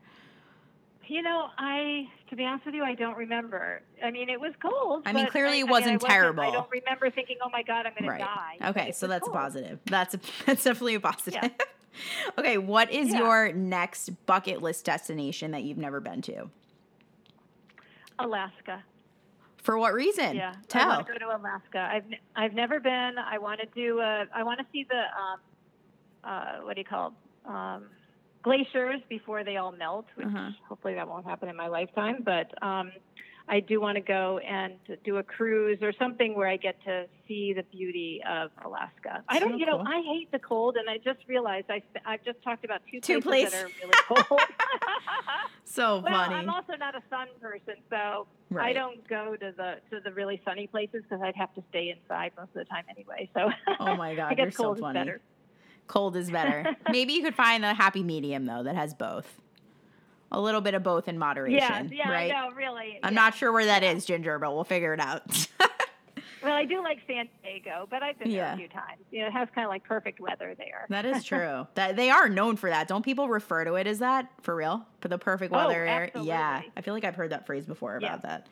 You 1.06 1.20
know, 1.20 1.50
I 1.58 2.08
to 2.30 2.36
be 2.36 2.44
honest 2.44 2.64
with 2.64 2.74
you, 2.74 2.82
I 2.82 2.94
don't 2.94 3.16
remember. 3.18 3.82
I 4.02 4.10
mean, 4.10 4.30
it 4.30 4.40
was 4.40 4.54
cold. 4.62 5.02
I 5.04 5.12
mean, 5.12 5.26
clearly 5.26 5.60
it 5.60 5.68
I, 5.68 5.70
wasn't 5.70 6.02
I 6.04 6.08
terrible. 6.08 6.42
I 6.42 6.50
don't 6.50 6.70
remember 6.70 7.10
thinking, 7.10 7.36
"Oh 7.44 7.50
my 7.50 7.62
God, 7.62 7.84
I'm 7.84 7.92
going 7.98 8.08
right. 8.08 8.18
to 8.18 8.24
die." 8.24 8.70
Okay, 8.70 8.92
so 8.92 9.06
that's 9.06 9.26
a 9.26 9.30
cold. 9.30 9.36
positive. 9.36 9.80
That's 9.84 10.14
a, 10.14 10.20
that's 10.46 10.64
definitely 10.64 10.94
a 10.94 11.00
positive. 11.00 11.40
Yeah. 11.42 11.50
okay, 12.38 12.56
what 12.56 12.90
is 12.90 13.10
Yeah. 13.10 13.18
your 13.18 13.52
next 13.52 14.10
bucket 14.24 14.62
list 14.62 14.86
destination 14.86 15.50
that 15.50 15.64
you've 15.64 15.76
never 15.76 16.00
been 16.00 16.22
to? 16.22 16.48
Alaska. 18.18 18.82
For 19.62 19.78
what 19.78 19.94
reason? 19.94 20.34
Yeah, 20.36 20.54
I 20.74 20.86
want 20.88 21.06
to 21.06 21.12
go 21.12 21.18
to 21.18 21.36
Alaska. 21.36 21.78
I've 21.90 22.04
I've 22.34 22.52
never 22.54 22.80
been. 22.80 23.14
I 23.18 23.38
want 23.38 23.60
to 23.60 23.66
do. 23.74 24.00
A, 24.00 24.24
I 24.34 24.42
want 24.42 24.58
to 24.60 24.66
see 24.72 24.84
the 24.88 24.96
um, 24.98 25.40
uh, 26.24 26.64
what 26.64 26.74
do 26.74 26.80
you 26.80 26.84
call 26.84 27.08
it? 27.08 27.14
um, 27.50 27.84
glaciers 28.42 29.00
before 29.08 29.44
they 29.44 29.56
all 29.56 29.72
melt. 29.72 30.06
Which 30.16 30.26
Uh-huh. 30.26 30.50
hopefully 30.68 30.94
that 30.94 31.06
won't 31.08 31.24
happen 31.24 31.48
in 31.48 31.56
my 31.56 31.68
lifetime. 31.68 32.22
But 32.24 32.50
um, 32.62 32.90
I 33.48 33.60
do 33.60 33.80
want 33.80 33.96
to 33.96 34.00
go 34.00 34.38
and 34.38 34.74
do 35.04 35.16
a 35.18 35.22
cruise 35.22 35.78
or 35.82 35.92
something 35.98 36.34
where 36.34 36.48
I 36.48 36.56
get 36.56 36.76
to 36.84 37.06
see 37.26 37.52
the 37.52 37.64
beauty 37.64 38.22
of 38.28 38.50
Alaska. 38.64 39.22
I 39.28 39.38
don't. 39.40 39.52
So 39.52 39.56
you 39.56 39.66
know, 39.66 39.78
cool. 39.78 39.86
I 39.86 40.02
hate 40.02 40.30
the 40.32 40.38
cold, 40.38 40.76
and 40.76 40.88
I 40.88 40.98
just 40.98 41.20
realized 41.28 41.66
I 41.68 41.82
I've 42.06 42.24
just 42.24 42.42
talked 42.42 42.64
about 42.64 42.80
two, 42.90 43.00
Two 43.00 43.20
places 43.20 43.52
that 43.52 43.64
are 43.64 43.70
really 43.82 44.26
cold. 44.26 44.40
So 45.64 46.02
well, 46.04 46.12
funny. 46.12 46.34
I'm 46.34 46.50
also 46.50 46.74
not 46.74 46.94
a 46.94 47.02
sun 47.08 47.28
person, 47.40 47.76
so 47.88 48.26
I 48.58 48.74
don't 48.74 49.08
go 49.08 49.36
to 49.36 49.54
the 49.56 49.76
to 49.90 50.02
the 50.04 50.12
really 50.12 50.38
sunny 50.44 50.66
places 50.66 51.02
because 51.02 51.22
I'd 51.22 51.34
have 51.36 51.54
to 51.54 51.62
stay 51.70 51.88
inside 51.88 52.32
most 52.36 52.48
of 52.48 52.56
the 52.56 52.64
time 52.66 52.84
anyway. 52.90 53.30
So 53.32 53.48
Oh 53.80 53.96
my 53.96 54.14
god, 54.16 54.36
you're 54.36 54.50
so 54.50 54.74
is 54.74 54.80
funny. 54.80 54.98
better. 54.98 55.22
Cold 55.86 56.14
is 56.16 56.30
better. 56.30 56.76
Maybe 56.90 57.14
you 57.14 57.22
could 57.22 57.34
find 57.34 57.64
a 57.64 57.72
happy 57.72 58.02
medium 58.02 58.44
though 58.44 58.62
that 58.64 58.76
has 58.76 58.92
both. 58.92 59.40
A 60.34 60.40
little 60.40 60.60
bit 60.62 60.74
of 60.74 60.82
both 60.82 61.08
in 61.08 61.18
moderation, 61.18 61.90
Yeah, 61.92 62.06
yeah, 62.06 62.10
right? 62.10 62.32
no, 62.32 62.50
really. 62.56 62.98
I'm 63.02 63.12
yeah. 63.12 63.20
not 63.20 63.34
sure 63.36 63.52
where 63.52 63.66
that 63.66 63.82
is, 63.84 64.04
Ginger, 64.06 64.38
but 64.38 64.54
we'll 64.54 64.64
figure 64.64 64.92
it 64.94 65.00
out. 65.00 65.22
Well, 66.42 66.54
I 66.54 66.64
do 66.64 66.82
like 66.82 66.98
San 67.06 67.28
Diego, 67.44 67.86
but 67.88 68.02
I've 68.02 68.18
been 68.18 68.32
there 68.32 68.52
a 68.52 68.56
few 68.56 68.66
times. 68.66 69.00
You 69.12 69.20
know, 69.20 69.28
it 69.28 69.32
has 69.32 69.48
kind 69.54 69.64
of 69.64 69.68
like 69.70 69.84
perfect 69.84 70.18
weather 70.18 70.56
there. 70.58 70.86
that 70.88 71.04
is 71.06 71.22
true. 71.32 71.68
That 71.74 71.94
they 71.94 72.10
are 72.10 72.28
known 72.28 72.56
for 72.56 72.68
that. 72.68 72.88
Don't 72.88 73.04
people 73.04 73.28
refer 73.28 73.64
to 73.64 73.74
it 73.74 73.86
as 73.86 74.00
that 74.00 74.28
for 74.40 74.56
real? 74.56 74.84
For 75.00 75.06
the 75.06 75.18
perfect 75.18 75.52
weather. 75.52 75.66
Oh, 75.66 75.68
weather 75.68 75.86
area? 75.86 76.10
Yeah. 76.20 76.62
I 76.76 76.80
feel 76.80 76.94
like 76.94 77.04
I've 77.04 77.14
heard 77.14 77.30
that 77.30 77.46
phrase 77.46 77.64
before 77.64 77.96
Yeah. 78.02 78.08
about 78.08 78.22
that. 78.22 78.48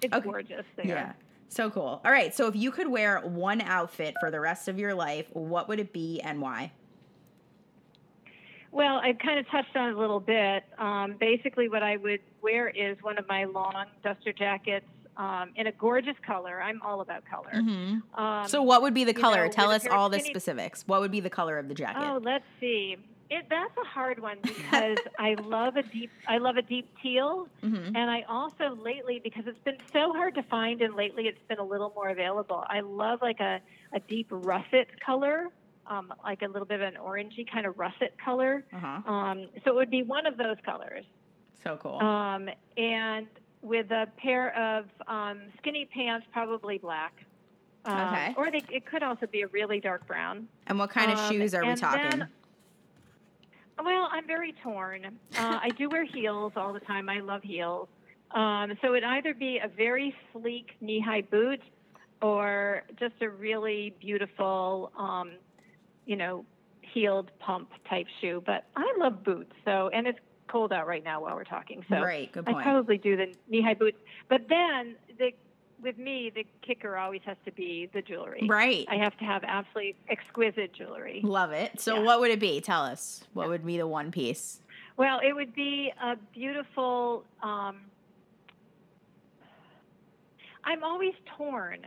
It's 0.00 0.14
Okay. 0.14 0.24
gorgeous 0.24 0.64
there. 0.76 0.86
Yeah. 0.86 1.12
So 1.50 1.68
cool. 1.68 2.00
All 2.02 2.10
right. 2.10 2.34
So 2.34 2.46
if 2.46 2.56
you 2.56 2.70
could 2.70 2.88
wear 2.88 3.20
one 3.20 3.60
outfit 3.60 4.14
for 4.20 4.30
the 4.30 4.40
rest 4.40 4.66
of 4.68 4.78
your 4.78 4.94
life, 4.94 5.26
what 5.34 5.68
would 5.68 5.80
it 5.80 5.92
be 5.92 6.22
and 6.22 6.40
why? 6.40 6.72
Well, 8.70 9.00
I've 9.02 9.18
kind 9.18 9.38
of 9.38 9.48
touched 9.48 9.74
on 9.76 9.90
it 9.90 9.94
a 9.94 9.98
little 9.98 10.20
bit. 10.20 10.64
Um, 10.78 11.14
basically, 11.18 11.68
what 11.68 11.82
I 11.82 11.96
would 11.96 12.20
wear 12.42 12.68
is 12.68 12.96
one 13.02 13.18
of 13.18 13.26
my 13.28 13.44
long 13.44 13.86
duster 14.04 14.32
jackets 14.32 14.86
um, 15.16 15.50
in 15.56 15.66
a 15.66 15.72
gorgeous 15.72 16.16
color. 16.24 16.60
I'm 16.60 16.80
all 16.82 17.00
about 17.00 17.24
color. 17.24 17.50
Mm-hmm. 17.54 18.20
Um, 18.20 18.48
So 18.48 18.62
what 18.62 18.82
would 18.82 18.94
be 18.94 19.04
the 19.04 19.14
color? 19.14 19.46
know, 19.46 19.50
Tell 19.50 19.70
us 19.70 19.86
all 19.86 20.08
the 20.10 20.18
skinny- 20.20 20.34
specifics. 20.34 20.84
What 20.86 21.00
would 21.00 21.10
be 21.10 21.20
the 21.20 21.30
color 21.30 21.58
of 21.58 21.68
the 21.68 21.74
jacket? 21.74 22.00
Oh, 22.02 22.20
let's 22.22 22.44
see. 22.60 22.96
It, 23.30 23.44
that's 23.50 23.76
a 23.76 23.84
hard 23.84 24.20
one 24.20 24.38
because 24.42 24.96
I 25.18 25.34
love 25.34 25.76
a 25.76 25.82
deep 25.82 26.10
I 26.26 26.38
love 26.38 26.56
a 26.56 26.62
deep 26.62 26.88
teal, 27.02 27.46
Mhm. 27.62 27.88
and 27.94 28.10
I 28.10 28.22
also 28.28 28.74
lately 28.82 29.20
because 29.22 29.46
it's 29.46 29.58
been 29.64 29.76
so 29.92 30.14
hard 30.14 30.34
to 30.36 30.42
find, 30.44 30.80
and 30.80 30.94
lately 30.94 31.26
it's 31.26 31.42
been 31.46 31.58
a 31.58 31.64
little 31.64 31.92
more 31.94 32.08
available. 32.08 32.64
I 32.68 32.80
love 32.80 33.20
like 33.20 33.40
a 33.40 33.60
a 33.92 34.00
deep 34.00 34.28
russet 34.30 34.88
color, 35.04 35.48
um, 35.88 36.12
like 36.22 36.42
a 36.42 36.46
little 36.46 36.66
bit 36.66 36.80
of 36.80 36.86
an 36.94 37.00
orangey 37.02 37.50
kind 37.50 37.66
of 37.66 37.78
russet 37.78 38.14
color. 38.24 38.64
Uh-huh. 38.72 39.10
Um, 39.12 39.46
so 39.64 39.70
it 39.72 39.74
would 39.74 39.90
be 39.90 40.02
one 40.02 40.26
of 40.26 40.36
those 40.36 40.56
colors, 40.64 41.04
So 41.64 41.76
cool. 41.82 41.98
um, 42.00 42.48
and 42.76 43.26
with 43.62 43.90
a 43.90 44.06
pair 44.18 44.56
of 44.56 44.84
um, 45.08 45.40
skinny 45.58 45.88
pants, 45.92 46.26
probably 46.32 46.78
black. 46.78 47.12
Um, 47.84 47.98
Okay. 48.08 48.34
Or 48.36 48.50
they, 48.50 48.62
it 48.70 48.86
could 48.86 49.02
also 49.02 49.26
be 49.26 49.42
a 49.42 49.46
really 49.48 49.80
dark 49.80 50.06
brown. 50.06 50.48
and 50.66 50.78
what 50.78 50.90
kind 50.90 51.10
of 51.10 51.18
um, 51.18 51.30
shoes 51.32 51.54
are 51.54 51.64
we 51.64 51.74
talking? 51.74 52.18
then- 52.20 52.28
Well, 53.82 54.08
I'm 54.12 54.26
very 54.26 54.52
torn. 54.62 55.04
Uh, 55.06 55.10
I 55.62 55.70
do 55.70 55.88
wear 55.88 56.04
heels 56.04 56.52
all 56.56 56.72
the 56.72 56.80
time. 56.80 57.08
I 57.08 57.20
love 57.20 57.42
heels. 57.42 57.88
Um, 58.32 58.72
so 58.82 58.88
it'd 58.94 59.04
either 59.04 59.32
be 59.32 59.58
a 59.62 59.68
very 59.68 60.14
sleek 60.32 60.72
knee-high 60.82 61.22
boot 61.22 61.60
or 62.20 62.82
just 62.98 63.14
a 63.22 63.30
really 63.30 63.94
beautiful, 64.00 64.92
um, 64.98 65.30
you 66.08 66.16
know, 66.16 66.44
heeled 66.80 67.30
pump 67.38 67.68
type 67.88 68.06
shoe. 68.20 68.42
But 68.44 68.64
I 68.74 68.92
love 68.98 69.22
boots. 69.22 69.52
So, 69.64 69.90
and 69.92 70.06
it's 70.08 70.18
cold 70.48 70.72
out 70.72 70.86
right 70.88 71.04
now 71.04 71.20
while 71.20 71.36
we're 71.36 71.44
talking. 71.44 71.84
So 71.88 72.00
right. 72.00 72.32
Good 72.32 72.48
I 72.48 72.60
probably 72.62 72.96
do 72.96 73.14
the 73.16 73.26
knee-high 73.48 73.74
boots. 73.74 73.98
But 74.28 74.48
then 74.48 74.96
the 75.18 75.30
with 75.80 75.96
me, 75.96 76.32
the 76.34 76.44
kicker 76.66 76.96
always 76.96 77.20
has 77.24 77.36
to 77.44 77.52
be 77.52 77.88
the 77.94 78.02
jewelry. 78.02 78.46
right. 78.48 78.84
I 78.90 78.96
have 78.96 79.16
to 79.18 79.24
have 79.24 79.44
absolutely 79.46 79.94
exquisite 80.08 80.72
jewelry. 80.72 81.20
Love 81.22 81.52
it. 81.52 81.78
So 81.80 81.96
Yeah. 81.98 82.02
what 82.02 82.18
would 82.18 82.32
it 82.32 82.40
be? 82.40 82.60
Tell 82.60 82.82
us. 82.82 83.22
What 83.32 83.48
would 83.48 83.64
be 83.64 83.76
the 83.76 83.86
one 83.86 84.10
piece? 84.10 84.60
Well, 84.96 85.20
it 85.22 85.32
would 85.34 85.54
be 85.54 85.92
a 86.02 86.16
beautiful. 86.34 87.22
Um, 87.44 87.76
I'm 90.64 90.82
always 90.82 91.14
torn 91.36 91.86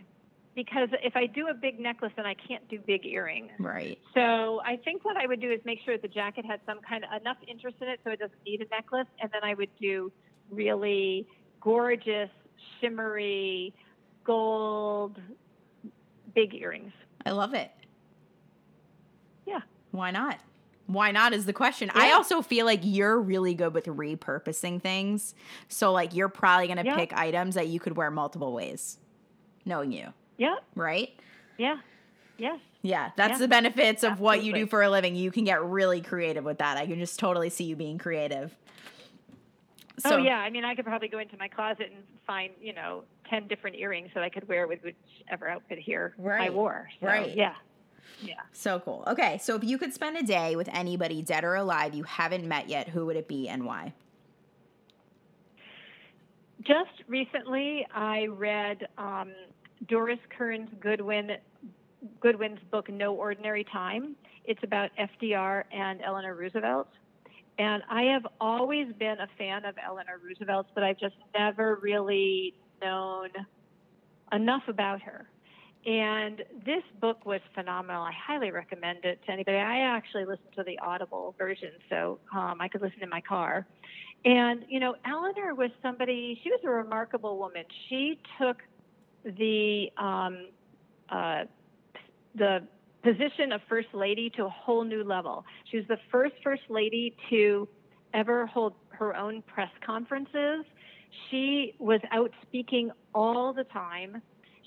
because 0.55 0.89
if 1.03 1.15
I 1.15 1.25
do 1.27 1.47
a 1.47 1.53
big 1.53 1.79
necklace, 1.79 2.11
then 2.15 2.25
I 2.25 2.33
can't 2.33 2.67
do 2.69 2.79
big 2.79 3.05
earrings. 3.05 3.51
Right. 3.59 3.97
So 4.13 4.61
I 4.65 4.77
think 4.77 5.05
what 5.05 5.15
I 5.17 5.25
would 5.25 5.39
do 5.39 5.51
is 5.51 5.59
make 5.65 5.79
sure 5.85 5.97
the 5.97 6.07
jacket 6.07 6.45
had 6.45 6.59
some 6.65 6.79
kind 6.81 7.03
of 7.05 7.21
enough 7.21 7.37
interest 7.47 7.77
in 7.81 7.87
it 7.87 7.99
so 8.03 8.11
it 8.11 8.19
doesn't 8.19 8.43
need 8.45 8.61
a 8.61 8.67
necklace, 8.69 9.07
and 9.21 9.31
then 9.31 9.43
I 9.43 9.53
would 9.53 9.69
do 9.79 10.11
really 10.49 11.25
gorgeous, 11.61 12.29
shimmery, 12.79 13.73
gold, 14.25 15.17
big 16.35 16.53
earrings. 16.53 16.91
I 17.25 17.31
love 17.31 17.53
it. 17.53 17.71
Yeah. 19.45 19.61
Why 19.91 20.11
not? 20.11 20.39
Why 20.87 21.11
not 21.11 21.31
is 21.31 21.45
the 21.45 21.53
question. 21.53 21.89
I 21.93 22.11
also 22.11 22.41
feel 22.41 22.65
like 22.65 22.81
you're 22.83 23.17
really 23.17 23.53
good 23.53 23.73
with 23.73 23.85
repurposing 23.85 24.81
things. 24.81 25.33
So 25.69 25.93
like 25.93 26.13
you're 26.13 26.27
probably 26.27 26.67
going 26.67 26.79
to 26.79 26.85
Yeah. 26.85 26.97
pick 26.97 27.13
items 27.13 27.55
that 27.55 27.67
you 27.67 27.79
could 27.79 27.95
wear 27.95 28.11
multiple 28.11 28.51
ways. 28.51 28.97
Knowing 29.63 29.91
you, 29.91 30.11
Yeah. 30.41 30.55
right? 30.75 31.09
Yeah. 31.59 31.77
Yes. 32.39 32.59
Yeah, 32.81 33.11
that's 33.15 33.33
Yeah. 33.33 33.37
the 33.37 33.47
benefits 33.47 34.03
of 34.03 34.19
what 34.19 34.43
you 34.43 34.53
do 34.53 34.65
for 34.65 34.81
a 34.81 34.89
living. 34.89 35.15
You 35.15 35.29
can 35.29 35.43
get 35.43 35.63
really 35.63 36.01
creative 36.01 36.43
with 36.43 36.57
that. 36.57 36.77
I 36.77 36.87
can 36.87 36.97
just 36.97 37.19
totally 37.19 37.51
see 37.51 37.65
you 37.65 37.75
being 37.75 37.99
creative. 37.99 38.55
oh 40.03 40.17
yeah. 40.17 40.39
I 40.39 40.49
mean, 40.49 40.65
I 40.65 40.73
could 40.73 40.85
probably 40.85 41.09
go 41.09 41.19
into 41.19 41.37
my 41.37 41.47
closet 41.47 41.91
and 41.93 42.03
find 42.25 42.53
you 42.59 42.73
know 42.73 43.03
ten 43.29 43.47
different 43.47 43.75
earrings 43.75 44.09
that 44.15 44.23
I 44.23 44.29
could 44.29 44.47
wear 44.47 44.65
with 44.65 44.79
whichever 44.83 45.47
outfit 45.47 45.77
here 45.77 46.15
I 46.27 46.49
wore. 46.49 46.89
So, 46.99 47.05
Right. 47.05 47.35
Yeah. 47.35 47.53
Yeah. 48.23 48.41
So 48.51 48.79
cool. 48.79 49.03
Okay, 49.05 49.37
so 49.37 49.55
if 49.55 49.63
you 49.63 49.77
could 49.77 49.93
spend 49.93 50.17
a 50.17 50.23
day 50.23 50.55
with 50.55 50.69
anybody, 50.73 51.21
dead 51.21 51.43
or 51.43 51.53
alive, 51.53 51.93
you 51.93 52.01
haven't 52.03 52.47
met 52.47 52.67
yet, 52.67 52.89
who 52.89 53.05
would 53.05 53.15
it 53.15 53.27
be 53.27 53.47
and 53.47 53.63
why? 53.63 53.93
Just 56.63 57.03
recently, 57.07 57.85
I 57.93 58.25
read 58.27 58.87
um, 58.97 59.31
Doris 59.87 60.19
Kearns 60.37 60.69
Goodwin 60.79 61.31
Goodwin's 62.19 62.59
book 62.71 62.89
No 62.89 63.13
Ordinary 63.13 63.63
Time. 63.63 64.15
It's 64.45 64.63
about 64.63 64.89
FDR 64.97 65.63
and 65.71 66.01
Eleanor 66.01 66.33
Roosevelt. 66.35 66.87
And 67.59 67.83
I 67.89 68.03
have 68.03 68.25
always 68.39 68.87
been 68.97 69.19
a 69.19 69.27
fan 69.37 69.65
of 69.65 69.75
Eleanor 69.83 70.19
Roosevelt, 70.23 70.67
but 70.73 70.83
I've 70.83 70.99
just 70.99 71.15
never 71.37 71.75
really 71.81 72.55
known 72.81 73.29
enough 74.31 74.63
about 74.67 75.01
her. 75.03 75.29
And 75.85 76.43
this 76.65 76.83
book 76.99 77.25
was 77.25 77.41
phenomenal. 77.55 78.03
I 78.03 78.11
highly 78.11 78.51
recommend 78.51 79.03
it 79.03 79.19
to 79.25 79.31
anybody. 79.31 79.57
I 79.57 79.79
actually 79.79 80.25
listened 80.25 80.53
to 80.55 80.63
the 80.63 80.77
Audible 80.79 81.35
version, 81.37 81.71
so 81.89 82.19
um, 82.35 82.57
I 82.59 82.67
could 82.67 82.81
listen 82.81 83.01
in 83.01 83.09
my 83.09 83.21
car. 83.21 83.65
And, 84.23 84.63
you 84.69 84.79
know, 84.79 84.95
Eleanor 85.05 85.55
was 85.55 85.71
somebody, 85.81 86.39
she 86.43 86.51
was 86.51 86.59
a 86.63 86.69
remarkable 86.69 87.39
woman. 87.39 87.63
She 87.89 88.19
took 88.39 88.57
the, 89.23 89.87
um, 89.97 90.47
uh, 91.09 91.43
the 92.35 92.59
position 93.03 93.51
of 93.51 93.61
First 93.67 93.89
Lady 93.93 94.29
to 94.37 94.45
a 94.45 94.49
whole 94.49 94.83
new 94.83 95.03
level. 95.03 95.43
She 95.69 95.77
was 95.77 95.87
the 95.87 95.97
first 96.11 96.33
First 96.43 96.63
Lady 96.69 97.15
to 97.29 97.67
ever 98.13 98.45
hold 98.45 98.73
her 98.89 99.15
own 99.15 99.41
press 99.43 99.69
conferences. 99.85 100.65
She 101.29 101.73
was 101.79 101.99
out 102.11 102.31
speaking 102.43 102.91
all 103.13 103.53
the 103.53 103.63
time. 103.65 104.21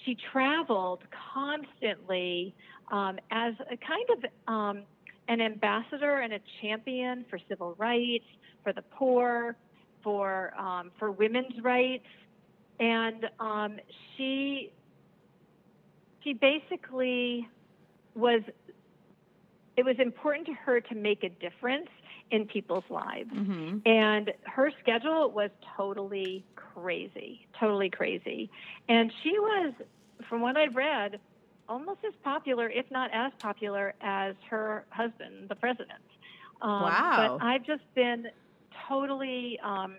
She 0.04 0.16
traveled 0.32 1.00
constantly 1.32 2.54
um, 2.90 3.18
as 3.30 3.54
a 3.70 3.76
kind 3.76 4.08
of 4.10 4.52
um, 4.52 4.82
an 5.28 5.40
ambassador 5.40 6.20
and 6.20 6.34
a 6.34 6.40
champion 6.60 7.24
for 7.30 7.38
civil 7.48 7.74
rights, 7.78 8.26
for 8.62 8.72
the 8.72 8.82
poor, 8.82 9.56
for 10.02 10.52
um, 10.58 10.90
for 10.98 11.10
women's 11.10 11.62
rights, 11.62 12.04
and 12.80 13.28
um, 13.40 13.78
she 14.16 14.72
she 16.22 16.32
basically 16.32 17.48
was. 18.14 18.42
It 19.76 19.84
was 19.84 19.96
important 19.98 20.46
to 20.46 20.52
her 20.52 20.80
to 20.80 20.94
make 20.94 21.24
a 21.24 21.28
difference 21.28 21.88
in 22.30 22.46
people's 22.46 22.84
lives. 22.88 23.30
Mm-hmm. 23.32 23.78
And 23.86 24.32
her 24.44 24.70
schedule 24.80 25.30
was 25.30 25.50
totally 25.76 26.44
crazy, 26.54 27.46
totally 27.58 27.90
crazy. 27.90 28.50
And 28.88 29.12
she 29.22 29.38
was, 29.38 29.74
from 30.28 30.42
what 30.42 30.56
I've 30.56 30.76
read, 30.76 31.18
almost 31.68 32.00
as 32.06 32.14
popular, 32.22 32.68
if 32.68 32.90
not 32.90 33.10
as 33.12 33.32
popular, 33.40 33.94
as 34.00 34.34
her 34.48 34.84
husband, 34.90 35.48
the 35.48 35.56
president. 35.56 36.02
Um, 36.62 36.82
Wow. 36.82 37.38
But 37.38 37.44
I've 37.44 37.64
just 37.64 37.82
been 37.94 38.28
totally, 38.88 39.58
um, 39.62 39.96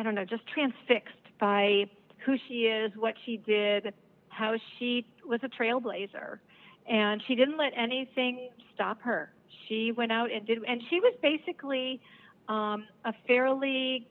I 0.00 0.02
don't 0.02 0.14
know, 0.14 0.24
just 0.24 0.46
transfixed 0.46 1.12
by 1.38 1.84
who 2.24 2.34
she 2.48 2.62
is, 2.62 2.90
what 2.96 3.12
she 3.26 3.36
did, 3.36 3.92
how 4.30 4.54
she 4.78 5.04
was 5.26 5.40
a 5.42 5.48
trailblazer. 5.48 6.38
And 6.88 7.22
she 7.28 7.34
didn't 7.34 7.58
let 7.58 7.72
anything 7.76 8.48
stop 8.74 9.02
her. 9.02 9.30
She 9.68 9.92
went 9.92 10.10
out 10.10 10.32
and 10.32 10.46
did, 10.46 10.60
and 10.66 10.80
she 10.88 11.00
was 11.00 11.12
basically 11.20 12.00
um, 12.48 12.86
a 13.04 13.12
fairly, 13.26 14.08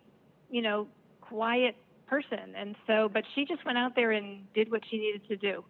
you 0.51 0.61
know, 0.61 0.87
quiet 1.21 1.75
person. 2.05 2.53
And 2.55 2.75
so, 2.85 3.09
but 3.11 3.23
she 3.33 3.45
just 3.45 3.65
went 3.65 3.79
out 3.79 3.95
there 3.95 4.11
and 4.11 4.41
did 4.53 4.71
what 4.71 4.81
she 4.91 4.99
needed 4.99 5.27
to 5.27 5.37
do, 5.37 5.63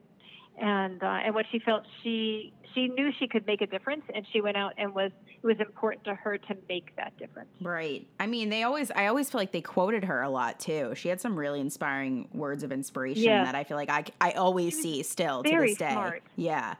and 0.59 1.01
uh, 1.03 1.07
and 1.25 1.33
what 1.35 1.45
she 1.51 1.59
felt 1.59 1.83
she 2.03 2.53
she 2.75 2.87
knew 2.87 3.11
she 3.17 3.27
could 3.27 3.45
make 3.47 3.61
a 3.61 3.67
difference, 3.67 4.03
and 4.13 4.25
she 4.31 4.41
went 4.41 4.55
out 4.57 4.73
and 4.77 4.93
was 4.93 5.11
it 5.41 5.45
was 5.45 5.59
important 5.59 6.03
to 6.05 6.13
her 6.15 6.37
to 6.37 6.57
make 6.67 6.95
that 6.97 7.17
difference. 7.17 7.49
Right. 7.61 8.07
I 8.19 8.27
mean, 8.27 8.49
they 8.49 8.63
always, 8.63 8.91
I 8.91 9.07
always 9.07 9.29
feel 9.29 9.39
like 9.39 9.51
they 9.53 9.61
quoted 9.61 10.03
her 10.03 10.21
a 10.21 10.29
lot 10.29 10.59
too. 10.59 10.93
She 10.95 11.07
had 11.09 11.19
some 11.21 11.39
really 11.39 11.61
inspiring 11.61 12.27
words 12.33 12.61
of 12.61 12.71
inspiration 12.73 13.23
Yeah. 13.23 13.45
that 13.45 13.55
I 13.55 13.63
feel 13.63 13.77
like 13.77 13.89
I, 13.89 14.03
I 14.19 14.31
always 14.33 14.79
see 14.79 15.01
still 15.03 15.41
to 15.43 15.49
this 15.49 15.77
day. 15.77 15.91
smart. 15.93 16.23
Yeah. 16.35 16.75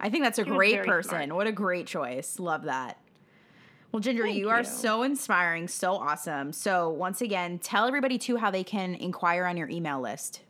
I 0.00 0.10
think 0.10 0.24
that's 0.24 0.40
a 0.40 0.44
She 0.44 0.50
great 0.50 0.82
person. 0.84 1.10
smart. 1.10 1.32
What 1.32 1.46
a 1.46 1.52
great 1.52 1.86
choice. 1.86 2.40
Love 2.40 2.64
that. 2.64 2.98
Well, 3.92 4.00
Ginger, 4.00 4.24
Thank 4.24 4.36
you 4.38 4.48
are 4.50 4.58
you. 4.60 4.64
so 4.64 5.04
inspiring, 5.04 5.68
so 5.68 5.92
awesome. 5.94 6.52
So, 6.52 6.88
once 6.88 7.20
again, 7.20 7.58
tell 7.60 7.86
everybody 7.86 8.18
too 8.18 8.36
how 8.38 8.50
they 8.50 8.64
can 8.64 8.94
inquire 8.96 9.44
on 9.44 9.56
your 9.56 9.68
email 9.68 10.00
list. 10.00 10.40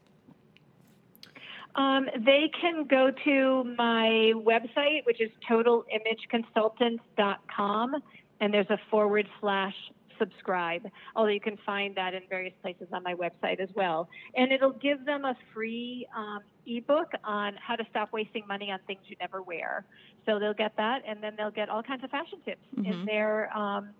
Um, 1.74 2.06
they 2.24 2.50
can 2.60 2.86
go 2.86 3.10
to 3.24 3.64
my 3.78 4.32
website, 4.36 5.04
which 5.04 5.20
is 5.20 5.30
totalimageconsultants.com, 5.50 7.94
and 8.40 8.54
there's 8.54 8.70
a 8.70 8.78
forward 8.90 9.26
slash 9.40 9.74
subscribe. 10.18 10.86
Although 11.16 11.30
you 11.30 11.40
can 11.40 11.56
find 11.64 11.94
that 11.96 12.14
in 12.14 12.22
various 12.28 12.54
places 12.62 12.86
on 12.92 13.02
my 13.02 13.14
website 13.14 13.60
as 13.60 13.68
well. 13.74 14.08
And 14.36 14.52
it'll 14.52 14.72
give 14.72 15.04
them 15.04 15.24
a 15.24 15.34
free 15.54 16.06
um, 16.16 16.40
ebook 16.66 17.10
on 17.24 17.54
how 17.56 17.76
to 17.76 17.84
stop 17.90 18.12
wasting 18.12 18.46
money 18.46 18.70
on 18.70 18.78
things 18.86 19.00
you 19.06 19.16
never 19.20 19.42
wear. 19.42 19.84
So 20.26 20.38
they'll 20.38 20.54
get 20.54 20.76
that, 20.76 21.02
and 21.06 21.22
then 21.22 21.34
they'll 21.36 21.50
get 21.50 21.68
all 21.68 21.82
kinds 21.82 22.04
of 22.04 22.10
fashion 22.10 22.38
tips 22.44 22.62
Mhm. 22.76 22.86
in 22.86 23.04
their 23.06 23.56
um, 23.56 23.90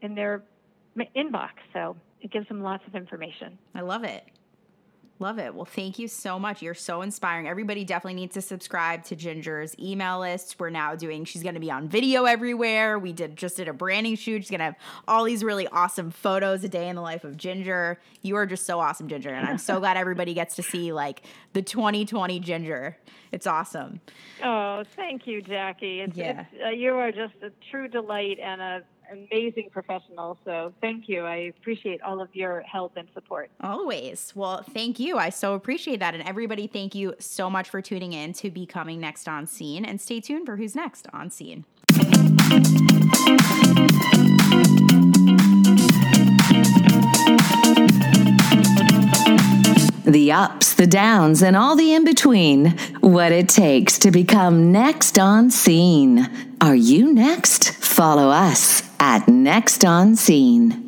in 0.00 0.14
their 0.14 0.42
inbox. 1.16 1.50
So 1.72 1.96
it 2.22 2.30
gives 2.30 2.48
them 2.48 2.62
lots 2.62 2.86
of 2.86 2.94
information. 2.94 3.58
I 3.74 3.80
love 3.82 4.04
it. 4.04 4.24
Love 5.20 5.38
it. 5.38 5.54
Well, 5.54 5.66
thank 5.66 5.98
you 5.98 6.08
so 6.08 6.38
much. 6.38 6.62
You're 6.62 6.72
so 6.72 7.02
inspiring. 7.02 7.46
Everybody 7.46 7.84
definitely 7.84 8.14
needs 8.18 8.32
to 8.34 8.40
subscribe 8.40 9.04
to 9.04 9.14
Ginger's 9.16 9.78
email 9.78 10.20
list. 10.20 10.56
We're 10.58 10.70
now 10.70 10.94
doing, 10.96 11.26
she's 11.26 11.42
going 11.42 11.54
to 11.56 11.60
be 11.60 11.70
on 11.70 11.88
video 11.88 12.24
everywhere. 12.24 12.98
We 12.98 13.12
did 13.12 13.36
just 13.36 13.58
did 13.58 13.68
a 13.68 13.74
branding 13.74 14.16
shoot. 14.16 14.42
She's 14.42 14.50
going 14.50 14.60
to 14.60 14.64
have 14.64 14.76
all 15.06 15.24
these 15.24 15.44
really 15.44 15.68
awesome 15.68 16.10
photos, 16.10 16.64
a 16.64 16.70
day 16.70 16.88
in 16.88 16.96
the 16.96 17.02
life 17.02 17.24
of 17.24 17.36
Ginger. 17.36 18.00
You 18.22 18.36
are 18.36 18.46
just 18.46 18.64
so 18.64 18.80
awesome, 18.80 19.08
Ginger. 19.08 19.28
And 19.28 19.46
I'm 19.46 19.58
so 19.58 19.78
glad 19.78 19.98
everybody 19.98 20.32
gets 20.32 20.56
to 20.56 20.62
see 20.62 20.90
like 20.90 21.22
the 21.52 21.60
2020 21.60 22.40
Ginger. 22.40 22.96
It's 23.30 23.46
awesome. 23.46 24.00
Oh, 24.42 24.84
thank 24.96 25.26
you, 25.26 25.42
Jackie. 25.42 26.00
It's, 26.00 26.16
Yeah. 26.16 26.46
it's, 26.50 26.62
uh, 26.64 26.68
you 26.70 26.94
are 26.94 27.12
just 27.12 27.34
a 27.42 27.50
true 27.70 27.88
delight 27.88 28.38
and 28.42 28.60
a 28.62 28.82
amazing 29.10 29.70
professional. 29.70 30.38
So 30.44 30.72
thank 30.80 31.08
you. 31.08 31.24
I 31.24 31.52
appreciate 31.58 32.00
all 32.02 32.20
of 32.20 32.34
your 32.34 32.60
help 32.62 32.96
and 32.96 33.08
support. 33.14 33.50
Always. 33.60 34.32
Well, 34.34 34.62
thank 34.62 34.98
you. 34.98 35.18
I 35.18 35.30
so 35.30 35.54
appreciate 35.54 36.00
that. 36.00 36.14
And 36.14 36.26
everybody, 36.26 36.66
thank 36.66 36.94
you 36.94 37.14
so 37.18 37.50
much 37.50 37.68
for 37.68 37.82
tuning 37.82 38.12
in 38.12 38.32
to 38.34 38.50
Becoming 38.50 39.00
Next 39.00 39.28
on 39.28 39.46
Scene. 39.46 39.84
And 39.84 40.00
stay 40.00 40.20
tuned 40.20 40.46
for 40.46 40.56
who's 40.56 40.74
next 40.74 41.06
on 41.12 41.30
Scene. 41.30 41.64
The 50.04 50.32
ups, 50.32 50.74
the 50.74 50.88
downs, 50.88 51.40
and 51.40 51.56
all 51.56 51.76
the 51.76 51.94
in 51.94 52.04
between. 52.04 52.76
What 53.00 53.30
it 53.30 53.48
takes 53.48 53.96
to 54.00 54.10
become 54.10 54.72
next 54.72 55.20
on 55.20 55.50
scene. 55.50 56.28
Are 56.60 56.74
you 56.74 57.12
next? 57.12 57.79
Follow 58.00 58.30
us 58.30 58.82
at 58.98 59.28
Next 59.28 59.84
on 59.84 60.16
Scene. 60.16 60.86